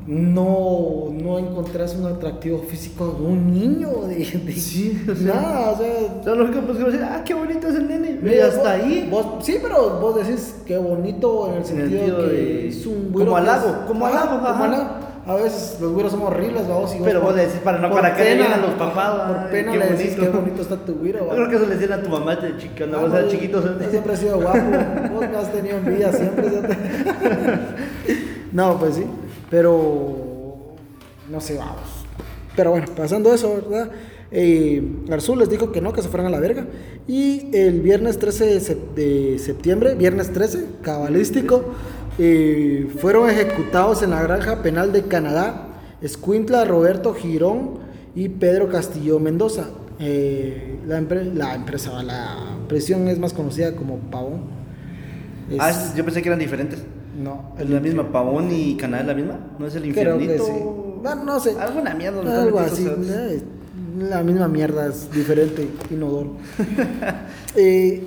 no, 0.08 1.10
no 1.12 1.40
encontrás 1.40 1.96
un 1.96 2.06
atractivo 2.06 2.60
físico 2.60 3.08
de 3.20 3.26
un 3.26 3.52
niño, 3.52 3.90
de, 4.08 4.18
de 4.18 4.54
Sí, 4.54 5.04
o 5.12 5.16
sea, 5.16 5.34
nada, 5.34 5.72
o 5.72 5.78
sea, 5.78 5.94
O 6.20 6.24
sea, 6.24 6.36
lo 6.36 6.52
pues, 6.52 6.78
que 6.78 6.84
a 6.84 6.86
decir, 6.86 7.04
ah, 7.04 7.24
qué 7.26 7.34
bonito 7.34 7.68
es 7.68 7.76
el 7.76 7.88
nene. 7.88 8.20
Y 8.24 8.40
hasta 8.40 8.60
vos- 8.60 8.68
ahí. 8.68 9.08
vos- 9.10 9.44
sí, 9.44 9.58
pero 9.62 10.00
vos 10.00 10.16
decís 10.16 10.58
que 10.66 10.78
bonito 10.78 11.48
en 11.48 11.54
el 11.54 11.56
En 11.56 11.62
el 11.62 11.66
sentido, 11.66 12.00
sentido 12.02 12.18
que 12.18 12.34
de- 12.36 12.68
es 12.68 12.86
un 12.86 13.12
como 13.14 13.36
halago, 13.38 13.86
como 13.88 14.06
halago, 14.06 14.38
como 14.42 14.64
halago. 14.64 14.84
A 15.28 15.36
veces 15.36 15.78
los 15.82 15.92
güiros 15.92 16.12
somos 16.12 16.30
horribles, 16.32 16.68
vamos. 16.68 16.94
y 16.96 17.00
Pero 17.04 17.22
vos 17.22 17.36
decís, 17.36 17.56
para 17.64 17.80
no- 17.80 17.90
para 17.92 18.16
que 18.16 18.24
le 18.24 18.36
digan 18.36 18.54
a 18.54 18.58
los 18.58 18.72
papás, 18.76 19.32
Por 19.32 19.50
pena 19.50 19.72
qué 19.72 19.78
le 19.80 19.86
decís 19.88 20.16
bonito. 20.18 20.32
qué 20.32 20.38
bonito 20.38 20.62
está 20.62 20.76
tu 20.78 20.94
güiro. 20.96 21.20
Yo 21.28 21.36
creo 21.36 21.50
que 21.50 21.56
eso 21.56 21.66
le 21.66 21.76
decían 21.78 22.00
a 22.00 22.04
tu 22.04 22.10
mamá 22.10 22.36
de 22.36 22.58
chica, 22.58 22.74
cuando 22.78 22.98
Ah, 22.98 23.02
vos 23.02 23.10
no, 23.10 23.18
eras 23.18 23.32
chiquito. 23.32 23.80
yo 23.80 23.90
siempre 23.90 24.14
he 24.14 24.18
sido 24.18 24.40
guapo. 24.40 24.60
Vos 25.14 25.30
me 25.30 25.38
has 25.38 25.52
tenido 25.52 25.78
envidia 25.78 26.12
siempre. 26.14 26.48
no, 28.52 28.78
pues 28.80 28.96
sí. 28.96 29.06
Pero 29.50 30.16
no 31.32 31.42
sé, 31.42 31.58
vamos. 31.58 32.06
Pero 32.56 32.72
bueno, 32.72 32.88
pasando 32.96 33.34
eso, 33.34 33.56
¿verdad? 33.56 33.90
Eh, 34.32 34.82
Arzul 35.12 35.40
les 35.40 35.50
dijo 35.50 35.72
que 35.72 35.82
no, 35.82 35.94
que 35.94 36.02
se 36.02 36.10
fueran 36.10 36.28
a 36.28 36.30
la 36.30 36.40
verga. 36.40 36.66
Y 37.08 37.56
el 37.56 37.82
viernes 37.82 38.18
13 38.20 38.46
de, 38.46 38.58
sep- 38.60 38.94
de 38.96 39.40
septiembre, 39.40 39.96
viernes 39.96 40.32
13, 40.34 40.66
cabalístico, 40.82 41.64
eh, 42.18 42.88
fueron 43.00 43.30
ejecutados 43.30 44.02
en 44.04 44.12
la 44.12 44.22
granja 44.24 44.62
penal 44.62 44.92
de 44.94 45.04
Canadá 45.04 45.68
Escuintla, 46.02 46.66
Roberto 46.66 47.14
Girón 47.14 47.80
y 48.16 48.30
Pedro 48.30 48.70
Castillo 48.70 49.20
Mendoza. 49.20 49.70
Eh, 50.00 50.80
la, 50.86 51.00
empre- 51.02 51.34
la 51.34 51.56
empresa, 51.56 52.04
la 52.04 52.38
prisión 52.68 53.08
es 53.08 53.18
más 53.18 53.34
conocida 53.34 53.76
como 53.76 53.98
Pavón. 53.98 54.42
Es- 55.50 55.58
Ah, 55.60 55.94
yo 55.96 56.04
pensé 56.04 56.22
que 56.22 56.30
eran 56.30 56.40
diferentes. 56.40 56.80
no, 57.22 57.54
¿Es 57.58 57.70
la 57.70 57.80
misma 57.80 58.12
Pavón 58.12 58.50
y 58.52 58.76
Canadá 58.78 59.02
es 59.04 59.08
la 59.08 59.14
misma? 59.14 59.40
¿No 59.58 59.68
es 59.68 59.76
el 59.76 59.84
Creo 59.94 60.16
infiernito? 60.16 60.46
que 60.46 60.52
sí. 60.52 60.60
Bueno, 61.02 61.24
no 61.24 61.40
sé. 61.40 61.56
Alguna 61.60 61.94
mierda. 61.94 62.42
Algo 62.44 62.60
así. 62.60 62.86
eh, 62.88 63.42
La 64.00 64.22
misma 64.24 64.48
mierda, 64.50 64.88
es 64.88 65.10
diferente, 65.12 65.70
inodoro. 65.90 66.34
Eh, 67.56 68.04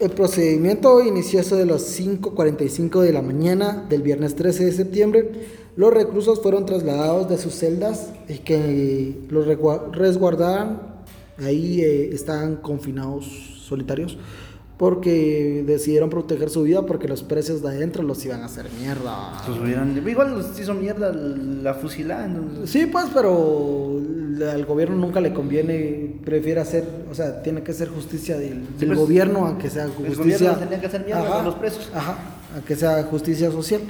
El 0.00 0.12
procedimiento 0.12 1.02
inició 1.02 1.40
eso 1.40 1.56
de 1.56 1.66
las 1.66 2.00
5.45 2.00 3.02
de 3.02 3.12
la 3.12 3.20
mañana 3.20 3.84
del 3.86 4.00
viernes 4.00 4.34
13 4.34 4.64
de 4.64 4.72
septiembre. 4.72 5.30
Los 5.76 5.92
reclusos 5.92 6.40
fueron 6.40 6.64
trasladados 6.64 7.28
de 7.28 7.36
sus 7.36 7.54
celdas 7.54 8.10
y 8.26 8.38
que 8.38 9.14
los 9.28 9.46
resguardaban. 9.92 11.04
Ahí 11.36 11.82
eh, 11.82 12.14
estaban 12.14 12.56
confinados 12.56 13.26
solitarios 13.62 14.16
porque 14.80 15.62
decidieron 15.66 16.08
proteger 16.08 16.48
su 16.48 16.62
vida 16.62 16.86
porque 16.86 17.06
los 17.06 17.22
precios 17.22 17.60
de 17.60 17.68
adentro 17.68 18.02
los 18.02 18.24
iban 18.24 18.40
a 18.40 18.46
hacer 18.46 18.64
mierda. 18.80 19.34
Pues 19.46 19.58
hubieran- 19.60 20.02
igual 20.08 20.30
los 20.32 20.58
hizo 20.58 20.72
mierda 20.72 21.12
la 21.12 21.74
fusilada. 21.74 22.26
Sí, 22.64 22.86
pues, 22.86 23.04
pero 23.12 24.00
al 24.50 24.64
gobierno 24.64 24.96
nunca 24.96 25.20
le 25.20 25.34
conviene, 25.34 26.16
prefiere 26.24 26.62
hacer, 26.62 26.84
o 27.10 27.14
sea, 27.14 27.42
tiene 27.42 27.62
que 27.62 27.74
ser 27.74 27.88
justicia 27.88 28.38
del, 28.38 28.62
Sí, 28.78 28.86
del 28.86 28.88
pues, 28.88 29.00
gobierno, 29.00 29.44
aunque 29.46 29.68
sea 29.68 29.84
el 29.84 29.90
justicia. 29.90 30.32
gobierno 30.32 30.56
tenía 30.60 30.80
que 30.80 30.86
hacer 30.86 31.04
mierda 31.04 31.28
con 31.30 31.44
los 31.44 31.54
presos. 31.56 31.90
Ajá, 31.94 32.16
aunque 32.54 32.74
sea 32.74 33.02
justicia 33.02 33.50
social. 33.50 33.82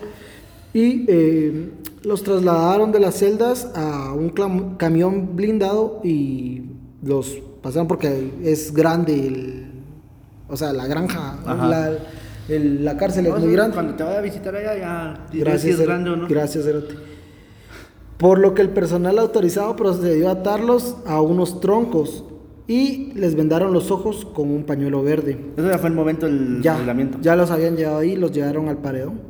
Y 0.74 1.04
eh, 1.06 1.70
los 2.02 2.24
trasladaron 2.24 2.90
de 2.90 2.98
las 2.98 3.14
celdas 3.16 3.68
a 3.76 4.12
un 4.12 4.30
camión 4.76 5.36
blindado 5.36 6.00
y 6.02 6.62
los 7.00 7.38
pasaron 7.62 7.86
porque 7.86 8.32
es 8.42 8.74
grande, 8.74 9.14
el, 9.28 9.69
o 10.50 10.56
sea, 10.56 10.72
la 10.72 10.86
granja, 10.86 11.36
la, 11.46 11.92
el- 12.48 12.84
la 12.84 12.96
cárcel 12.96 13.26
es 13.26 13.38
muy 13.38 13.52
grande. 13.52 13.74
Cuando 13.74 13.94
te 13.94 14.02
vaya 14.02 14.18
a 14.18 14.22
visitar 14.22 14.54
allá, 14.56 14.76
ya 14.76 15.26
dirás 15.32 15.60
si 15.60 15.68
Gracias, 15.68 15.80
es 15.80 15.86
grande 15.86 16.10
o 16.10 16.16
no. 16.16 16.28
gracias, 16.28 16.64
Cerote. 16.64 16.94
Por 18.18 18.38
lo 18.38 18.52
que 18.54 18.62
el 18.62 18.68
personal 18.70 19.18
autorizado 19.18 19.76
procedió 19.76 20.28
a 20.28 20.32
atarlos 20.32 20.96
a 21.06 21.20
unos 21.22 21.60
troncos 21.60 22.24
y 22.68 23.12
les 23.14 23.34
vendaron 23.34 23.72
los 23.72 23.90
ojos 23.90 24.24
con 24.26 24.50
un 24.50 24.64
pañuelo 24.64 25.02
verde. 25.02 25.38
Eso 25.56 25.68
ya 25.70 25.78
fue 25.78 25.88
el 25.88 25.94
momento 25.94 26.26
del 26.26 26.60
Ya, 26.62 26.76
aislamiento. 26.76 27.18
ya 27.22 27.34
los 27.34 27.50
habían 27.50 27.76
llevado 27.76 27.98
ahí, 27.98 28.16
los 28.16 28.30
llevaron 28.32 28.68
al 28.68 28.76
paredón. 28.78 29.20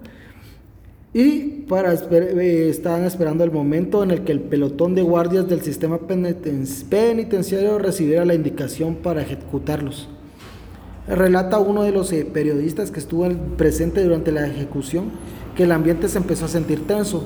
Y 1.13 1.63
para 1.69 1.93
esper- 1.93 2.39
eh, 2.39 2.69
estaban 2.69 3.05
esperando 3.05 3.43
el 3.43 3.51
momento 3.51 4.03
en 4.03 4.11
el 4.13 4.23
que 4.23 4.33
el 4.33 4.41
pelotón 4.41 4.95
de 4.95 5.03
guardias 5.03 5.49
del 5.49 5.61
sistema 5.61 5.99
peniten- 5.99 6.67
penitenciario 6.89 7.79
recibiera 7.79 8.25
la 8.25 8.35
indicación 8.35 8.97
para 8.97 9.23
ejecutarlos. 9.23 10.09
Relata 11.11 11.59
uno 11.59 11.83
de 11.83 11.93
los 11.93 12.13
eh, 12.13 12.25
periodistas 12.25 12.91
que 12.91 13.01
estuvo 13.01 13.27
en- 13.27 13.39
presente 13.57 14.03
durante 14.03 14.31
la 14.33 14.47
ejecución 14.47 15.07
que 15.57 15.65
el 15.65 15.73
ambiente 15.73 16.09
se 16.09 16.19
empezó 16.19 16.45
a 16.45 16.49
sentir 16.49 16.87
tenso 16.87 17.25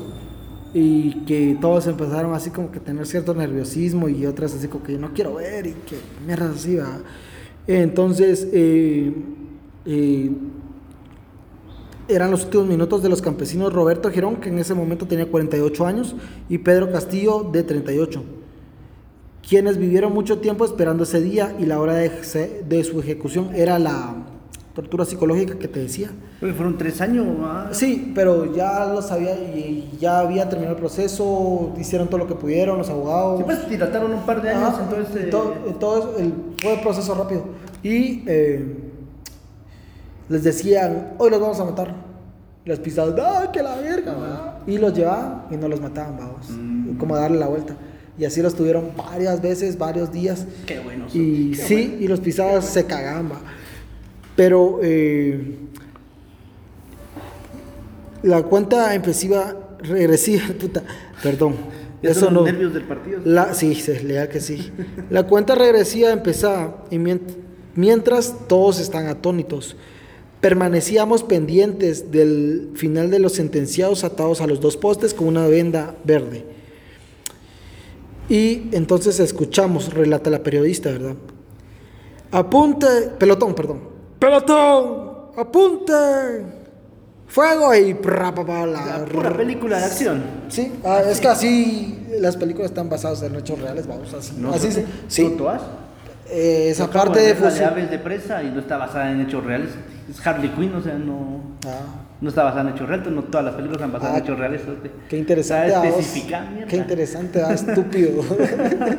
y 0.73 1.25
que 1.27 1.57
todos 1.61 1.87
empezaron 1.87 2.35
así 2.35 2.51
como 2.51 2.73
que 2.73 2.81
tener 2.81 3.07
cierto 3.07 3.35
nerviosismo 3.35 4.09
y 4.09 4.25
otras 4.27 4.55
así 4.55 4.66
como 4.68 4.83
que 4.85 4.97
no 4.99 5.12
quiero 5.12 5.35
ver 5.35 5.66
y 5.66 5.73
que 5.73 5.97
mierda 6.27 6.51
así 6.51 6.77
va. 6.77 6.99
Entonces, 7.66 8.49
eh, 8.53 9.12
eh, 9.87 10.31
eran 12.09 12.31
los 12.31 12.44
últimos 12.44 12.66
minutos 12.66 13.03
de 13.03 13.09
los 13.09 13.23
campesinos 13.23 13.73
Roberto 13.73 14.11
Girón, 14.11 14.37
que 14.37 14.49
en 14.49 14.59
ese 14.59 14.75
momento 14.75 15.07
tenía 15.07 15.27
48 15.31 15.87
años, 15.87 16.16
y 16.49 16.59
Pedro 16.59 16.90
Castillo, 16.90 17.49
de 17.53 17.62
38, 17.62 18.23
quienes 19.48 19.76
vivieron 19.78 20.12
mucho 20.12 20.38
tiempo 20.38 20.64
esperando 20.64 21.04
ese 21.04 21.20
día 21.20 21.54
y 21.59 21.66
la 21.66 21.80
hora 21.80 21.94
de, 21.94 22.11
de 22.66 22.85
su 22.85 23.00
ejecución 23.00 23.50
era 23.54 23.78
la 23.78 24.14
tortura 24.74 25.04
psicológica 25.04 25.57
que 25.59 25.68
te 25.68 25.80
decía. 25.80 26.11
Fueron 26.40 26.76
tres 26.76 27.00
años. 27.00 27.26
Sí, 27.70 28.12
pero 28.14 28.52
ya 28.54 28.87
lo 28.87 29.00
sabía 29.00 29.35
y 29.35 29.96
ya 30.00 30.18
había 30.18 30.48
terminado 30.48 30.74
el 30.76 30.80
proceso, 30.80 31.72
hicieron 31.78 32.09
todo 32.09 32.18
lo 32.18 32.26
que 32.26 32.35
pudieron, 32.35 32.76
los 32.78 32.90
abogados. 32.90 33.38
Sí, 33.38 33.44
pues 33.44 33.68
dilataron 33.68 34.12
un 34.12 34.26
par 34.26 34.42
de 34.42 34.50
años, 34.50 34.70
Ajá, 34.74 34.83
entonces. 34.83 35.24
eh, 35.24 35.30
todo, 35.78 36.16
el, 36.18 36.33
fue 36.61 36.74
el 36.74 36.80
proceso 36.80 37.14
rápido. 37.14 37.44
Y 37.83 38.24
eh, 38.26 38.76
les 40.28 40.42
decían, 40.42 41.14
hoy 41.18 41.30
los 41.30 41.40
vamos 41.40 41.61
a 41.61 41.64
matar. 41.64 41.94
Les 42.64 42.78
pisaban, 42.78 43.14
¡ay, 43.22 43.48
que 43.52 43.62
la 43.62 43.76
verga! 43.76 44.12
va". 44.14 44.61
Y 44.66 44.78
los 44.78 44.94
llevaban 44.94 45.44
y 45.50 45.57
no 45.57 45.68
los 45.68 45.80
mataban, 45.80 46.16
vamos. 46.18 46.48
Mm. 46.50 46.96
Como 46.96 47.14
a 47.14 47.20
darle 47.20 47.38
la 47.38 47.46
vuelta. 47.46 47.74
Y 48.18 48.24
así 48.24 48.40
los 48.42 48.55
tuvieron 48.55 48.90
varias 48.96 49.42
veces, 49.42 49.77
varios 49.77 50.12
días. 50.12 50.46
Qué 50.66 50.79
bueno. 50.81 51.07
Y 51.12 51.50
qué 51.53 51.57
sí, 51.57 51.74
bueno. 51.88 51.94
y 52.05 52.09
los 52.09 52.20
pisados 52.20 52.64
se 52.64 52.85
cagaban, 52.87 53.31
va. 53.33 53.40
Pero 54.37 54.81
eh, 54.83 55.57
la 58.22 58.42
cuenta 58.42 58.94
empecisiva 58.94 59.77
regresiva, 59.81 60.44
puta, 60.61 60.83
perdón. 61.22 61.57
Eso 62.03 62.20
son 62.20 62.35
los 62.35 62.44
no. 62.44 62.53
nervios 62.53 62.74
del 62.74 62.83
partido. 62.85 63.20
La, 63.24 63.55
sí, 63.55 63.74
se 63.74 64.03
lea 64.03 64.29
que 64.29 64.38
sí. 64.40 64.70
La 65.09 65.22
cuenta 65.22 65.55
regresiva 65.55 66.11
empezaba 66.12 66.85
y 66.90 66.96
mient- 66.98 67.35
mientras 67.74 68.46
todos 68.46 68.79
están 68.79 69.07
atónitos. 69.07 69.74
Permanecíamos 70.42 71.22
pendientes 71.22 72.11
del 72.12 72.72
final 72.74 73.11
de 73.11 73.20
los 73.20 73.33
sentenciados 73.33 74.05
atados 74.05 74.42
a 74.42 74.46
los 74.46 74.61
dos 74.61 74.77
postes 74.77 75.14
con 75.14 75.29
una 75.29 75.46
venda 75.46 75.96
verde. 76.05 76.44
Y 78.28 78.68
entonces 78.72 79.20
escuchamos, 79.20 79.92
relata 79.92 80.30
la 80.30 80.42
periodista, 80.42 80.90
¿verdad? 80.90 81.14
Apunte, 82.32 82.87
pelotón, 83.18 83.54
perdón. 83.54 83.80
Pelotón, 84.18 85.12
apunte, 85.37 85.92
fuego 87.26 87.74
y 87.74 87.94
pra, 87.94 88.34
pa, 88.34 88.44
pa, 88.46 88.66
la, 88.66 88.98
La 88.98 89.04
pura 89.04 89.37
película 89.37 89.78
de 89.78 89.84
acción. 89.84 90.22
Sí, 90.48 90.72
ah, 90.84 91.02
es 91.08 91.20
que 91.20 91.28
así 91.28 92.06
las 92.20 92.37
películas 92.37 92.70
están 92.70 92.88
basadas 92.88 93.22
en 93.22 93.37
hechos 93.37 93.60
reales, 93.60 93.87
vamos, 93.87 94.12
así. 94.14 94.34
¿No? 94.38 94.52
así 94.52 94.72
se- 94.72 94.87
sí. 95.08 95.24
¿Tú, 95.24 95.37
tú 95.37 95.48
has? 95.48 95.60
Eh, 96.30 96.68
esa 96.70 96.90
parte 96.90 97.20
de 97.20 97.64
aves 97.64 97.90
de 97.90 97.98
presa 97.98 98.42
y 98.42 98.50
no 98.50 98.60
está 98.60 98.78
basada 98.78 99.10
en 99.12 99.20
hechos 99.20 99.44
reales. 99.44 99.70
Es 100.10 100.26
Harley 100.26 100.48
Quinn, 100.50 100.74
o 100.74 100.82
sea, 100.82 100.94
no, 100.94 101.42
Ah, 101.66 102.03
no 102.20 102.29
está 102.29 102.44
basada 102.44 102.68
en 102.70 102.74
hechos 102.77 102.88
reales. 102.88 103.09
No 103.12 103.22
todas 103.24 103.44
las 103.46 103.55
películas 103.55 103.77
están 103.83 103.92
basadas 103.92 104.14
Ah, 104.14 104.18
en 104.18 104.24
hechos 104.24 104.38
reales. 104.38 104.61
qué 105.09 105.18
interesante. 105.18 105.66
Está 105.68 105.88
especificada. 105.88 106.66
Qué 106.66 106.77
interesante, 106.77 107.42
ah, 107.42 107.53
estúpido. 107.55 108.22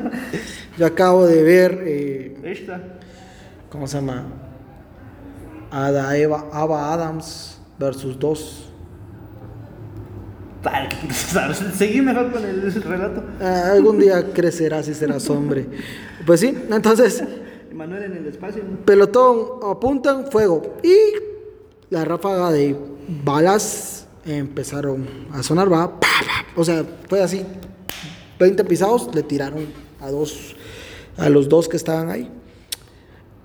Yo 0.77 0.85
acabo 0.85 1.25
de 1.25 1.43
ver, 1.43 1.83
eh, 1.85 2.37
Esta. 2.43 2.81
¿cómo 3.69 3.87
se 3.87 3.97
llama? 3.97 4.25
Ada 5.71 6.15
Eva, 6.17 6.45
Ava 6.51 6.93
Adams 6.93 7.59
versus 7.79 8.17
dos. 8.19 8.69
Tal, 10.61 10.89
que 10.89 10.95
putas 10.97 11.17
sabes. 11.17 11.57
Seguí 11.75 12.01
mejor 12.01 12.31
con 12.31 12.43
el 12.43 12.71
relato. 12.83 13.23
Ah, 13.41 13.71
algún 13.71 13.99
día 13.99 14.31
crecerás 14.33 14.87
y 14.87 14.93
serás 14.93 15.29
hombre. 15.29 15.67
Pues 16.25 16.39
sí, 16.39 16.57
entonces, 16.69 17.23
Manuel 17.73 18.03
en 18.03 18.17
el 18.17 18.25
espacio. 18.27 18.63
¿no? 18.63 18.77
pelotón, 18.85 19.69
apuntan, 19.69 20.25
fuego. 20.31 20.77
Y 20.81 20.95
la 21.89 22.03
ráfaga 22.05 22.51
de 22.51 22.75
balas 23.23 24.07
empezaron 24.25 25.07
a 25.31 25.43
sonar, 25.43 25.71
va. 25.71 25.99
O 26.55 26.63
sea, 26.63 26.83
fue 27.09 27.21
así. 27.21 27.43
20 28.39 28.63
pisados 28.65 29.09
le 29.13 29.23
tiraron 29.23 29.65
a 30.01 30.09
dos, 30.09 30.55
a 31.17 31.29
los 31.29 31.47
dos 31.47 31.69
que 31.69 31.77
estaban 31.77 32.09
ahí. 32.09 32.29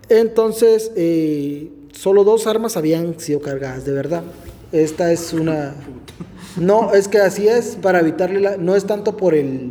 Entonces, 0.09 0.90
eh, 0.96 1.70
solo 1.92 2.24
dos 2.24 2.46
armas 2.46 2.76
habían 2.76 3.18
sido 3.20 3.40
cargadas, 3.40 3.85
de 3.85 3.92
verdad. 3.92 4.22
Esta 4.72 5.12
es 5.12 5.33
una... 5.33 5.74
No, 6.57 6.92
es 6.94 7.07
que 7.07 7.18
así 7.18 7.46
es, 7.46 7.76
para 7.81 8.00
evitarle 8.00 8.40
la... 8.40 8.57
No 8.57 8.74
es 8.74 8.85
tanto 8.87 9.16
por 9.16 9.35
el... 9.35 9.70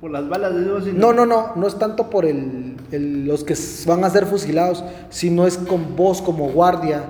Por 0.00 0.10
las 0.10 0.28
balas 0.28 0.54
de 0.54 0.62
Dios. 0.64 0.86
No, 0.94 1.12
no, 1.12 1.26
no, 1.26 1.54
no 1.56 1.66
es 1.66 1.78
tanto 1.78 2.08
por 2.10 2.24
el, 2.24 2.76
el- 2.92 3.26
los 3.26 3.44
que 3.44 3.54
van 3.86 4.04
a 4.04 4.10
ser 4.10 4.26
fusilados, 4.26 4.84
sino 5.10 5.46
es 5.46 5.58
con 5.58 5.96
vos 5.96 6.22
como 6.22 6.48
guardia. 6.50 7.04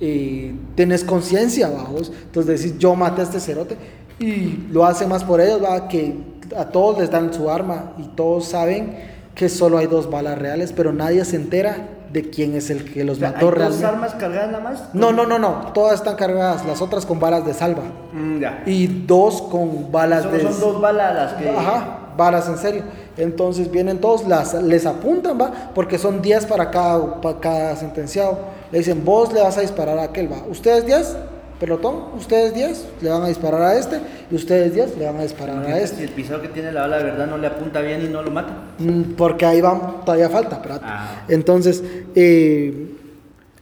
Y 0.00 0.52
tenés 0.74 1.04
conciencia, 1.04 1.68
vamos. 1.68 2.10
Entonces 2.24 2.60
decís, 2.60 2.78
yo 2.78 2.94
maté 2.94 3.20
a 3.20 3.24
este 3.24 3.40
cerote. 3.40 3.76
Y 4.18 4.66
lo 4.70 4.84
hace 4.84 5.06
más 5.06 5.24
por 5.24 5.40
ellos, 5.40 5.62
va, 5.62 5.88
que 5.88 6.14
a 6.56 6.66
todos 6.66 6.98
les 6.98 7.10
dan 7.10 7.32
su 7.32 7.50
arma 7.50 7.92
y 7.98 8.02
todos 8.08 8.46
saben 8.46 8.96
que 9.34 9.48
solo 9.48 9.78
hay 9.78 9.86
dos 9.86 10.10
balas 10.10 10.38
reales, 10.38 10.72
pero 10.74 10.92
nadie 10.92 11.24
se 11.24 11.36
entera 11.36 11.88
de 12.12 12.28
quién 12.28 12.54
es 12.56 12.70
el 12.70 12.92
que 12.92 13.04
los 13.04 13.18
O 13.18 13.20
sea, 13.20 13.30
mató 13.30 13.46
¿Hay 13.46 13.50
dos 13.50 13.54
realmente. 13.58 13.86
armas 13.86 14.14
cargadas 14.14 14.50
nada 14.50 14.64
más? 14.64 14.94
No, 14.94 15.12
no, 15.12 15.26
no, 15.26 15.38
no, 15.38 15.70
todas 15.72 15.94
están 15.94 16.16
cargadas, 16.16 16.66
las 16.66 16.82
otras 16.82 17.06
con 17.06 17.20
balas 17.20 17.46
de 17.46 17.54
salva. 17.54 17.84
Mm, 18.12 18.40
ya. 18.40 18.62
Y 18.66 18.86
dos 18.86 19.42
con 19.42 19.90
balas 19.92 20.30
de... 20.30 20.42
son 20.42 20.60
dos 20.60 20.80
balas 20.80 21.14
las 21.14 21.32
que. 21.34 21.48
Ajá, 21.48 21.98
balas 22.16 22.48
en 22.48 22.58
serio. 22.58 22.82
Entonces 23.16 23.70
vienen 23.70 23.98
todos, 23.98 24.26
las, 24.26 24.54
les 24.54 24.86
apuntan, 24.86 25.40
va, 25.40 25.70
porque 25.74 25.98
son 25.98 26.20
10 26.20 26.46
para 26.46 26.70
cada, 26.70 27.20
para 27.20 27.38
cada 27.38 27.76
sentenciado. 27.76 28.38
Le 28.72 28.78
dicen, 28.78 29.04
vos 29.04 29.32
le 29.32 29.40
vas 29.42 29.56
a 29.58 29.60
disparar 29.62 29.98
a 29.98 30.04
aquel, 30.04 30.30
va. 30.30 30.44
Ustedes 30.48 30.86
10, 30.86 31.16
pelotón, 31.58 31.96
ustedes 32.16 32.54
10 32.54 32.84
le 33.02 33.10
van 33.10 33.22
a 33.22 33.28
disparar 33.28 33.62
a 33.62 33.76
este, 33.78 33.98
y 34.30 34.34
ustedes 34.34 34.74
10 34.74 34.96
le 34.96 35.06
van 35.06 35.16
a 35.16 35.22
disparar 35.22 35.58
a 35.58 35.76
Si 35.76 35.82
este. 35.82 36.04
el 36.04 36.10
pisado 36.10 36.40
que 36.40 36.48
tiene 36.48 36.72
la 36.72 36.82
bala 36.82 36.98
de 36.98 37.04
verdad 37.04 37.26
no 37.26 37.36
le 37.38 37.46
apunta 37.46 37.80
bien 37.80 38.02
y 38.04 38.08
no 38.08 38.22
lo 38.22 38.30
mata. 38.30 38.52
Mm, 38.78 39.14
Porque 39.16 39.44
ahí 39.44 39.60
van, 39.60 40.04
todavía 40.04 40.28
falta. 40.30 40.62
Ah. 40.82 41.24
Entonces, 41.28 41.82
eh, 42.14 42.94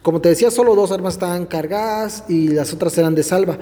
como 0.02 0.20
te 0.20 0.28
decía, 0.28 0.50
solo 0.50 0.74
dos 0.74 0.92
armas 0.92 1.14
estaban 1.14 1.46
cargadas 1.46 2.24
y 2.28 2.48
las 2.48 2.72
otras 2.72 2.96
eran 2.98 3.14
de 3.14 3.22
salva. 3.22 3.58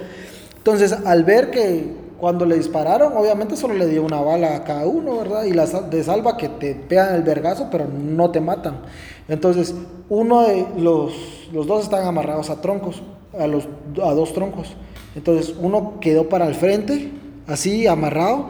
Entonces, 0.56 0.92
al 1.04 1.24
ver 1.24 1.50
que 1.50 2.05
cuando 2.18 2.46
le 2.46 2.56
dispararon, 2.56 3.16
obviamente 3.16 3.56
solo 3.56 3.74
le 3.74 3.86
dio 3.86 4.02
una 4.02 4.20
bala 4.20 4.56
a 4.56 4.64
cada 4.64 4.86
uno, 4.86 5.18
¿verdad? 5.18 5.44
Y 5.44 5.52
las 5.52 5.90
de 5.90 6.02
salva 6.02 6.36
que 6.36 6.48
te 6.48 6.74
pegan 6.74 7.14
el 7.14 7.22
vergazo, 7.22 7.68
pero 7.70 7.86
no 7.86 8.30
te 8.30 8.40
matan. 8.40 8.80
Entonces, 9.28 9.74
uno 10.08 10.42
de 10.42 10.66
los, 10.78 11.48
los 11.52 11.66
dos 11.66 11.84
están 11.84 12.06
amarrados 12.06 12.50
a 12.50 12.60
troncos, 12.60 13.02
a, 13.38 13.46
los, 13.46 13.68
a 14.02 14.12
dos 14.12 14.32
troncos. 14.32 14.74
Entonces, 15.14 15.54
uno 15.60 15.98
quedó 16.00 16.28
para 16.28 16.46
el 16.46 16.54
frente, 16.54 17.10
así 17.46 17.86
amarrado, 17.86 18.46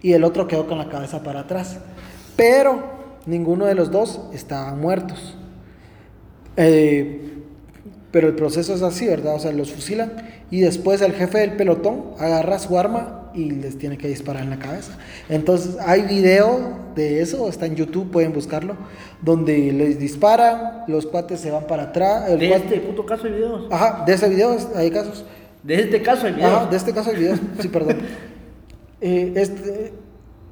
y 0.00 0.12
el 0.12 0.24
otro 0.24 0.46
quedó 0.46 0.66
con 0.66 0.78
la 0.78 0.88
cabeza 0.88 1.22
para 1.22 1.40
atrás. 1.40 1.78
Pero 2.36 2.82
ninguno 3.26 3.66
de 3.66 3.74
los 3.74 3.90
dos 3.90 4.20
estaban 4.32 4.80
muertos. 4.80 5.36
Eh, 6.56 7.35
pero 8.16 8.28
el 8.28 8.34
proceso 8.34 8.74
es 8.74 8.80
así, 8.80 9.06
¿verdad? 9.06 9.34
O 9.34 9.38
sea, 9.38 9.52
los 9.52 9.70
fusilan 9.72 10.10
y 10.50 10.60
después 10.60 11.02
el 11.02 11.12
jefe 11.12 11.36
del 11.36 11.52
pelotón 11.52 12.12
agarra 12.18 12.58
su 12.58 12.78
arma 12.78 13.30
y 13.34 13.50
les 13.50 13.76
tiene 13.76 13.98
que 13.98 14.08
disparar 14.08 14.42
en 14.42 14.48
la 14.48 14.58
cabeza. 14.58 14.96
Entonces 15.28 15.76
hay 15.84 16.00
video 16.00 16.78
de 16.94 17.20
eso, 17.20 17.46
está 17.46 17.66
en 17.66 17.76
YouTube, 17.76 18.10
pueden 18.10 18.32
buscarlo, 18.32 18.74
donde 19.20 19.70
les 19.70 19.98
disparan, 19.98 20.84
los 20.86 21.04
cuates 21.04 21.40
se 21.40 21.50
van 21.50 21.66
para 21.66 21.82
atrás. 21.82 22.38
¿De 22.38 22.54
este 22.54 22.80
puto 22.80 23.04
caso 23.04 23.26
hay 23.26 23.32
videos? 23.34 23.70
Ajá, 23.70 24.04
de 24.06 24.14
ese 24.14 24.30
video 24.30 24.56
hay 24.74 24.90
casos. 24.90 25.26
¿De 25.62 25.74
este 25.74 26.00
caso 26.00 26.26
hay 26.26 26.32
videos? 26.32 26.52
Ajá, 26.54 26.70
de 26.70 26.76
este 26.78 26.92
caso 26.94 27.10
hay 27.10 27.16
videos, 27.16 27.38
sí, 27.60 27.68
perdón. 27.68 27.98
Eh, 28.98 29.34
este, 29.36 29.92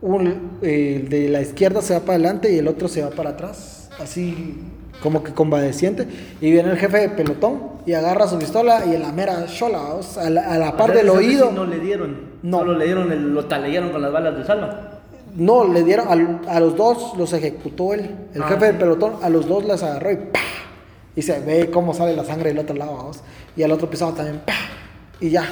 un, 0.03 0.59
eh, 0.61 1.07
de 1.09 1.31
la 1.31 1.40
izquierda 1.40 1.81
se 1.81 1.94
va 1.94 2.00
para 2.00 2.16
adelante 2.16 2.53
y 2.53 2.59
el 2.59 2.68
otro 2.68 2.88
se 2.88 3.00
va 3.00 3.09
para 3.09 3.31
atrás, 3.31 3.88
así 3.98 4.55
como 5.04 5.22
que 5.22 5.34
convaleciente, 5.34 6.08
y 6.40 6.50
viene 6.50 6.70
el 6.70 6.78
jefe 6.78 6.96
de 6.96 7.08
pelotón 7.10 7.60
y 7.84 7.92
agarra 7.92 8.26
su 8.26 8.38
pistola 8.38 8.86
y 8.86 8.94
en 8.94 9.02
la 9.02 9.12
mera 9.12 9.44
chola, 9.44 10.00
a 10.16 10.30
la, 10.30 10.76
par 10.78 10.94
del 10.94 11.10
oído. 11.10 11.52
no 11.52 11.66
le 11.66 11.78
dieron, 11.78 12.16
no. 12.42 12.60
solo 12.60 12.72
le 12.72 12.86
dieron, 12.86 13.12
el, 13.12 13.34
lo 13.34 13.44
talearon 13.44 13.90
con 13.90 14.00
las 14.00 14.10
balas 14.10 14.34
de 14.34 14.46
salva. 14.46 15.02
No, 15.36 15.70
le 15.70 15.82
dieron, 15.82 16.08
a, 16.48 16.58
los 16.58 16.74
dos 16.74 17.12
los 17.18 17.34
ejecutó 17.34 17.92
él, 17.92 18.12
el 18.32 18.42
ah, 18.42 18.48
jefe 18.48 18.64
de 18.64 18.72
pelotón, 18.72 19.16
a 19.20 19.28
los 19.28 19.46
dos 19.46 19.66
las 19.66 19.82
agarró 19.82 20.10
y 20.10 20.16
¡pah! 20.16 20.40
Y 21.14 21.20
se 21.20 21.38
ve 21.40 21.68
cómo 21.70 21.92
sale 21.92 22.16
la 22.16 22.24
sangre 22.24 22.48
del 22.48 22.60
otro 22.60 22.74
lado, 22.74 23.10
y 23.54 23.62
al 23.62 23.72
otro 23.72 23.90
pisado 23.90 24.14
también 24.14 24.40
¡pah! 24.46 24.54
Y 25.20 25.28
ya, 25.28 25.44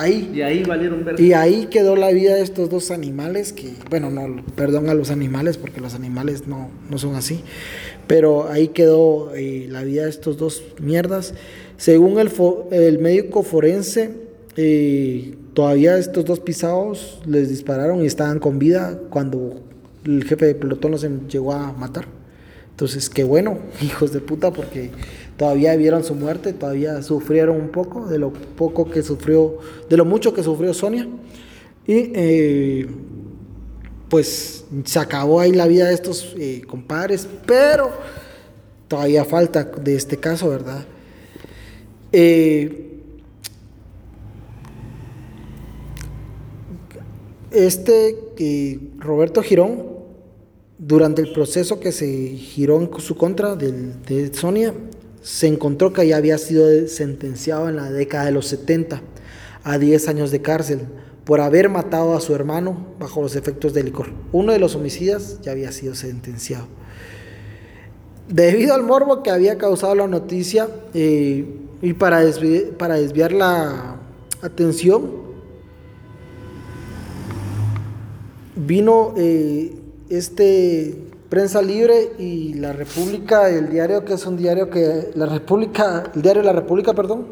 ahí. 0.00 0.30
Y 0.34 0.42
ahí 0.42 0.62
valieron 0.64 1.04
ver. 1.04 1.20
Y 1.20 1.32
ahí 1.32 1.66
quedó 1.66 1.96
la 1.96 2.10
vida 2.10 2.34
de 2.34 2.42
estos 2.42 2.70
dos 2.70 2.90
animales 2.90 3.52
que, 3.52 3.72
bueno, 3.88 4.10
no, 4.10 4.44
perdón 4.56 4.88
a 4.88 4.94
los 4.94 5.10
animales 5.10 5.56
porque 5.56 5.80
los 5.80 5.94
animales 5.94 6.46
no, 6.46 6.68
no 6.88 6.98
son 6.98 7.14
así 7.14 7.42
pero 8.10 8.48
ahí 8.50 8.66
quedó 8.66 9.32
eh, 9.36 9.68
la 9.70 9.84
vida 9.84 10.02
de 10.02 10.10
estos 10.10 10.36
dos 10.36 10.64
mierdas. 10.80 11.32
Según 11.76 12.18
el, 12.18 12.28
el 12.72 12.98
médico 12.98 13.44
forense, 13.44 14.10
eh, 14.56 15.36
todavía 15.54 15.96
estos 15.96 16.24
dos 16.24 16.40
pisados 16.40 17.20
les 17.24 17.48
dispararon 17.48 18.02
y 18.02 18.06
estaban 18.06 18.40
con 18.40 18.58
vida 18.58 18.98
cuando 19.10 19.60
el 20.04 20.24
jefe 20.24 20.46
de 20.46 20.54
pelotón 20.56 20.90
los 20.90 21.04
em, 21.04 21.28
llegó 21.28 21.52
a 21.52 21.72
matar. 21.72 22.06
Entonces, 22.70 23.08
qué 23.08 23.22
bueno, 23.22 23.60
hijos 23.80 24.12
de 24.12 24.18
puta, 24.18 24.52
porque 24.52 24.90
todavía 25.40 25.74
vieron 25.74 26.04
su 26.04 26.14
muerte, 26.14 26.52
todavía 26.52 27.00
sufrieron 27.00 27.56
un 27.56 27.70
poco 27.70 28.06
de 28.06 28.18
lo 28.18 28.30
poco 28.30 28.90
que 28.90 29.02
sufrió, 29.02 29.56
de 29.88 29.96
lo 29.96 30.04
mucho 30.04 30.34
que 30.34 30.42
sufrió 30.42 30.74
Sonia. 30.74 31.08
Y 31.86 32.12
eh, 32.14 32.86
pues 34.10 34.66
se 34.84 34.98
acabó 34.98 35.40
ahí 35.40 35.52
la 35.52 35.66
vida 35.66 35.88
de 35.88 35.94
estos 35.94 36.34
eh, 36.38 36.60
compadres, 36.68 37.26
pero 37.46 37.90
todavía 38.86 39.24
falta 39.24 39.64
de 39.64 39.96
este 39.96 40.18
caso, 40.18 40.50
¿verdad? 40.50 40.84
Eh, 42.12 43.00
este 47.50 48.18
eh, 48.36 48.78
Roberto 48.98 49.42
Girón, 49.42 49.86
durante 50.76 51.22
el 51.22 51.32
proceso 51.32 51.80
que 51.80 51.92
se 51.92 52.06
giró 52.06 52.78
en 52.82 52.90
su 53.00 53.16
contra 53.16 53.56
de 53.56 54.34
Sonia, 54.34 54.74
se 55.22 55.46
encontró 55.46 55.92
que 55.92 56.06
ya 56.06 56.16
había 56.16 56.38
sido 56.38 56.86
sentenciado 56.88 57.68
en 57.68 57.76
la 57.76 57.90
década 57.90 58.26
de 58.26 58.32
los 58.32 58.46
70 58.46 59.02
a 59.64 59.78
10 59.78 60.08
años 60.08 60.30
de 60.30 60.40
cárcel 60.40 60.80
por 61.24 61.40
haber 61.40 61.68
matado 61.68 62.16
a 62.16 62.20
su 62.20 62.34
hermano 62.34 62.86
bajo 62.98 63.22
los 63.22 63.36
efectos 63.36 63.74
del 63.74 63.86
licor. 63.86 64.08
Uno 64.32 64.52
de 64.52 64.58
los 64.58 64.74
homicidas 64.74 65.40
ya 65.42 65.52
había 65.52 65.70
sido 65.72 65.94
sentenciado. 65.94 66.66
Debido 68.28 68.74
al 68.74 68.82
morbo 68.82 69.22
que 69.22 69.30
había 69.30 69.58
causado 69.58 69.94
la 69.94 70.06
noticia 70.06 70.68
eh, 70.94 71.44
y 71.82 71.92
para 71.94 72.20
desviar, 72.20 73.32
la 73.32 73.96
atención, 74.42 75.10
vino 78.56 79.14
eh, 79.16 79.74
este 80.08 81.09
Prensa 81.30 81.62
Libre 81.62 82.10
y 82.18 82.54
La 82.54 82.72
República, 82.72 83.48
el 83.48 83.70
diario 83.70 84.04
que 84.04 84.14
es 84.14 84.26
un 84.26 84.36
diario 84.36 84.68
que 84.68 85.12
la 85.14 85.26
República, 85.26 86.10
el 86.12 86.22
diario 86.22 86.42
la 86.42 86.52
República, 86.52 86.92
perdón, 86.92 87.28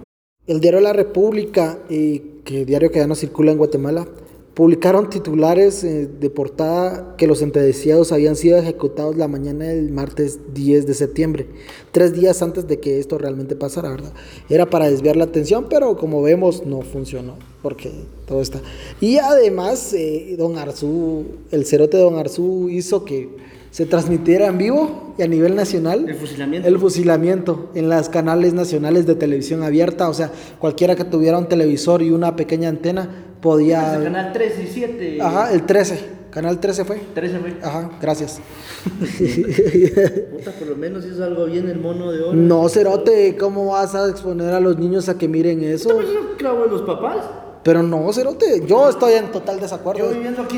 el 0.47 0.61
diario 0.61 0.81
La 0.81 0.93
República, 0.93 1.79
eh, 1.91 2.23
que 2.45 2.65
diario 2.65 2.93
que 2.93 3.01
ya 3.01 3.09
no 3.09 3.17
circula 3.17 3.51
en 3.51 3.59
Guatemala, 3.59 4.07
publicaron 4.55 5.11
titulares 5.11 5.83
eh, 5.83 6.07
de 6.07 6.31
portada 6.31 7.17
que 7.17 7.27
los 7.27 7.41
sentenciados 7.41 8.13
habían 8.13 8.37
sido 8.37 8.57
ejecutados 8.57 9.17
la 9.17 9.27
mañana 9.27 9.65
del 9.65 9.91
martes 9.91 10.39
10 10.55 10.87
de 10.87 10.95
septiembre, 10.95 11.47
tres 11.91 12.13
días 12.13 12.41
antes 12.41 12.69
de 12.69 12.79
que 12.79 13.01
esto 13.01 13.19
realmente 13.19 13.57
pasara, 13.57 13.91
¿verdad? 13.91 14.13
Era 14.49 14.71
para 14.71 14.89
desviar 14.89 15.17
la 15.17 15.25
atención, 15.25 15.67
pero 15.69 15.97
como 15.97 16.23
vemos 16.23 16.65
no 16.65 16.83
funcionó, 16.83 17.35
porque 17.63 17.91
todo 18.29 18.43
está. 18.43 18.61
Y 19.01 19.19
además, 19.19 19.93
eh, 19.93 20.37
don 20.39 20.57
Arzú, 20.57 21.25
el 21.51 21.67
cerote 21.67 21.97
de 21.97 22.05
don 22.05 22.15
Arzú 22.15 22.69
hizo 22.69 23.05
que 23.05 23.48
se 23.79 23.87
transmitiera 23.87 24.49
en 24.49 24.59
vivo 24.59 25.15
y 25.17 25.23
a 25.23 25.29
nivel 25.29 25.55
nacional 25.55 26.09
el 26.09 26.17
fusilamiento. 26.17 26.67
el 26.67 26.79
fusilamiento 26.81 27.71
en 27.77 27.89
las 27.89 28.09
canales 28.09 28.53
nacionales 28.53 29.07
de 29.07 29.15
televisión 29.15 29.63
abierta. 29.63 30.09
O 30.09 30.15
sea, 30.15 30.33
cualquiera 30.59 30.97
que 30.97 31.05
tuviera 31.05 31.39
un 31.39 31.47
televisor 31.47 32.03
y 32.03 32.11
una 32.11 32.35
pequeña 32.35 32.71
antena 32.71 33.09
podía. 33.41 33.95
El 33.95 34.03
canal 34.03 34.33
13 34.33 34.63
y 34.65 34.67
7. 34.67 35.19
Ajá, 35.23 35.53
el 35.53 35.65
13. 35.65 36.01
Canal 36.33 36.59
13 36.59 36.85
fue. 36.85 37.01
13 37.15 37.39
fue. 37.39 37.57
Ajá, 37.63 37.91
gracias. 38.03 38.41
Puta, 38.83 40.51
por 40.59 40.67
lo 40.67 40.75
menos 40.75 41.07
hizo 41.07 41.23
algo 41.23 41.45
bien 41.45 41.69
el 41.69 41.79
mono 41.79 42.11
de 42.11 42.21
oro. 42.21 42.33
No, 42.33 42.69
Cerote, 42.69 43.37
¿cómo 43.37 43.67
vas 43.67 43.95
a 43.95 44.09
exponer 44.09 44.55
a 44.55 44.59
los 44.59 44.77
niños 44.77 45.09
a 45.09 45.17
que 45.17 45.29
miren 45.29 45.63
eso? 45.63 45.89
¿Tú 45.91 46.01
clavo 46.37 46.65
de 46.65 46.71
los 46.71 46.83
papás? 46.83 47.27
Pero 47.69 47.83
no, 47.83 48.11
Cerote, 48.15 48.63
yo 48.65 48.89
estoy 48.89 49.13
en 49.13 49.31
total 49.31 49.61
desacuerdo. 49.61 50.09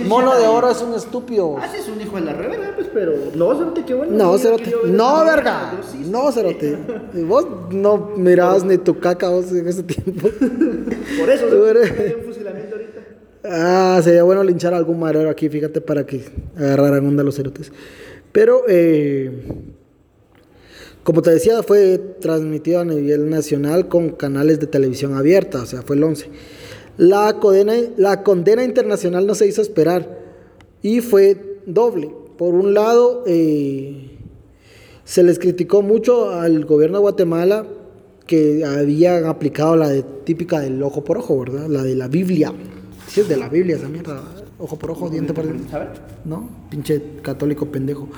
Mono 0.06 0.38
de 0.38 0.46
oro 0.46 0.70
es 0.70 0.80
un 0.80 0.94
estúpido. 0.94 1.56
Ah, 1.58 1.66
sí, 1.68 1.80
es 1.80 1.88
un 1.88 2.00
hijo 2.00 2.14
de 2.14 2.20
la 2.22 2.34
reverga, 2.34 2.72
pues, 2.76 2.86
pero 2.94 3.14
no, 3.34 3.52
Cerote, 3.56 3.84
qué 3.84 3.94
bueno. 3.94 4.12
No, 4.16 4.38
Cerote, 4.38 4.72
no, 4.86 5.24
verga. 5.24 5.72
No, 6.08 6.30
Cerote. 6.30 6.78
vos 7.26 7.46
no 7.72 8.12
mirabas 8.16 8.62
ni 8.62 8.78
tu 8.78 9.00
caca 9.00 9.28
vos 9.28 9.50
en 9.50 9.66
ese 9.66 9.82
tiempo. 9.82 10.28
Por 11.18 11.30
eso, 11.30 11.46
hay 11.46 12.14
un 12.16 12.24
fusilamiento 12.24 12.76
ahorita. 12.76 13.00
Ah, 13.42 14.00
sería 14.04 14.22
bueno 14.22 14.44
linchar 14.44 14.72
a 14.72 14.76
algún 14.76 15.00
marero 15.00 15.30
aquí, 15.30 15.48
fíjate, 15.48 15.80
para 15.80 16.06
que 16.06 16.24
agarraran 16.56 17.04
onda 17.04 17.24
los 17.24 17.34
cerotes. 17.34 17.72
Pero, 18.30 18.62
eh, 18.68 19.32
como 21.02 21.22
te 21.22 21.30
decía, 21.32 21.60
fue 21.64 21.98
transmitido 22.20 22.78
a 22.78 22.84
nivel 22.84 23.28
nacional 23.30 23.88
con 23.88 24.10
canales 24.10 24.60
de 24.60 24.68
televisión 24.68 25.16
abierta, 25.16 25.60
o 25.60 25.66
sea, 25.66 25.82
fue 25.82 25.96
el 25.96 26.04
11. 26.04 26.28
La 26.96 27.34
condena, 27.40 27.74
la 27.96 28.22
condena 28.22 28.64
internacional 28.64 29.26
no 29.26 29.34
se 29.34 29.46
hizo 29.46 29.62
esperar 29.62 30.18
y 30.82 31.00
fue 31.00 31.60
doble. 31.66 32.14
Por 32.36 32.54
un 32.54 32.74
lado, 32.74 33.24
eh, 33.26 34.18
se 35.04 35.22
les 35.22 35.38
criticó 35.38 35.82
mucho 35.82 36.30
al 36.30 36.64
gobierno 36.64 36.98
de 36.98 37.02
Guatemala 37.02 37.66
que 38.26 38.64
habían 38.64 39.26
aplicado 39.26 39.76
la 39.76 39.90
típica 40.24 40.60
del 40.60 40.82
ojo 40.82 41.02
por 41.02 41.18
ojo, 41.18 41.40
¿verdad? 41.40 41.66
La 41.68 41.82
de 41.82 41.96
la 41.96 42.08
Biblia. 42.08 42.52
Sí, 43.08 43.20
es 43.20 43.28
de 43.28 43.36
la 43.36 43.48
Biblia 43.48 43.76
esa 43.76 43.88
mierda. 43.88 44.22
Ojo 44.58 44.76
por 44.76 44.92
ojo, 44.92 45.10
diente 45.10 45.32
por 45.32 45.44
diente. 45.44 45.66
¿No? 46.24 46.48
Pinche 46.70 47.02
católico 47.22 47.66
pendejo. 47.66 48.08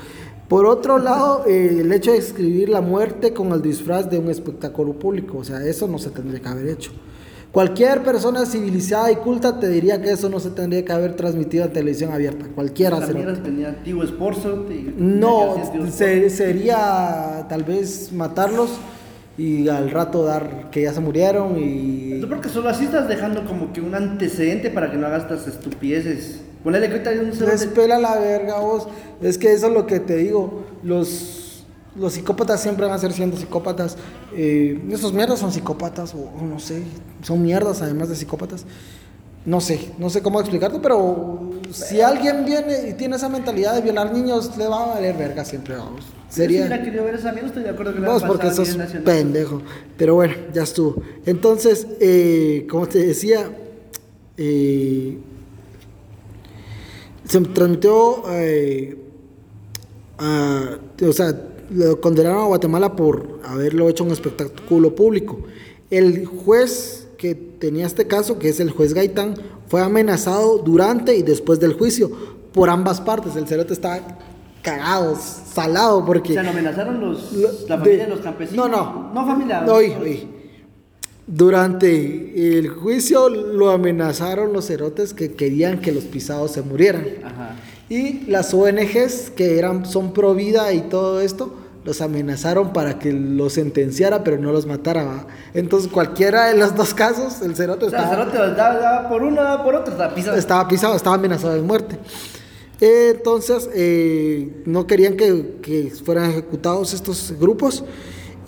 Por 0.48 0.66
otro 0.66 0.98
lado, 0.98 1.46
eh, 1.46 1.78
el 1.80 1.90
hecho 1.92 2.12
de 2.12 2.18
escribir 2.18 2.68
la 2.68 2.82
muerte 2.82 3.32
con 3.32 3.52
el 3.52 3.62
disfraz 3.62 4.10
de 4.10 4.18
un 4.18 4.28
espectáculo 4.28 4.92
público, 4.92 5.38
o 5.38 5.44
sea, 5.44 5.64
eso 5.64 5.88
no 5.88 5.98
se 5.98 6.10
tendría 6.10 6.40
que 6.40 6.48
haber 6.48 6.68
hecho. 6.68 6.90
Cualquier 7.52 8.02
persona 8.02 8.46
civilizada 8.46 9.12
y 9.12 9.16
culta 9.16 9.60
te 9.60 9.68
diría 9.68 10.00
que 10.00 10.10
eso 10.10 10.30
no 10.30 10.40
se 10.40 10.50
tendría 10.50 10.82
que 10.86 10.92
haber 10.92 11.16
transmitido 11.16 11.66
en 11.66 11.72
televisión 11.72 12.10
abierta. 12.10 12.46
Cualquiera 12.54 13.04
se 13.06 13.12
tenía 13.12 13.76
No, 14.96 15.56
sería 15.90 17.46
tal 17.50 17.64
vez 17.64 18.10
matarlos 18.10 18.70
y 19.36 19.68
al 19.68 19.90
rato 19.90 20.24
dar 20.24 20.70
que 20.70 20.82
ya 20.82 20.94
se 20.94 21.00
murieron 21.00 21.58
y... 21.58 22.22
Porque 22.26 22.48
solo 22.48 22.70
así 22.70 22.86
estás 22.86 23.06
dejando 23.06 23.44
como 23.44 23.70
que 23.74 23.82
un 23.82 23.94
antecedente 23.94 24.70
para 24.70 24.90
que 24.90 24.96
no 24.96 25.06
hagas 25.06 25.24
estas 25.24 25.46
estupideces. 25.46 26.40
Ponele 26.64 26.88
que 26.88 27.06
hay 27.06 27.18
un... 27.18 27.28
Espera 27.28 27.98
la 27.98 28.18
verga 28.18 28.60
vos. 28.60 28.88
Es 29.20 29.36
que 29.36 29.52
eso 29.52 29.66
es 29.66 29.72
lo 29.74 29.86
que 29.86 30.00
te 30.00 30.16
digo. 30.16 30.64
Los 30.82 31.41
los 31.96 32.14
psicópatas 32.14 32.60
siempre 32.62 32.86
van 32.86 32.94
a 32.94 32.98
ser 32.98 33.12
siendo 33.12 33.36
psicópatas. 33.36 33.96
Eh, 34.34 34.80
esos 34.90 35.12
mierdas 35.12 35.38
son 35.38 35.52
psicópatas, 35.52 36.14
o, 36.14 36.30
no 36.42 36.58
sé, 36.58 36.82
son 37.22 37.42
mierdas 37.42 37.82
además 37.82 38.08
de 38.08 38.16
psicópatas. 38.16 38.64
no 39.44 39.60
sé, 39.60 39.92
no 39.98 40.08
sé 40.08 40.22
cómo 40.22 40.40
explicarte, 40.40 40.78
pero 40.80 41.50
si 41.72 42.00
alguien 42.00 42.44
viene 42.44 42.90
y 42.90 42.92
tiene 42.94 43.16
esa 43.16 43.28
mentalidad 43.28 43.74
de 43.74 43.80
violar 43.80 44.12
niños, 44.12 44.56
le 44.56 44.68
va 44.68 44.84
a 44.84 44.86
valer 44.94 45.16
verga 45.16 45.44
siempre, 45.44 45.76
vamos. 45.76 46.04
Sería. 46.28 46.60
Si 46.60 46.66
hubiera 46.66 46.82
querido 46.82 47.04
ver 47.04 47.14
esa 47.16 47.32
mierda, 47.32 47.48
estoy 47.48 47.62
de 47.64 47.70
acuerdo 47.70 47.94
que 47.94 48.00
Vos, 48.00 48.22
porque 48.22 48.50
sos 48.50 48.76
pendejo. 49.04 49.60
Pero 49.98 50.14
bueno, 50.14 50.34
ya 50.52 50.62
estuvo. 50.62 51.02
Entonces, 51.26 51.86
eh, 52.00 52.66
como 52.70 52.86
te 52.86 53.00
decía, 53.00 53.50
eh, 54.36 55.18
se 57.24 57.40
transmitió, 57.40 58.22
eh, 58.30 58.96
a, 60.18 60.78
o 61.06 61.12
sea, 61.12 61.34
lo 61.74 62.00
condenaron 62.00 62.42
a 62.42 62.46
Guatemala 62.46 62.96
por 62.96 63.40
haberlo 63.44 63.88
hecho 63.88 64.04
un 64.04 64.10
espectáculo 64.10 64.94
público. 64.94 65.38
El 65.90 66.26
juez 66.26 67.08
que 67.18 67.34
tenía 67.34 67.86
este 67.86 68.06
caso, 68.06 68.38
que 68.38 68.48
es 68.48 68.60
el 68.60 68.70
juez 68.70 68.94
Gaitán, 68.94 69.34
fue 69.68 69.82
amenazado 69.82 70.58
durante 70.58 71.16
y 71.16 71.22
después 71.22 71.60
del 71.60 71.74
juicio 71.74 72.10
por 72.52 72.68
ambas 72.70 73.00
partes. 73.00 73.36
El 73.36 73.46
cerote 73.46 73.72
estaba 73.72 74.00
cagado, 74.62 75.16
salado, 75.16 76.04
porque... 76.04 76.32
O 76.32 76.34
sea, 76.34 76.42
lo 76.42 76.50
amenazaron 76.50 77.00
los, 77.00 77.32
la 77.68 77.78
familia 77.78 78.04
de, 78.04 78.10
los 78.10 78.20
campesinos. 78.20 78.68
No, 78.68 78.76
no. 78.76 79.12
No 79.14 79.26
familia. 79.26 79.62
No, 79.62 79.76
Durante 81.26 82.58
el 82.58 82.68
juicio 82.68 83.28
lo 83.28 83.70
amenazaron 83.70 84.52
los 84.52 84.66
cerotes 84.66 85.14
que 85.14 85.34
querían 85.34 85.80
que 85.80 85.92
los 85.92 86.04
pisados 86.04 86.52
se 86.52 86.62
murieran. 86.62 87.06
Ajá. 87.24 87.56
Y 87.88 88.24
las 88.26 88.54
ONGs 88.54 89.30
que 89.36 89.58
eran, 89.58 89.84
son 89.84 90.12
pro 90.12 90.34
vida 90.34 90.72
y 90.72 90.80
todo 90.80 91.20
esto, 91.20 91.52
los 91.84 92.00
amenazaron 92.00 92.72
para 92.72 92.98
que 92.98 93.12
los 93.12 93.54
sentenciara, 93.54 94.22
pero 94.22 94.38
no 94.38 94.52
los 94.52 94.66
matara. 94.66 95.26
Entonces, 95.54 95.90
cualquiera 95.90 96.46
de 96.46 96.56
los 96.56 96.76
dos 96.76 96.94
casos, 96.94 97.42
el 97.42 97.56
cerote 97.56 97.86
estaba. 97.86 98.04
el 98.04 98.30
cerote 98.30 98.54
daba, 98.54 99.08
por 99.08 99.22
uno, 99.22 99.42
daba 99.42 99.64
por 99.64 99.74
otro, 99.74 99.92
estaba 99.92 100.14
pisado. 100.14 100.36
Estaba 100.36 100.68
pisado, 100.68 100.94
estaba 100.94 101.16
amenazado 101.16 101.54
de 101.54 101.62
muerte. 101.62 101.98
entonces, 102.80 103.68
eh, 103.74 104.62
no 104.64 104.86
querían 104.86 105.16
que, 105.16 105.56
que, 105.62 105.90
fueran 105.90 106.30
ejecutados 106.30 106.92
estos 106.94 107.34
grupos 107.38 107.84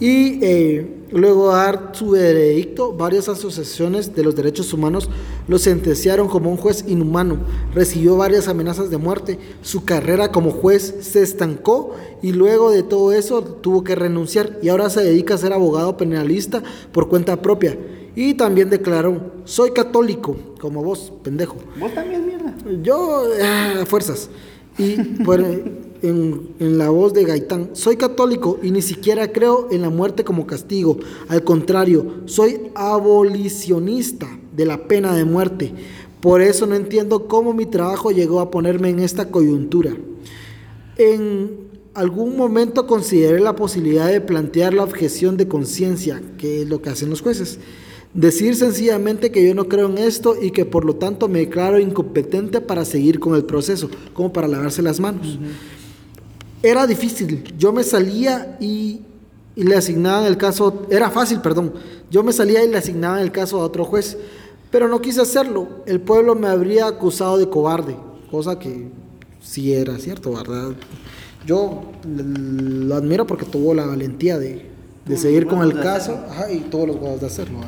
y 0.00 0.38
eh, 0.44 1.03
luego 1.14 1.50
de 1.50 1.56
dar 1.56 1.90
su 1.92 2.10
veredicto, 2.10 2.92
varias 2.92 3.28
asociaciones 3.28 4.14
de 4.14 4.24
los 4.24 4.34
derechos 4.34 4.72
humanos 4.72 5.08
lo 5.46 5.58
sentenciaron 5.58 6.28
como 6.28 6.50
un 6.50 6.56
juez 6.56 6.84
inhumano, 6.88 7.38
recibió 7.72 8.16
varias 8.16 8.48
amenazas 8.48 8.90
de 8.90 8.98
muerte, 8.98 9.38
su 9.62 9.84
carrera 9.84 10.32
como 10.32 10.50
juez 10.50 10.94
se 11.00 11.22
estancó 11.22 11.94
y 12.20 12.32
luego 12.32 12.70
de 12.70 12.82
todo 12.82 13.12
eso 13.12 13.42
tuvo 13.42 13.84
que 13.84 13.94
renunciar 13.94 14.58
y 14.60 14.68
ahora 14.68 14.90
se 14.90 15.04
dedica 15.04 15.34
a 15.34 15.38
ser 15.38 15.52
abogado 15.52 15.96
penalista 15.96 16.62
por 16.92 17.08
cuenta 17.08 17.40
propia. 17.40 17.78
Y 18.16 18.34
también 18.34 18.70
declaró, 18.70 19.32
soy 19.44 19.72
católico, 19.72 20.36
como 20.60 20.84
vos, 20.84 21.12
pendejo. 21.22 21.56
Vos 21.80 21.92
también, 21.94 22.24
mierda. 22.24 22.54
Yo, 22.80 23.24
ah, 23.42 23.84
fuerzas. 23.86 24.30
Y 24.78 24.96
bueno, 25.24 25.48
en, 26.08 26.78
la 26.78 26.90
voz 26.90 27.14
de 27.14 27.24
Gaitán, 27.24 27.70
soy 27.72 27.96
católico 27.96 28.58
y 28.62 28.70
ni 28.70 28.82
siquiera 28.82 29.32
creo 29.32 29.68
en 29.70 29.80
la 29.82 29.90
muerte 29.90 30.22
como 30.22 30.46
castigo. 30.46 30.98
Al 31.28 31.42
contrario, 31.44 32.22
soy 32.26 32.70
abolicionista 32.74 34.28
de 34.54 34.66
la 34.66 34.86
pena 34.86 35.14
de 35.14 35.24
muerte. 35.24 35.72
Por 36.20 36.42
eso 36.42 36.66
no 36.66 36.74
entiendo 36.74 37.26
cómo 37.26 37.54
mi 37.54 37.66
trabajo 37.66 38.10
llegó 38.10 38.40
a 38.40 38.50
ponerme 38.50 38.90
en 38.90 38.98
esta 38.98 39.30
coyuntura. 39.30 39.96
En 40.96 41.68
algún 41.94 42.36
momento 42.36 42.86
consideré 42.86 43.40
la 43.40 43.56
posibilidad 43.56 44.08
de 44.08 44.20
plantear 44.20 44.74
la 44.74 44.84
objeción 44.84 45.36
de 45.36 45.48
conciencia, 45.48 46.22
que 46.38 46.62
es 46.62 46.68
lo 46.68 46.82
que 46.82 46.90
hacen 46.90 47.10
los 47.10 47.22
jueces. 47.22 47.58
Decir 48.12 48.54
sencillamente 48.54 49.32
que 49.32 49.44
yo 49.44 49.54
no 49.54 49.68
creo 49.68 49.88
en 49.88 49.98
esto 49.98 50.36
y 50.40 50.50
que 50.50 50.64
por 50.64 50.84
lo 50.84 50.96
tanto 50.96 51.28
me 51.28 51.40
declaro 51.40 51.80
incompetente 51.80 52.60
para 52.60 52.84
seguir 52.84 53.18
con 53.18 53.34
el 53.34 53.44
proceso, 53.44 53.88
como 54.12 54.32
para 54.32 54.46
lavarse 54.46 54.82
las 54.82 55.00
manos 55.00 55.38
era 56.64 56.86
difícil. 56.86 57.54
Yo 57.58 57.72
me 57.72 57.84
salía 57.84 58.56
y, 58.58 59.02
le 59.54 59.76
asignaban 59.76 60.24
el 60.24 60.38
caso, 60.38 60.86
era 60.90 61.10
fácil, 61.10 61.40
perdón. 61.40 61.74
Yo 62.10 62.22
me 62.22 62.32
salía 62.32 62.64
y 62.64 62.68
le 62.70 62.78
asignaban 62.78 63.20
el 63.20 63.30
caso 63.30 63.60
a 63.60 63.64
otro 63.64 63.84
juez, 63.84 64.16
pero 64.70 64.88
no 64.88 65.00
quise 65.00 65.20
hacerlo. 65.20 65.68
El 65.86 66.00
pueblo 66.00 66.34
me 66.34 66.48
habría 66.48 66.86
acusado 66.86 67.36
de 67.36 67.48
cobarde, 67.50 67.96
cosa 68.30 68.58
que 68.58 68.88
sí 69.42 69.74
era 69.74 69.98
cierto, 69.98 70.32
¿verdad? 70.32 70.72
Yo 71.46 71.82
lo 72.06 72.94
admiro 72.94 73.26
porque 73.26 73.44
tuvo 73.44 73.74
la 73.74 73.84
valentía 73.84 74.38
de, 74.38 74.70
seguir 75.16 75.46
con 75.46 75.60
el 75.62 75.78
caso 75.78 76.18
y 76.50 76.60
todos 76.60 76.88
los 76.88 76.96
huevos 76.96 77.20
de 77.20 77.26
hacerlo. 77.26 77.58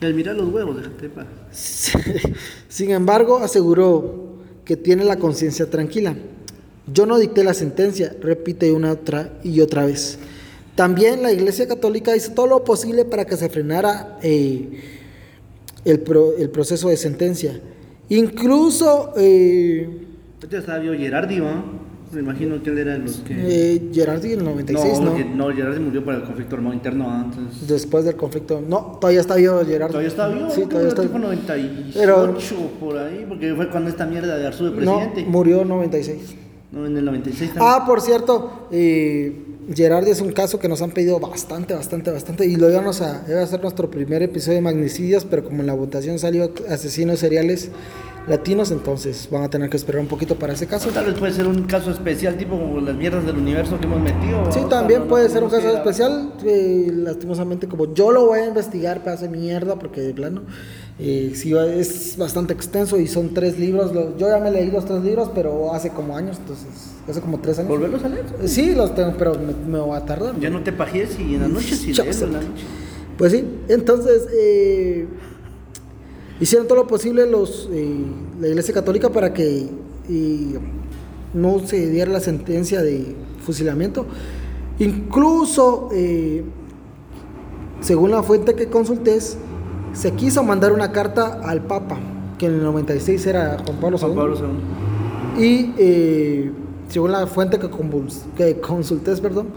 mira 0.00 0.34
los 0.34 0.52
huevos, 0.52 0.76
déjate 0.76 1.10
Sin 2.68 2.90
embargo, 2.90 3.38
aseguró 3.38 4.36
que 4.64 4.76
tiene 4.76 5.04
la 5.04 5.16
conciencia 5.16 5.70
tranquila 5.70 6.16
yo 6.92 7.06
no 7.06 7.18
dicté 7.18 7.44
la 7.44 7.54
sentencia, 7.54 8.14
repite 8.20 8.72
una 8.72 8.92
otra 8.92 9.30
y 9.42 9.60
otra 9.60 9.84
vez. 9.86 10.18
También 10.74 11.22
la 11.22 11.32
Iglesia 11.32 11.66
Católica 11.66 12.14
hizo 12.16 12.32
todo 12.32 12.46
lo 12.46 12.64
posible 12.64 13.04
para 13.04 13.24
que 13.24 13.36
se 13.36 13.48
frenara 13.48 14.18
eh, 14.22 14.80
el, 15.84 16.04
el, 16.38 16.50
proceso 16.50 16.88
de 16.88 16.96
sentencia. 16.96 17.60
Incluso... 18.08 19.12
Eh, 19.16 19.88
ya 20.48 20.58
estaba 20.58 20.78
vio 20.78 20.96
Gerardi, 20.96 21.42
Me 22.12 22.20
imagino 22.20 22.62
que 22.62 22.70
él 22.70 22.78
era 22.78 22.92
de 22.92 23.00
los 23.00 23.16
que... 23.16 23.34
Eh, 23.36 23.90
Gerardi 23.92 24.34
en 24.34 24.38
el 24.38 24.44
96, 24.44 25.00
¿no? 25.00 25.18
No, 25.18 25.48
no 25.48 25.54
Gerardi 25.54 25.80
murió 25.80 26.04
por 26.04 26.14
el 26.14 26.22
conflicto 26.22 26.54
armado 26.54 26.74
interno 26.74 27.10
antes. 27.10 27.66
Después 27.66 28.04
del 28.04 28.14
conflicto... 28.14 28.62
No, 28.66 28.98
todavía 29.00 29.20
está 29.20 29.34
vivo 29.34 29.60
Gerardi. 29.66 29.90
¿Todavía 29.90 30.08
está 30.08 30.28
vivo? 30.28 30.48
Sí, 30.50 30.62
todavía 30.62 30.88
está 30.90 31.02
vivo. 31.02 31.18
98 31.18 31.90
Pero... 31.92 32.38
por 32.78 32.96
ahí, 32.98 33.26
porque 33.28 33.52
fue 33.54 33.68
cuando 33.68 33.90
esta 33.90 34.06
mierda 34.06 34.38
de 34.38 34.46
Arzú 34.46 34.66
de 34.66 34.70
presidente. 34.70 35.24
No, 35.24 35.28
murió 35.28 35.62
en 35.62 35.68
96. 35.68 36.47
No, 36.70 36.86
en 36.86 36.96
el 36.96 37.04
96 37.04 37.54
también. 37.54 37.72
Ah, 37.74 37.84
por 37.86 38.00
cierto, 38.00 38.68
eh, 38.70 39.32
Gerardi 39.74 40.10
es 40.10 40.20
un 40.20 40.32
caso 40.32 40.58
que 40.58 40.68
nos 40.68 40.82
han 40.82 40.90
pedido 40.90 41.18
bastante, 41.18 41.74
bastante, 41.74 42.10
bastante. 42.10 42.46
Y 42.46 42.56
lo 42.56 42.68
íbamos 42.70 43.00
a, 43.00 43.24
iba 43.28 43.42
a 43.42 43.46
ser 43.46 43.62
nuestro 43.62 43.90
primer 43.90 44.22
episodio 44.22 44.56
de 44.56 44.62
magnicidios, 44.62 45.24
pero 45.24 45.44
como 45.44 45.60
en 45.60 45.66
la 45.66 45.74
votación 45.74 46.18
salió 46.18 46.52
asesinos 46.68 47.20
seriales 47.20 47.70
latinos, 48.28 48.70
entonces 48.70 49.28
van 49.30 49.42
a 49.42 49.48
tener 49.48 49.70
que 49.70 49.76
esperar 49.76 50.00
un 50.00 50.08
poquito 50.08 50.38
para 50.38 50.52
ese 50.52 50.66
caso. 50.66 50.90
Tal 50.90 51.06
vez 51.06 51.18
puede 51.18 51.32
ser 51.32 51.46
un 51.46 51.64
caso 51.64 51.90
especial, 51.90 52.36
tipo 52.36 52.58
como 52.58 52.80
las 52.80 52.94
mierdas 52.94 53.24
del 53.24 53.38
universo 53.38 53.80
que 53.80 53.86
hemos 53.86 54.00
metido. 54.00 54.52
Sí, 54.52 54.60
también 54.68 55.08
puede 55.08 55.28
ser 55.28 55.42
un 55.42 55.50
caso 55.50 55.68
especial. 55.70 56.34
lastimosamente, 57.04 57.66
como 57.66 57.94
yo 57.94 58.12
lo 58.12 58.26
voy 58.26 58.40
a 58.40 58.46
investigar, 58.46 59.02
para 59.02 59.12
hacer 59.14 59.30
mierda, 59.30 59.78
porque 59.78 60.00
de 60.02 60.14
plano. 60.14 60.42
Eh, 61.00 61.32
sí, 61.36 61.54
es 61.54 62.16
bastante 62.16 62.52
extenso 62.52 62.98
y 62.98 63.06
son 63.06 63.32
tres 63.32 63.56
libros. 63.58 63.92
Yo 64.18 64.28
ya 64.28 64.38
me 64.38 64.50
leí 64.50 64.68
los 64.70 64.84
tres 64.84 65.02
libros, 65.04 65.30
pero 65.32 65.72
hace 65.72 65.90
como 65.90 66.16
años, 66.16 66.38
entonces, 66.38 66.66
hace 67.08 67.20
como 67.20 67.38
tres 67.38 67.58
años. 67.60 67.68
¿Volverlos 67.70 68.02
a 68.02 68.08
leer? 68.08 68.24
Sí, 68.46 68.74
los 68.74 68.94
tengo, 68.96 69.14
pero 69.16 69.34
me, 69.34 69.54
me 69.70 69.78
va 69.78 69.98
a 69.98 70.04
tardar. 70.04 70.38
Ya 70.40 70.50
no 70.50 70.62
te 70.62 70.72
pajes 70.72 71.16
y 71.20 71.36
en 71.36 71.42
la 71.42 71.48
noche 71.48 71.76
sí 71.76 71.92
lees 71.92 72.20
en 72.22 72.32
la 72.32 72.40
noche. 72.40 72.64
Pues 73.16 73.32
sí, 73.32 73.44
entonces 73.68 74.26
eh, 74.32 75.06
hicieron 76.40 76.66
todo 76.66 76.78
lo 76.78 76.86
posible 76.88 77.26
los, 77.26 77.68
eh, 77.72 78.04
la 78.40 78.48
Iglesia 78.48 78.74
Católica 78.74 79.10
para 79.10 79.32
que 79.32 79.68
no 81.32 81.58
se 81.66 81.90
diera 81.90 82.10
la 82.10 82.20
sentencia 82.20 82.82
de 82.82 83.14
fusilamiento. 83.44 84.06
Incluso, 84.80 85.90
según 87.80 88.10
la 88.12 88.22
fuente 88.22 88.54
que 88.54 88.68
consulté, 88.68 89.18
se 89.92 90.12
quiso 90.12 90.42
mandar 90.42 90.72
una 90.72 90.92
carta 90.92 91.40
al 91.42 91.62
Papa, 91.62 91.98
que 92.38 92.46
en 92.46 92.54
el 92.54 92.62
96 92.62 93.26
era 93.26 93.56
Juan 93.64 93.76
Pablo 93.80 93.98
II. 93.98 95.42
Y 95.42 95.74
eh, 95.78 96.52
según 96.88 97.12
la 97.12 97.26
fuente 97.26 97.58
que, 97.58 97.68
que 98.36 98.60
consulté, 98.60 99.16
perdón, 99.16 99.48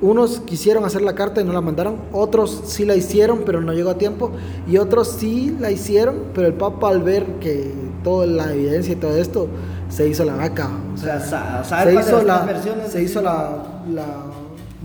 unos 0.00 0.40
quisieron 0.40 0.84
hacer 0.84 1.02
la 1.02 1.14
carta 1.14 1.40
y 1.40 1.44
no 1.44 1.52
la 1.52 1.60
mandaron, 1.60 1.96
otros 2.12 2.62
sí 2.66 2.84
la 2.84 2.94
hicieron 2.94 3.40
pero 3.44 3.60
no 3.60 3.72
llegó 3.72 3.90
a 3.90 3.98
tiempo, 3.98 4.30
y 4.66 4.76
otros 4.78 5.08
sí 5.08 5.56
la 5.58 5.70
hicieron, 5.70 6.16
pero 6.34 6.46
el 6.46 6.54
Papa 6.54 6.88
al 6.88 7.02
ver 7.02 7.24
que 7.40 7.72
toda 8.04 8.26
la 8.26 8.52
evidencia 8.52 8.92
y 8.92 8.96
todo 8.96 9.16
esto, 9.16 9.48
se 9.88 10.06
hizo 10.06 10.24
la 10.24 10.34
vaca. 10.34 10.68
O 10.94 10.96
sea, 10.96 11.20
se, 11.64 11.94
hizo 11.94 12.22
la, 12.22 12.46
se 12.88 13.02
hizo 13.02 13.22
la 13.22 13.64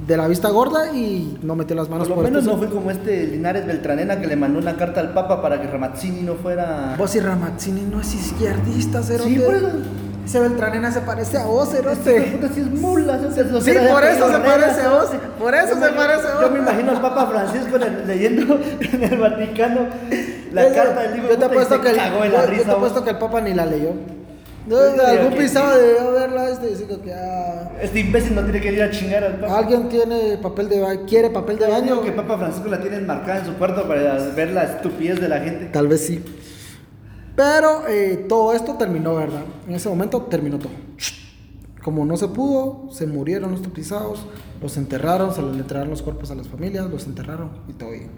de 0.06 0.18
la 0.18 0.28
vista 0.28 0.50
gorda 0.50 0.94
y 0.94 1.38
no 1.42 1.56
metió 1.56 1.76
las 1.76 1.90
manos 1.90 2.08
por 2.08 2.18
lo 2.18 2.24
menos 2.24 2.44
no 2.44 2.58
fue 2.58 2.68
como 2.68 2.92
este 2.92 3.28
Linares 3.28 3.66
Beltranena 3.66 4.20
que 4.20 4.28
le 4.28 4.36
mandó 4.36 4.60
una 4.60 4.76
carta 4.76 5.00
al 5.00 5.14
Papa 5.14 5.42
para 5.42 5.62
que 5.62 5.68
Ramazzini 5.68 6.22
no 6.22 6.36
fuera. 6.36 6.96
Vos 6.98 7.16
y 7.16 7.20
Ramazzini 7.20 7.82
no 7.82 8.02
es 8.02 8.14
izquierdista, 8.14 9.02
cero. 9.04 9.24
Sí, 9.26 9.40
por 9.40 9.56
eso. 9.56 9.70
Ese 10.26 10.40
Beltranena 10.40 10.92
se 10.92 11.02
parece 11.02 11.38
a 11.38 11.46
vos, 11.46 11.70
cero. 11.72 11.92
Este 11.92 12.22
puta 12.22 12.54
sí 12.54 12.62
es 12.62 12.68
mula. 12.68 13.20
Sí, 13.20 13.42
por 13.90 14.04
eso 14.04 14.32
se 14.32 14.40
parece 14.40 14.82
a 14.82 14.90
vos. 14.90 15.10
Por 15.38 15.54
eso 15.54 15.74
se 15.74 15.90
parece 15.92 16.28
a 16.28 16.34
vos. 16.34 16.42
Yo 16.42 16.52
me 16.52 16.60
imagino 16.60 16.92
al 16.92 17.02
Papa 17.02 17.28
Francisco 17.28 17.78
leyendo 18.08 18.60
en 18.80 19.04
el 19.04 19.18
Vaticano 19.18 19.82
la 20.54 20.72
carta 20.72 21.02
del 21.02 21.14
libro. 21.14 21.30
Yo 21.30 21.38
te 21.38 21.46
apuesto 21.46 21.82
que, 21.82 21.94
yo 21.94 22.64
te 22.64 22.72
apuesto 22.72 23.04
que 23.04 23.10
el 23.10 23.18
Papa 23.18 23.42
ni 23.42 23.54
la 23.54 23.66
leyó. 23.66 23.92
No, 24.66 24.78
algún 24.78 25.38
pisado 25.38 25.78
de 25.78 25.94
verla 26.12 26.50
este 26.50 26.68
dice 26.68 26.88
que 26.88 27.14
ah, 27.14 27.72
Este 27.82 28.00
imbécil 28.00 28.34
no 28.34 28.44
tiene 28.44 28.62
que 28.62 28.72
ir 28.72 28.82
a 28.82 28.90
chingar 28.90 29.24
al 29.24 29.40
Papa. 29.40 29.58
Alguien 29.58 29.90
tiene 29.90 30.38
papel 30.38 30.70
de 30.70 30.80
baño, 30.80 31.02
quiere 31.06 31.30
papel 31.30 31.60
de 31.60 31.68
baño. 31.68 32.02
que 32.02 32.12
Papa 32.12 32.38
Francisco 32.38 32.70
la 32.70 32.80
tiene 32.80 32.98
enmarcada 32.98 33.40
en 33.40 33.46
su 33.46 33.54
cuarto 33.56 33.88
para 33.88 34.18
ver 34.30 34.52
la 34.52 34.64
estupidez 34.64 35.20
de 35.20 35.28
la 35.28 35.40
gente. 35.40 35.66
Tal 35.66 35.88
vez 35.88 36.06
sí. 36.06 36.24
Pero 37.36 37.88
eh, 37.88 38.26
todo 38.30 38.54
esto 38.54 38.76
terminó, 38.76 39.16
¿verdad? 39.16 39.42
En 39.68 39.76
ese 39.76 39.90
momento 39.90 40.22
terminó 40.24 40.60
todo. 40.60 40.72
Como 41.82 42.06
no 42.06 42.16
se 42.16 42.30
pudo, 42.30 42.90
se 42.92 43.08
murieron 43.08 43.52
los 43.52 43.62
tupizados, 43.62 44.26
los 44.62 44.78
enterraron, 44.78 45.34
se 45.34 45.42
les 45.42 45.56
entregaron 45.58 45.90
los 45.90 46.02
cuerpos 46.02 46.32
a 46.32 46.36
las 46.36 46.48
familias, 46.48 46.90
los 46.90 47.06
enterraron 47.06 47.50
y 47.68 47.74
todo 47.74 47.92
bien. 47.92 48.10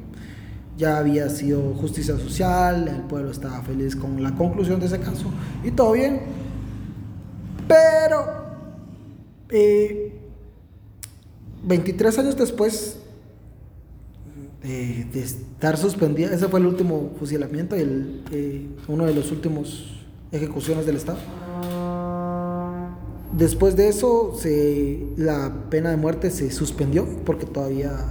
Ya 0.78 0.98
había 0.98 1.30
sido 1.30 1.74
justicia 1.76 2.18
social, 2.18 2.88
el 2.88 3.02
pueblo 3.04 3.32
estaba 3.32 3.62
feliz 3.62 3.96
con 3.96 4.22
la 4.22 4.36
conclusión 4.36 4.80
de 4.80 4.88
ese 4.88 5.00
caso 5.00 5.26
y 5.64 5.72
todo 5.72 5.94
bien. 5.94 6.22
Pero 7.68 8.26
eh, 9.50 10.14
23 11.64 12.20
años 12.20 12.38
después 12.38 13.00
de 14.62 15.22
estar 15.22 15.78
suspendida, 15.78 16.34
ese 16.34 16.48
fue 16.48 16.60
el 16.60 16.66
último 16.66 17.12
fusilamiento, 17.20 17.76
el, 17.76 18.24
eh, 18.32 18.66
uno 18.88 19.06
de 19.06 19.14
los 19.14 19.32
últimos 19.32 20.04
ejecuciones 20.32 20.86
del 20.86 20.96
Estado. 20.96 21.20
Después 23.32 23.76
de 23.76 23.90
eso, 23.90 24.34
se, 24.38 25.06
la 25.18 25.70
pena 25.70 25.92
de 25.92 25.98
muerte 25.98 26.32
se 26.32 26.52
suspendió 26.52 27.06
porque 27.26 27.46
todavía... 27.46 28.06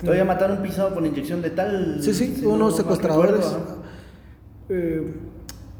Todavía 0.00 0.24
mataron 0.24 0.58
un 0.58 0.62
pisado 0.62 0.94
con 0.94 1.04
inyección 1.06 1.42
letal. 1.42 1.98
Sí, 2.00 2.14
sí, 2.14 2.34
si 2.38 2.46
unos 2.46 2.76
secuestradores. 2.76 3.32
recuerdo. 3.44 3.76
Eh, 4.70 5.14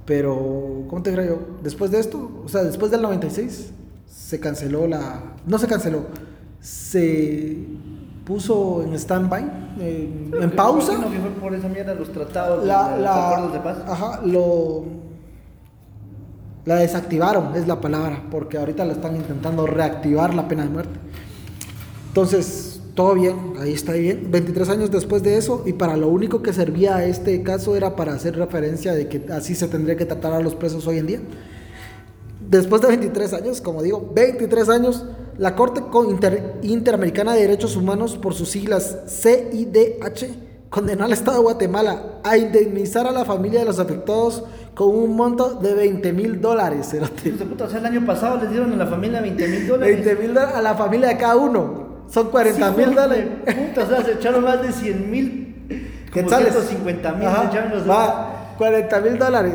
pero, 0.05 0.85
¿cómo 0.89 1.03
te 1.03 1.11
digo 1.11 1.23
yo? 1.23 1.39
Después 1.63 1.91
de 1.91 2.01
esto, 2.01 2.43
o 2.45 2.49
sea, 2.49 2.63
después 2.65 2.91
del 2.91 3.03
96, 3.03 3.73
se 4.07 4.41
canceló 4.41 4.87
la... 4.87 5.23
No 5.47 5.57
se 5.59 5.67
canceló, 5.67 6.07
se 6.61 7.57
puso 8.25 8.83
en 8.83 8.95
stand-by, 8.95 9.43
en- 9.81 10.31
Creo 10.31 10.51
pausa. 10.57 10.93
que 10.93 11.19
fue 11.19 11.31
por 11.41 11.55
esa 11.55 11.69
mierda 11.69 11.95
los 11.95 12.13
tratados, 12.13 12.67
La, 12.67 12.91
los 12.93 13.01
la- 13.01 13.29
acuerdos 13.29 13.53
de 13.55 13.61
paz. 13.61 13.79
Ajá, 13.87 14.21
lo... 14.25 14.85
La 16.67 16.75
desactivaron, 16.77 17.55
es 17.57 17.67
la 17.67 17.81
palabra, 17.81 18.25
porque 18.31 18.59
ahorita 18.59 18.85
la 18.85 18.93
están 18.93 19.17
intentando 19.17 19.67
reactivar 19.67 20.35
la 20.35 20.47
pena 20.47 20.65
de 20.65 20.69
muerte. 20.69 20.99
Entonces, 22.09 22.70
todo 23.01 23.15
bien, 23.15 23.55
ahí 23.59 23.73
está 23.73 23.95
bien. 23.95 24.31
23 24.31 24.69
años 24.69 24.91
después 24.91 25.23
de 25.23 25.39
eso, 25.39 25.63
y 25.65 25.73
para 25.73 25.97
lo 25.97 26.09
único 26.09 26.43
que 26.43 26.53
servía 26.53 27.03
este 27.07 27.43
caso 27.43 27.75
era 27.75 27.97
para 27.97 28.13
hacer 28.13 28.37
referencia 28.37 28.93
de 28.93 29.09
que 29.09 29.25
así 29.33 29.55
se 29.55 29.69
tendría 29.69 29.97
que 29.97 30.05
tratar 30.05 30.35
a 30.35 30.41
los 30.41 30.55
presos 30.55 30.87
hoy 30.87 30.99
en 30.99 31.07
día. 31.07 31.21
Después 32.47 32.83
de 32.83 32.89
23 32.89 33.33
años, 33.33 33.63
como 33.63 33.83
digo, 33.83 34.11
23 34.15 34.69
años, 34.69 35.07
la 35.39 35.57
Corte 35.57 35.81
Co- 35.91 36.11
Inter- 36.11 36.57
Interamericana 36.63 37.33
de 37.33 37.41
Derechos 37.41 37.75
Humanos, 37.75 38.19
por 38.21 38.35
sus 38.35 38.51
siglas 38.51 38.99
CIDH, 39.09 40.27
condenó 40.69 41.07
al 41.07 41.13
Estado 41.15 41.39
de 41.39 41.43
Guatemala 41.45 42.21
a 42.23 42.37
indemnizar 42.37 43.07
a 43.07 43.13
la 43.13 43.25
familia 43.25 43.61
de 43.61 43.65
los 43.67 43.79
afectados 43.79 44.45
con 44.75 44.89
un 44.95 45.17
monto 45.17 45.55
de 45.55 45.73
20 45.73 46.13
mil 46.13 46.39
dólares. 46.39 46.95
puta, 47.49 47.65
o 47.65 47.71
sea, 47.71 47.79
el 47.79 47.87
año 47.87 48.05
pasado 48.05 48.37
les 48.43 48.51
dieron 48.51 48.75
a 48.75 48.77
la 48.77 48.87
familia 48.87 49.23
20 49.23 49.49
mil 49.49 49.67
dólares. 49.67 50.05
20 50.05 50.23
mil 50.23 50.35
dólares 50.35 50.55
a 50.55 50.61
la 50.61 50.75
familia 50.75 51.09
de 51.09 51.17
cada 51.17 51.37
uno. 51.37 51.90
Son 52.11 52.31
40 52.31 52.73
mil 52.73 52.95
dólares. 52.95 53.27
Puta, 53.45 53.85
o 53.85 53.89
sea, 53.89 54.05
se 54.05 54.13
echaron 54.13 54.45
más 54.45 54.63
de 54.63 54.73
100 54.73 55.11
mil. 55.11 55.47
Quetzales. 56.13 56.53
150 56.53 57.13
mil 57.13 57.29
se 57.29 57.47
echaron 57.47 57.71
los 57.71 57.89
va, 57.89 58.55
40 58.59 59.01
mil 59.01 59.19
dólares. 59.19 59.55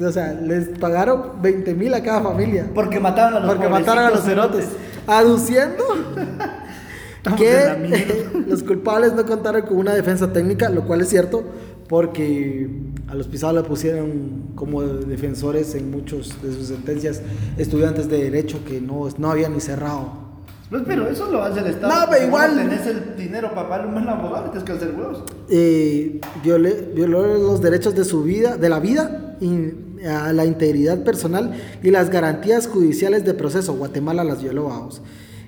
O 0.00 0.10
sea, 0.10 0.32
les 0.32 0.68
pagaron 0.78 1.40
20 1.40 1.74
mil 1.74 1.94
a 1.94 2.02
cada 2.02 2.22
familia. 2.22 2.66
Porque 2.74 2.98
mataron 2.98 3.34
a 3.34 3.40
los 3.40 3.54
Porque 3.54 3.68
mataron 3.68 4.04
a 4.04 4.10
los 4.10 4.24
cerotes. 4.24 4.68
Aduciendo 5.06 5.84
que 7.36 8.24
los 8.48 8.62
culpables 8.62 9.12
no 9.14 9.24
contaron 9.24 9.62
con 9.62 9.76
una 9.76 9.94
defensa 9.94 10.32
técnica, 10.32 10.68
lo 10.70 10.84
cual 10.84 11.02
es 11.02 11.08
cierto, 11.08 11.44
porque 11.88 12.68
a 13.06 13.14
los 13.14 13.28
pisados 13.28 13.54
le 13.54 13.62
pusieron 13.62 14.52
como 14.54 14.82
defensores 14.82 15.74
en 15.74 15.90
muchos 15.90 16.42
de 16.42 16.52
sus 16.52 16.68
sentencias 16.68 17.20
estudiantes 17.58 18.08
de 18.08 18.24
derecho 18.24 18.64
que 18.64 18.80
no, 18.80 19.08
no 19.18 19.30
habían 19.30 19.52
ni 19.52 19.60
cerrado. 19.60 20.31
Pues, 20.72 20.84
pero 20.86 21.06
eso 21.06 21.30
lo 21.30 21.42
hace 21.42 21.60
el 21.60 21.66
Estado. 21.66 21.92
No, 21.92 22.06
pero 22.10 22.26
igual- 22.26 22.56
tenés 22.56 22.86
el 22.86 23.14
dinero 23.14 23.54
para 23.54 23.86
un 23.86 23.92
buen 23.92 24.08
abogado, 24.08 24.44
tienes 24.50 24.64
que 24.64 24.72
hacer 24.72 24.94
huevos. 24.98 25.22
eh, 25.50 26.18
violé- 26.42 26.92
violó 26.94 27.26
los 27.36 27.60
derechos 27.60 27.94
de 27.94 28.04
su 28.04 28.22
vida, 28.22 28.56
de 28.56 28.68
la 28.70 28.80
vida, 28.80 29.36
y 29.40 30.06
a 30.06 30.32
la 30.32 30.46
integridad 30.46 31.04
personal 31.04 31.52
y 31.82 31.90
las 31.90 32.08
garantías 32.08 32.66
judiciales 32.68 33.24
de 33.26 33.34
proceso. 33.34 33.74
Guatemala 33.74 34.24
las 34.24 34.42
violó, 34.42 34.64
vamos. 34.64 35.02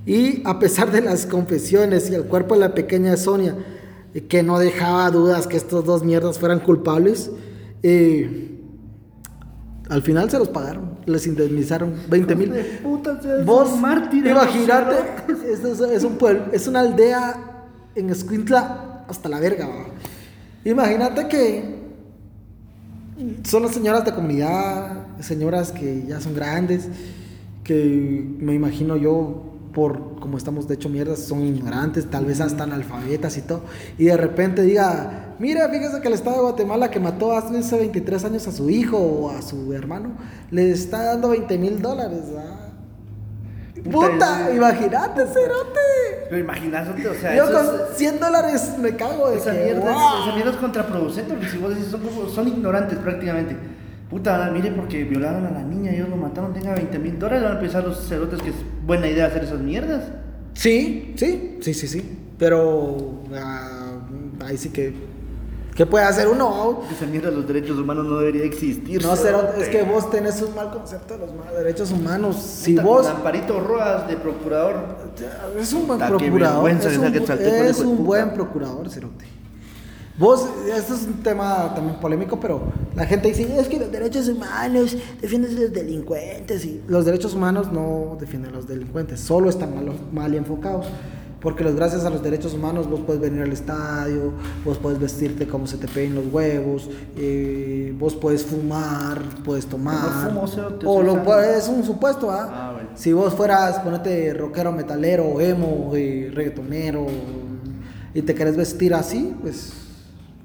Y 0.04 0.42
a 0.44 0.58
pesar 0.58 0.92
de 0.92 1.00
las 1.00 1.24
confesiones 1.24 2.10
y 2.10 2.14
el 2.14 2.24
cuerpo 2.24 2.52
de 2.54 2.60
la 2.60 2.74
pequeña 2.74 3.16
Sonia, 3.16 3.56
eh, 4.12 4.26
que 4.26 4.42
no 4.42 4.58
dejaba 4.58 5.10
dudas 5.10 5.46
que 5.46 5.56
estos 5.56 5.86
dos 5.86 6.04
mierdas 6.04 6.38
fueran 6.38 6.60
culpables, 6.60 7.30
eh, 7.82 8.53
al 9.88 10.02
final 10.02 10.30
se 10.30 10.38
los 10.38 10.48
pagaron, 10.48 10.98
les 11.06 11.26
indemnizaron 11.26 11.94
20 12.08 12.36
mil. 12.36 12.52
Vos, 13.44 13.78
mártir, 13.78 14.26
imagínate, 14.26 14.94
¿no? 15.28 15.34
es, 15.42 15.60
es- 15.64 15.80
es 15.80 16.04
un 16.04 16.16
pueblo, 16.16 16.44
es 16.52 16.66
una 16.66 16.80
aldea 16.80 17.34
en 17.94 18.10
Escuintla 18.10 19.04
hasta 19.08 19.28
la 19.28 19.38
verga. 19.40 19.68
Imagínate 20.64 21.28
que 21.28 21.74
son 23.44 23.62
las 23.62 23.72
señoras 23.72 24.04
de 24.04 24.12
comunidad, 24.12 25.06
señoras 25.20 25.70
que 25.70 26.04
ya 26.08 26.20
son 26.20 26.34
grandes, 26.34 26.88
que 27.62 28.26
me 28.38 28.54
imagino 28.54 28.96
yo, 28.96 29.53
por 29.74 30.20
como 30.20 30.38
estamos 30.38 30.68
de 30.68 30.74
hecho 30.74 30.88
mierdas, 30.88 31.18
son 31.18 31.42
ignorantes, 31.44 32.08
tal 32.08 32.24
vez 32.24 32.40
hasta 32.40 32.62
analfabetas 32.64 33.36
y 33.36 33.42
todo, 33.42 33.62
y 33.98 34.04
de 34.04 34.16
repente 34.16 34.62
diga, 34.62 35.34
mira, 35.38 35.68
fíjese 35.68 36.00
que 36.00 36.08
el 36.08 36.14
Estado 36.14 36.36
de 36.36 36.42
Guatemala 36.42 36.90
que 36.90 37.00
mató 37.00 37.36
hace 37.36 37.76
23 37.78 38.24
años 38.24 38.46
a 38.46 38.52
su 38.52 38.70
hijo 38.70 38.96
o 38.96 39.30
a 39.30 39.42
su 39.42 39.72
hermano, 39.72 40.12
le 40.50 40.70
está 40.70 41.02
dando 41.02 41.30
20 41.30 41.58
mil 41.58 41.82
dólares, 41.82 42.22
¿va? 42.34 42.60
Puta, 43.82 44.08
Puta, 44.08 44.50
imagínate, 44.54 45.26
cerote. 45.26 45.80
Pero 46.30 46.38
imagínate, 46.38 47.06
o 47.06 47.14
sea, 47.14 47.36
Yo 47.36 47.44
con 47.52 47.66
es- 47.66 47.96
100 47.98 48.18
dólares 48.20 48.72
me 48.80 48.96
cago 48.96 49.30
de 49.30 49.36
esa, 49.36 49.52
que, 49.52 49.64
mierda 49.64 49.80
wow. 49.80 49.90
es, 49.90 50.26
esa 50.26 50.34
mierda 50.36 50.50
es 50.52 50.56
contraproducente, 50.56 51.34
porque 51.34 51.48
si 51.50 51.58
vos 51.58 51.70
decís, 51.70 51.88
son, 51.90 52.00
son 52.34 52.48
ignorantes 52.48 52.98
prácticamente. 52.98 53.56
Puta, 54.10 54.50
mire, 54.52 54.70
porque 54.70 55.04
violaron 55.04 55.46
a 55.46 55.50
la 55.50 55.62
niña, 55.62 55.90
ellos 55.92 56.08
lo 56.08 56.16
mataron, 56.16 56.52
tenga 56.52 56.74
20 56.74 56.98
mil 56.98 57.18
dólares, 57.18 57.42
van 57.42 57.56
a 57.56 57.60
pensar 57.60 57.84
los 57.84 58.06
cerotes 58.06 58.40
que 58.42 58.50
es 58.50 58.56
buena 58.86 59.08
idea 59.08 59.26
hacer 59.26 59.44
esas 59.44 59.60
mierdas. 59.60 60.04
Sí, 60.54 61.14
sí, 61.16 61.58
sí, 61.60 61.74
sí, 61.74 61.88
sí. 61.88 62.18
Pero 62.38 63.22
ah, 63.34 63.98
ahí 64.44 64.56
sí 64.56 64.70
que. 64.70 65.14
¿Qué 65.74 65.86
puede 65.86 66.04
hacer 66.04 66.28
uno? 66.28 66.82
Esa 66.92 67.06
mierda 67.06 67.30
de 67.30 67.36
los 67.36 67.48
derechos 67.48 67.76
humanos 67.76 68.06
no 68.06 68.18
debería 68.18 68.44
existir. 68.44 69.02
No, 69.02 69.16
cerote. 69.16 69.48
Cero, 69.54 69.64
es 69.64 69.68
que 69.70 69.82
vos 69.82 70.08
tenés 70.08 70.40
un 70.40 70.54
mal 70.54 70.70
concepto 70.70 71.14
de 71.18 71.26
los 71.26 71.30
derechos 71.56 71.90
humanos. 71.90 72.36
Si 72.36 72.72
Puta, 72.74 72.84
vos. 72.84 73.06
Amparito 73.08 73.58
Rojas 73.58 74.06
de 74.06 74.16
procurador. 74.16 74.76
Es 75.58 75.72
un 75.72 75.88
buen 75.88 75.98
Puta, 75.98 76.08
procurador. 76.10 76.70
Es 76.70 76.96
un, 76.96 77.04
es 77.04 77.80
un 77.80 78.04
buen 78.04 78.30
procurador, 78.32 78.88
Cerote. 78.88 79.24
Vos, 80.16 80.46
esto 80.72 80.94
es 80.94 81.02
un 81.06 81.24
tema 81.24 81.74
también 81.74 81.98
polémico, 81.98 82.38
pero 82.38 82.62
la 82.94 83.04
gente 83.04 83.28
dice, 83.28 83.58
es 83.58 83.66
que 83.66 83.80
los 83.80 83.90
derechos 83.90 84.28
humanos 84.28 84.96
defienden 85.20 85.56
a 85.56 85.60
los 85.60 85.72
delincuentes. 85.72 86.64
Y 86.64 86.82
los 86.86 87.04
derechos 87.04 87.34
humanos 87.34 87.72
no 87.72 88.16
defienden 88.20 88.52
a 88.52 88.56
los 88.56 88.68
delincuentes, 88.68 89.18
solo 89.18 89.50
están 89.50 89.74
mal, 89.74 89.92
mal 90.12 90.34
enfocados. 90.34 90.86
Porque 91.40 91.64
los, 91.64 91.74
gracias 91.74 92.04
a 92.04 92.10
los 92.10 92.22
derechos 92.22 92.54
humanos 92.54 92.88
vos 92.88 93.00
puedes 93.04 93.20
venir 93.20 93.42
al 93.42 93.52
estadio, 93.52 94.32
vos 94.64 94.78
puedes 94.78 94.98
vestirte 94.98 95.46
como 95.46 95.66
se 95.66 95.76
te 95.76 95.88
peguen 95.88 96.14
los 96.14 96.32
huevos, 96.32 96.88
eh, 97.18 97.92
vos 97.98 98.14
puedes 98.14 98.44
fumar, 98.44 99.20
puedes 99.44 99.66
tomar. 99.66 100.32
No 100.32 100.46
fumo, 100.46 100.90
o 100.90 101.02
lo 101.02 101.40
es 101.40 101.68
un 101.68 101.84
supuesto, 101.84 102.30
¿ah? 102.30 102.48
Ah, 102.50 102.72
bueno. 102.72 102.88
Si 102.94 103.12
vos 103.12 103.34
fueras, 103.34 103.80
ponete 103.80 104.32
rockero, 104.32 104.72
metalero, 104.72 105.38
emo, 105.40 105.90
eh, 105.94 106.30
reggaetonero, 106.32 107.08
y 108.14 108.22
te 108.22 108.34
querés 108.34 108.56
vestir 108.56 108.94
así, 108.94 109.34
pues 109.42 109.83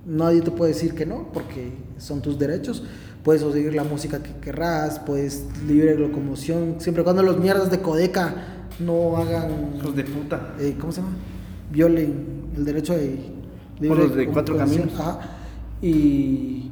nadie 0.09 0.41
te 0.41 0.51
puede 0.51 0.73
decir 0.73 0.93
que 0.93 1.05
no, 1.05 1.31
porque 1.31 1.71
son 1.97 2.21
tus 2.21 2.37
derechos. 2.37 2.83
Puedes 3.23 3.41
seguir 3.41 3.73
la 3.73 3.83
música 3.83 4.23
que 4.23 4.31
querrás, 4.39 4.99
puedes 4.99 5.45
libre 5.67 5.97
locomoción, 5.97 6.75
siempre 6.79 7.01
y 7.01 7.03
cuando 7.03 7.21
los 7.21 7.37
mierdas 7.37 7.69
de 7.69 7.79
Codeca 7.79 8.33
no 8.79 9.17
hagan, 9.17 9.75
Hijos 9.77 9.95
de 9.95 10.03
puta. 10.03 10.55
eh, 10.59 10.75
¿cómo 10.79 10.91
se 10.91 11.01
llama? 11.01 11.13
Violen 11.71 12.49
el 12.55 12.65
derecho 12.65 12.95
de 12.95 13.19
O 13.89 13.93
los 13.95 14.15
de 14.15 14.27
cuatro 14.27 14.57
caminos. 14.57 14.93
Ajá. 14.97 15.19
Y, 15.81 16.71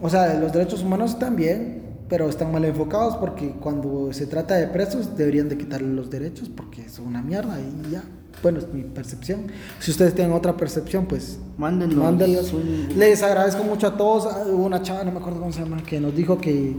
o 0.00 0.08
sea, 0.08 0.38
los 0.38 0.52
derechos 0.52 0.82
humanos 0.82 1.18
también, 1.18 1.82
pero 2.08 2.28
están 2.28 2.52
mal 2.52 2.64
enfocados 2.64 3.16
porque 3.16 3.50
cuando 3.60 4.12
se 4.12 4.26
trata 4.26 4.56
de 4.56 4.66
presos 4.68 5.16
deberían 5.16 5.48
de 5.48 5.56
quitarle 5.56 5.88
los 5.94 6.10
derechos 6.10 6.48
porque 6.48 6.88
son 6.88 7.06
una 7.06 7.22
mierda 7.22 7.58
y 7.60 7.90
ya. 7.90 8.02
Bueno, 8.42 8.58
es 8.58 8.68
mi 8.72 8.82
percepción. 8.82 9.46
Si 9.80 9.90
ustedes 9.90 10.14
tienen 10.14 10.32
otra 10.32 10.56
percepción, 10.56 11.06
pues 11.06 11.38
mándenlos. 11.58 12.52
un- 12.54 12.88
Les 12.98 13.22
agradezco 13.22 13.62
mucho 13.64 13.86
a 13.88 13.96
todos. 13.96 14.26
Ah, 14.32 14.44
Hubo 14.46 14.64
una 14.64 14.80
chava, 14.82 15.04
no 15.04 15.12
me 15.12 15.18
acuerdo 15.18 15.40
cómo 15.40 15.52
se 15.52 15.60
llama, 15.62 15.82
que 15.82 16.00
nos 16.00 16.14
dijo 16.14 16.38
que 16.38 16.76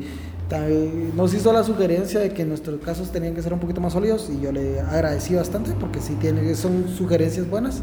nos 1.16 1.34
hizo 1.34 1.54
la 1.54 1.64
sugerencia 1.64 2.20
de 2.20 2.34
que 2.34 2.44
nuestros 2.44 2.82
casos 2.82 3.10
tenían 3.12 3.34
que 3.34 3.42
ser 3.42 3.54
un 3.54 3.60
poquito 3.60 3.80
más 3.80 3.94
sólidos 3.94 4.30
y 4.30 4.42
yo 4.42 4.52
le 4.52 4.82
agradecí 4.82 5.34
bastante 5.36 5.72
porque 5.80 6.02
sí 6.02 6.16
tiene, 6.20 6.54
son 6.56 6.90
sugerencias 6.90 7.50
buenas 7.50 7.82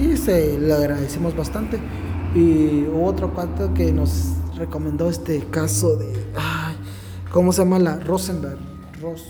y 0.00 0.16
se 0.16 0.58
le 0.58 0.72
agradecimos 0.72 1.36
bastante. 1.36 1.78
Y 2.34 2.84
hubo 2.84 3.04
otro 3.06 3.34
cuarto 3.34 3.74
que 3.74 3.92
nos 3.92 4.28
recomendó 4.56 5.10
este 5.10 5.40
caso 5.50 5.96
de. 5.96 6.06
Ay, 6.36 6.76
¿Cómo 7.32 7.52
se 7.52 7.62
llama 7.62 7.78
la 7.78 7.96
Rosenberg? 7.98 8.56
Ros, 9.02 9.22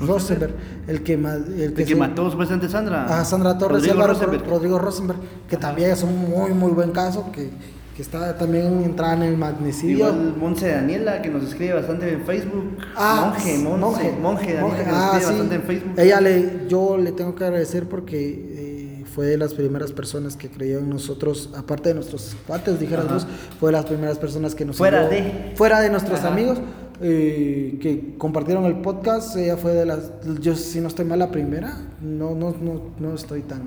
Rosenberg, 0.00 0.54
el 0.86 1.02
que, 1.02 1.14
el 1.14 1.74
El 1.76 1.84
que 1.84 1.96
mató 1.96 2.30
supuestamente 2.30 2.68
Sandra. 2.68 3.04
a 3.20 3.24
Sandra 3.24 3.56
Torres 3.58 3.84
y 3.84 3.88
Rodrigo 3.88 4.02
Álvaro 4.04 4.14
Rosenberg. 4.14 4.48
Rodrigo 4.48 4.78
Rosenberg, 4.78 5.18
que 5.48 5.56
también 5.56 5.90
es 5.90 6.02
un 6.02 6.16
muy, 6.30 6.50
muy 6.52 6.70
buen 6.72 6.92
caso, 6.92 7.30
que, 7.32 7.50
que 7.96 8.02
está 8.02 8.36
también 8.38 8.82
entrada 8.84 9.14
en 9.14 9.22
el 9.24 9.36
magnicidio. 9.36 9.96
Igual 10.08 10.34
Monse 10.38 10.68
Daniela, 10.68 11.20
que 11.20 11.30
nos 11.30 11.42
escribe 11.44 11.74
bastante 11.74 12.12
en 12.12 12.22
Facebook. 12.22 12.76
Ah, 12.96 13.32
monje, 13.34 13.58
monje, 13.58 14.12
monje, 14.20 14.54
Daniela, 14.54 14.60
monje. 14.62 14.82
que 14.84 14.88
nos 14.90 14.94
Ah, 14.96 15.04
escribe 15.06 15.20
sí. 15.20 15.26
bastante 15.30 15.54
en 15.56 15.62
Facebook. 15.62 15.92
Ella 15.98 16.20
le, 16.20 16.66
yo 16.68 16.96
le 16.96 17.12
tengo 17.12 17.34
que 17.34 17.44
agradecer 17.44 17.88
porque 17.88 19.00
eh, 19.00 19.04
fue 19.12 19.26
de 19.26 19.36
las 19.36 19.52
primeras 19.54 19.90
personas 19.90 20.36
que 20.36 20.48
creyó 20.48 20.78
en 20.78 20.88
nosotros, 20.90 21.50
aparte 21.56 21.88
de 21.88 21.96
nuestros 21.96 22.36
cuates, 22.46 22.78
dijéramos, 22.78 23.24
Ajá. 23.24 23.32
fue 23.58 23.70
de 23.70 23.72
las 23.78 23.86
primeras 23.86 24.16
personas 24.18 24.54
que 24.54 24.64
nos 24.64 24.76
Fuera 24.76 25.08
de. 25.08 25.54
fuera 25.56 25.80
de 25.80 25.90
nuestros 25.90 26.20
Ajá. 26.20 26.28
amigos 26.28 26.58
eh, 27.00 27.78
que 27.80 28.14
compartieron 28.18 28.64
el 28.64 28.76
podcast. 28.76 29.36
Ella 29.36 29.56
fue 29.56 29.72
de 29.74 29.86
las, 29.86 30.10
yo 30.40 30.54
si 30.56 30.80
no 30.80 30.88
estoy 30.88 31.04
mal 31.04 31.18
la 31.18 31.30
primera, 31.30 31.76
no, 32.00 32.34
no, 32.34 32.54
no, 32.60 32.82
no 32.98 33.14
estoy 33.14 33.42
tan, 33.42 33.62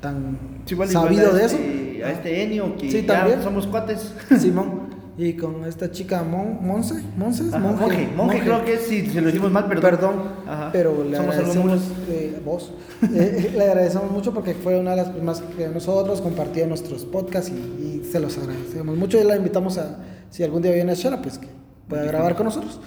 tan 0.00 0.38
Sí, 0.66 0.76
sabido 0.88 1.32
de 1.34 1.44
este- 1.44 2.00
eso. 2.00 2.06
A 2.06 2.10
este 2.12 2.42
Enio, 2.42 2.76
que 2.76 2.90
Sí, 2.90 3.02
ya 3.02 3.18
también. 3.18 3.42
somos 3.42 3.66
cuates. 3.66 4.14
Simón. 4.38 4.88
Y 5.18 5.34
con 5.34 5.66
esta 5.66 5.90
chica 5.90 6.22
Mon, 6.22 6.66
Monse, 6.66 7.02
Monse, 7.18 7.42
Ajá, 7.48 7.58
monje, 7.58 8.08
monje, 8.16 8.40
creo 8.40 8.64
que 8.64 8.74
es, 8.74 8.80
si 8.86 9.06
se 9.06 9.20
lo 9.20 9.26
decimos 9.26 9.50
mal, 9.50 9.66
perdón. 9.66 9.82
Perdón, 9.90 10.14
Ajá. 10.48 10.70
pero 10.72 11.04
le 11.04 11.14
Somos 11.18 11.34
agradecemos, 11.34 11.80
eh, 12.08 12.40
vos, 12.42 12.72
eh, 13.14 13.52
le 13.54 13.62
agradecemos 13.64 14.10
mucho 14.10 14.32
porque 14.32 14.54
fue 14.54 14.80
una 14.80 14.92
de 14.92 14.96
las 14.96 15.08
primeras 15.10 15.42
que 15.58 15.68
nosotros 15.68 16.22
compartió 16.22 16.66
nuestros 16.66 17.04
podcasts 17.04 17.50
y, 17.50 17.52
y 18.00 18.08
se 18.10 18.18
los 18.18 18.38
agradecemos 18.38 18.96
mucho 18.96 19.20
y 19.20 19.24
la 19.24 19.36
invitamos 19.36 19.76
a, 19.76 19.98
si 20.30 20.42
algún 20.42 20.62
día 20.62 20.72
viene 20.72 20.92
a 20.92 20.94
Shara, 20.94 21.20
pues 21.20 21.36
que 21.36 21.48
pueda 21.90 22.04
grabar 22.04 22.34
con 22.36 22.46
nosotros. 22.46 22.80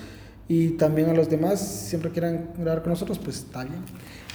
Y 0.47 0.69
también 0.69 1.09
a 1.09 1.13
los 1.13 1.29
demás, 1.29 1.59
si 1.59 1.89
siempre 1.89 2.09
quieran 2.09 2.49
grabar 2.57 2.81
con 2.81 2.91
nosotros, 2.91 3.19
pues 3.19 3.37
está 3.37 3.63
bien. 3.63 3.83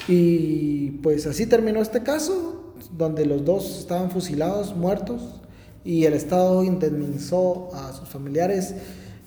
Y 0.06 0.92
pues 1.02 1.26
así 1.26 1.46
terminó 1.46 1.82
este 1.82 2.02
caso, 2.02 2.74
donde 2.96 3.26
los 3.26 3.44
dos 3.44 3.80
estaban 3.80 4.10
fusilados, 4.10 4.76
muertos, 4.76 5.40
y 5.84 6.04
el 6.04 6.14
Estado 6.14 6.62
indemnizó 6.64 7.74
a 7.74 7.92
sus 7.92 8.08
familiares 8.08 8.74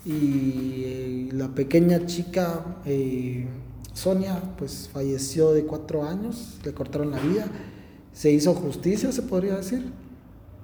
y 0.04 0.82
eh, 0.84 1.28
la 1.32 1.48
pequeña 1.48 2.06
chica 2.06 2.78
eh, 2.84 3.46
Sonia 3.94 4.40
pues 4.58 4.88
falleció 4.92 5.52
de 5.52 5.64
cuatro 5.64 6.04
años, 6.04 6.58
le 6.64 6.72
cortaron 6.72 7.10
la 7.10 7.20
vida, 7.20 7.46
se 8.12 8.30
hizo 8.30 8.54
justicia 8.54 9.12
se 9.12 9.22
podría 9.22 9.56
decir, 9.56 9.92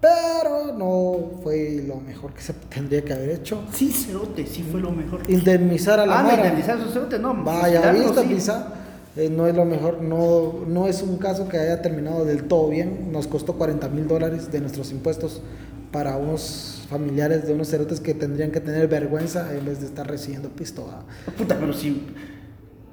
pero 0.01 0.73
no 0.77 1.41
fue 1.43 1.83
lo 1.87 1.97
mejor 1.97 2.33
que 2.33 2.41
se 2.43 2.53
tendría 2.53 3.05
que 3.05 3.13
haber 3.13 3.31
hecho. 3.31 3.63
Sí, 3.73 3.91
Cerote, 3.91 4.47
sí 4.47 4.63
fue 4.63 4.81
lo 4.81 4.93
mejor. 4.93 5.23
Indemnizar 5.29 5.99
a 5.99 6.07
la 6.07 6.21
ah, 6.21 6.23
Mara. 6.23 6.37
indemnizar 6.37 6.79
a 6.79 6.83
su 6.83 6.91
Cerote, 6.91 7.19
no. 7.19 7.35
Vaya, 7.43 7.81
fusilarlo, 7.81 8.05
visto, 8.05 8.23
sí. 8.23 8.29
quizá 8.29 8.73
eh, 9.17 9.29
no 9.29 9.49
es 9.49 9.57
lo 9.57 9.65
mejor, 9.65 10.01
no, 10.01 10.65
no 10.67 10.87
es 10.87 11.03
un 11.03 11.17
caso 11.17 11.49
que 11.49 11.59
haya 11.59 11.83
terminado 11.83 12.25
del 12.25 12.45
todo 12.45 12.69
bien. 12.69 13.11
Nos 13.11 13.27
costó 13.27 13.55
40 13.55 13.89
mil 13.89 14.07
dólares 14.07 14.53
de 14.53 14.61
nuestros 14.61 14.93
impuestos 14.93 15.43
para 15.91 16.17
unos 16.17 16.87
familiares 16.89 17.47
de 17.47 17.55
unos 17.55 17.69
cerotes 17.69 18.01
que 18.01 18.15
tendrían 18.15 18.53
que 18.53 18.61
tener 18.61 18.87
vergüenza 18.87 19.53
en 19.57 19.65
vez 19.65 19.81
de 19.81 19.87
estar 19.87 20.07
recibiendo 20.07 20.49
pisto. 20.51 20.87
¿va? 20.87 21.05
Puta, 21.33 21.57
pero 21.59 21.73
si. 21.73 22.07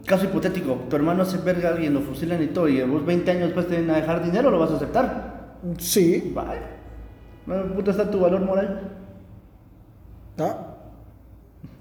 Caso 0.08 0.26
hipotético, 0.26 0.74
tu 0.88 0.96
hermano 0.96 1.24
hace 1.24 1.38
verga 1.40 1.70
a 1.70 1.72
alguien, 1.74 1.92
lo 1.96 2.02
fusilan 2.02 2.42
y 2.44 2.48
todo, 2.48 2.70
y 2.70 2.80
vos 2.84 3.04
20 3.04 3.32
años 3.32 3.46
después 3.46 3.66
te 3.66 3.72
vienen 3.72 3.90
a 3.90 3.96
dejar 3.96 4.24
dinero, 4.24 4.52
¿lo 4.52 4.60
vas 4.60 4.70
a 4.70 4.76
aceptar? 4.76 5.58
Sí, 5.80 6.32
Vaya. 6.32 6.75
No, 7.46 7.74
puta, 7.76 7.92
está 7.92 8.10
tu 8.10 8.20
valor 8.20 8.42
moral. 8.42 8.92
¿ah? 10.40 10.72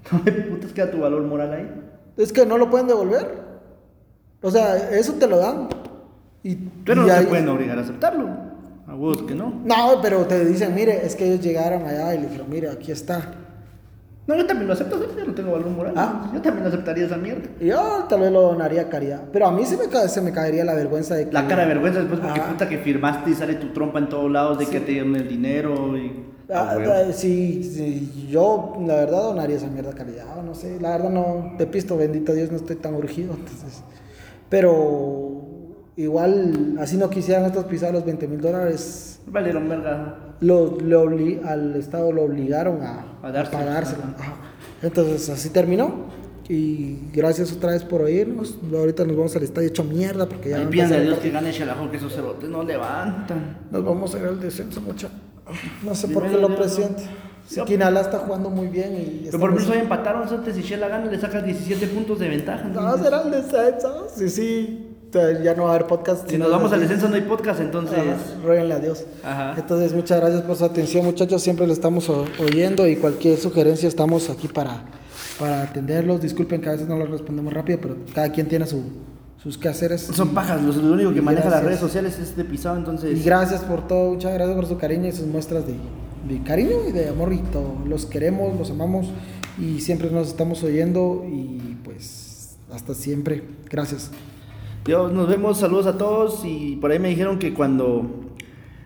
No 0.11 0.21
me 0.23 0.31
putas 0.31 0.71
queda 0.71 0.91
tu 0.91 0.99
valor 0.99 1.23
moral 1.23 1.51
ahí. 1.51 1.81
es 2.17 2.31
que 2.31 2.45
no 2.45 2.57
lo 2.59 2.69
pueden 2.69 2.87
devolver. 2.87 3.43
O 4.43 4.51
sea, 4.51 4.91
eso 4.91 5.13
te 5.13 5.27
lo 5.27 5.37
dan. 5.39 5.67
Y, 6.43 6.55
Pero 6.85 7.03
y 7.03 7.07
no 7.07 7.13
ahí- 7.13 7.23
te 7.23 7.29
pueden 7.29 7.49
obligar 7.49 7.77
a 7.79 7.81
aceptarlo. 7.81 8.29
A 8.87 8.93
vos 8.93 9.23
que 9.23 9.33
no. 9.33 9.61
No, 9.65 9.99
pero 10.03 10.25
te 10.27 10.45
dicen, 10.45 10.75
mire, 10.75 11.03
es 11.03 11.15
que 11.15 11.25
ellos 11.25 11.43
llegaron 11.43 11.83
allá 11.87 12.13
y 12.13 12.19
le 12.19 12.25
dijeron, 12.27 12.47
mire, 12.51 12.69
aquí 12.69 12.91
está. 12.91 13.31
No, 14.27 14.35
yo 14.35 14.45
también 14.47 14.67
lo 14.67 14.73
acepto, 14.73 14.99
yo 15.15 15.25
no 15.25 15.33
tengo 15.35 15.51
valor 15.51 15.69
moral. 15.69 15.93
Ah. 15.95 16.31
Yo 16.33 16.41
también 16.41 16.65
aceptaría 16.65 17.05
esa 17.05 17.17
mierda. 17.17 17.43
Yo 17.59 18.05
tal 18.09 18.21
vez 18.21 18.31
lo 18.31 18.41
donaría 18.41 18.81
a 18.81 18.89
caridad. 18.89 19.21
Pero 19.31 19.45
a 19.47 19.51
mí 19.51 19.63
se 19.65 19.77
me, 19.77 19.87
ca- 19.87 20.07
se 20.07 20.19
me 20.21 20.31
caería 20.31 20.65
la 20.65 20.73
vergüenza 20.73 21.13
de 21.15 21.25
que... 21.27 21.31
La 21.31 21.47
cara 21.47 21.61
de 21.61 21.67
vergüenza 21.67 21.99
después 21.99 22.19
porque 22.21 22.39
Ah. 22.41 22.49
puta 22.49 22.67
que 22.67 22.79
firmaste 22.79 23.29
y 23.29 23.33
sale 23.35 23.53
tu 23.55 23.67
trompa 23.73 23.99
en 23.99 24.09
todos 24.09 24.31
lados 24.31 24.57
de 24.57 24.65
que 24.65 24.79
te 24.79 24.93
dieron 24.93 25.15
el 25.15 25.27
dinero 25.27 25.95
y... 25.97 26.25
Ah, 26.51 26.75
Ah, 26.75 26.77
ah, 27.07 27.11
sí, 27.11 27.63
sí, 27.63 28.27
yo 28.29 28.75
la 28.85 28.95
verdad 28.95 29.23
donaría 29.23 29.55
esa 29.57 29.65
mierda 29.67 29.89
a 29.91 29.95
caridad, 29.95 30.43
no 30.43 30.53
sé, 30.53 30.79
la 30.79 30.91
verdad 30.91 31.09
no, 31.09 31.53
te 31.57 31.65
pisto, 31.65 31.97
bendito 31.97 32.33
Dios, 32.33 32.51
no 32.51 32.57
estoy 32.57 32.75
tan 32.75 32.93
urgido, 32.93 33.33
entonces, 33.39 33.81
pero 34.49 35.41
igual, 35.95 36.75
así 36.79 36.97
no 36.97 37.09
quisieran 37.09 37.45
estos 37.45 37.65
pisados 37.65 37.95
los 37.95 38.05
20 38.05 38.27
mil 38.27 38.41
dólares, 38.41 39.19
Valieron 39.27 39.67
verga. 39.67 40.19
Lo, 40.41 40.77
obli- 41.05 41.43
al 41.45 41.75
Estado 41.75 42.11
lo 42.11 42.23
obligaron 42.23 42.81
a, 42.83 43.05
A 43.23 43.31
dárselo, 43.31 43.57
pagárselo. 43.59 44.03
ajá. 44.03 44.15
Ajá. 44.19 44.33
Entonces 44.81 45.29
así 45.29 45.49
terminó. 45.49 46.13
Y 46.47 46.99
gracias 47.11 47.51
otra 47.53 47.71
vez 47.71 47.83
por 47.83 48.01
oírnos. 48.03 48.55
Ahorita 48.71 49.03
nos 49.03 49.15
vamos 49.17 49.35
al 49.35 49.41
estadio 49.43 49.67
hecho 49.69 49.83
mierda 49.83 50.27
porque 50.29 50.49
ya 50.51 50.57
Ahí 50.57 50.61
van 50.63 50.67
a 50.67 50.71
pídanle 50.71 50.95
a 50.95 50.97
empezar 50.99 51.03
Dios 51.03 51.19
que 51.19 51.31
gane 51.31 51.51
Shalajo 51.51 51.89
que 51.89 51.97
esos 51.97 52.13
cerotes 52.13 52.49
no 52.49 52.63
levantan. 52.63 53.57
Nos 53.71 53.83
vamos 53.83 54.13
a 54.13 54.19
ir 54.19 54.25
al 54.25 54.39
descenso, 54.39 54.79
mucha. 54.81 55.09
No 55.83 55.95
sé 55.95 56.07
por 56.09 56.23
qué 56.23 56.33
lo 56.37 56.47
Dios, 56.49 56.59
presiente. 56.59 57.03
Yo- 57.49 57.63
Siquinala 57.65 58.01
está 58.01 58.19
jugando 58.19 58.49
muy 58.49 58.67
bien 58.67 58.93
y 58.95 59.21
Pero 59.25 59.39
por 59.39 59.51
ejemplo, 59.53 59.73
hoy 59.73 59.79
empataron, 59.81 60.27
cerotes, 60.27 60.55
si 60.55 60.61
Shela 60.63 60.87
gana 60.87 61.05
le 61.09 61.19
sacas 61.19 61.43
17 61.45 61.87
puntos 61.87 62.19
de 62.19 62.29
ventaja. 62.29 62.63
No, 62.67 62.97
será 62.97 63.21
el 63.23 63.31
descenso. 63.31 64.07
Sí, 64.15 64.29
sí. 64.29 64.84
Ya 65.43 65.55
no 65.55 65.63
va 65.63 65.71
a 65.71 65.75
haber 65.75 65.87
podcast. 65.87 66.29
Si 66.29 66.37
nos 66.37 66.51
vamos 66.51 66.71
al 66.71 66.81
descenso 66.81 67.07
no 67.07 67.15
hay 67.15 67.21
podcast, 67.21 67.61
entonces... 67.61 67.97
Rueguenle 68.43 68.73
a 68.73 68.79
Dios. 68.79 69.05
Ajá. 69.23 69.55
Entonces, 69.57 69.93
muchas 69.93 70.19
gracias 70.19 70.41
por 70.41 70.55
su 70.55 70.65
atención, 70.65 71.05
muchachos. 71.05 71.41
Siempre 71.41 71.65
le 71.67 71.73
estamos 71.73 72.09
oyendo 72.09 72.87
y 72.87 72.97
cualquier 72.97 73.37
sugerencia 73.37 73.87
estamos 73.87 74.29
aquí 74.29 74.47
para, 74.47 74.83
para 75.39 75.63
atenderlos. 75.63 76.21
Disculpen 76.21 76.61
que 76.61 76.69
a 76.69 76.73
veces 76.73 76.87
no 76.87 76.97
los 76.97 77.09
respondemos 77.09 77.53
rápido, 77.53 77.79
pero 77.81 77.97
cada 78.13 78.31
quien 78.31 78.47
tiene 78.47 78.67
su, 78.67 78.83
sus 79.41 79.57
quehaceres. 79.57 80.01
Son 80.01 80.29
pajas, 80.29 80.61
lo 80.61 80.93
único 80.93 81.13
que 81.13 81.21
maneja 81.21 81.45
las 81.49 81.61
gracias. 81.61 81.65
redes 81.65 81.79
sociales 81.79 82.19
es 82.19 82.35
de 82.35 82.43
pisado, 82.43 82.77
entonces... 82.77 83.17
Y 83.17 83.23
gracias 83.23 83.61
por 83.61 83.87
todo, 83.87 84.13
muchas 84.13 84.33
gracias 84.33 84.55
por 84.55 84.67
su 84.67 84.77
cariño 84.77 85.07
y 85.07 85.11
sus 85.11 85.27
muestras 85.27 85.65
de, 85.65 85.75
de 86.27 86.43
cariño 86.43 86.87
y 86.87 86.91
de 86.91 87.09
amor 87.09 87.31
y 87.33 87.39
todo. 87.39 87.75
Los 87.87 88.05
queremos, 88.05 88.57
los 88.57 88.71
amamos 88.71 89.07
y 89.57 89.79
siempre 89.81 90.09
nos 90.09 90.27
estamos 90.27 90.63
oyendo 90.63 91.25
y 91.27 91.77
pues 91.83 92.57
hasta 92.71 92.93
siempre. 92.93 93.43
Gracias. 93.69 94.11
Dios, 94.85 95.11
nos 95.11 95.27
vemos, 95.27 95.57
saludos 95.57 95.87
a 95.87 95.97
todos 95.97 96.45
y 96.45 96.75
por 96.75 96.91
ahí 96.91 96.99
me 96.99 97.09
dijeron 97.09 97.39
que 97.39 97.55
cuando 97.55 98.05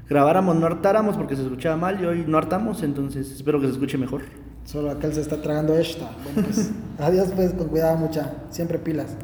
grabáramos 0.07 0.55
no 0.55 0.65
hartáramos 0.65 1.17
porque 1.17 1.35
se 1.35 1.41
escuchaba 1.41 1.75
mal 1.75 1.99
y 1.99 2.05
hoy 2.05 2.23
no 2.25 2.37
hartamos, 2.37 2.83
entonces 2.83 3.29
espero 3.29 3.59
que 3.59 3.67
se 3.67 3.73
escuche 3.73 3.97
mejor. 3.97 4.21
Solo 4.63 4.91
aquel 4.91 5.13
se 5.13 5.19
está 5.19 5.41
tragando 5.41 5.75
esta. 5.77 6.09
Pues 6.33 6.71
adiós 6.99 7.33
pues 7.35 7.53
con 7.53 7.67
cuidado 7.67 7.97
mucha. 7.97 8.31
Siempre 8.49 8.79
pilas. 8.79 9.17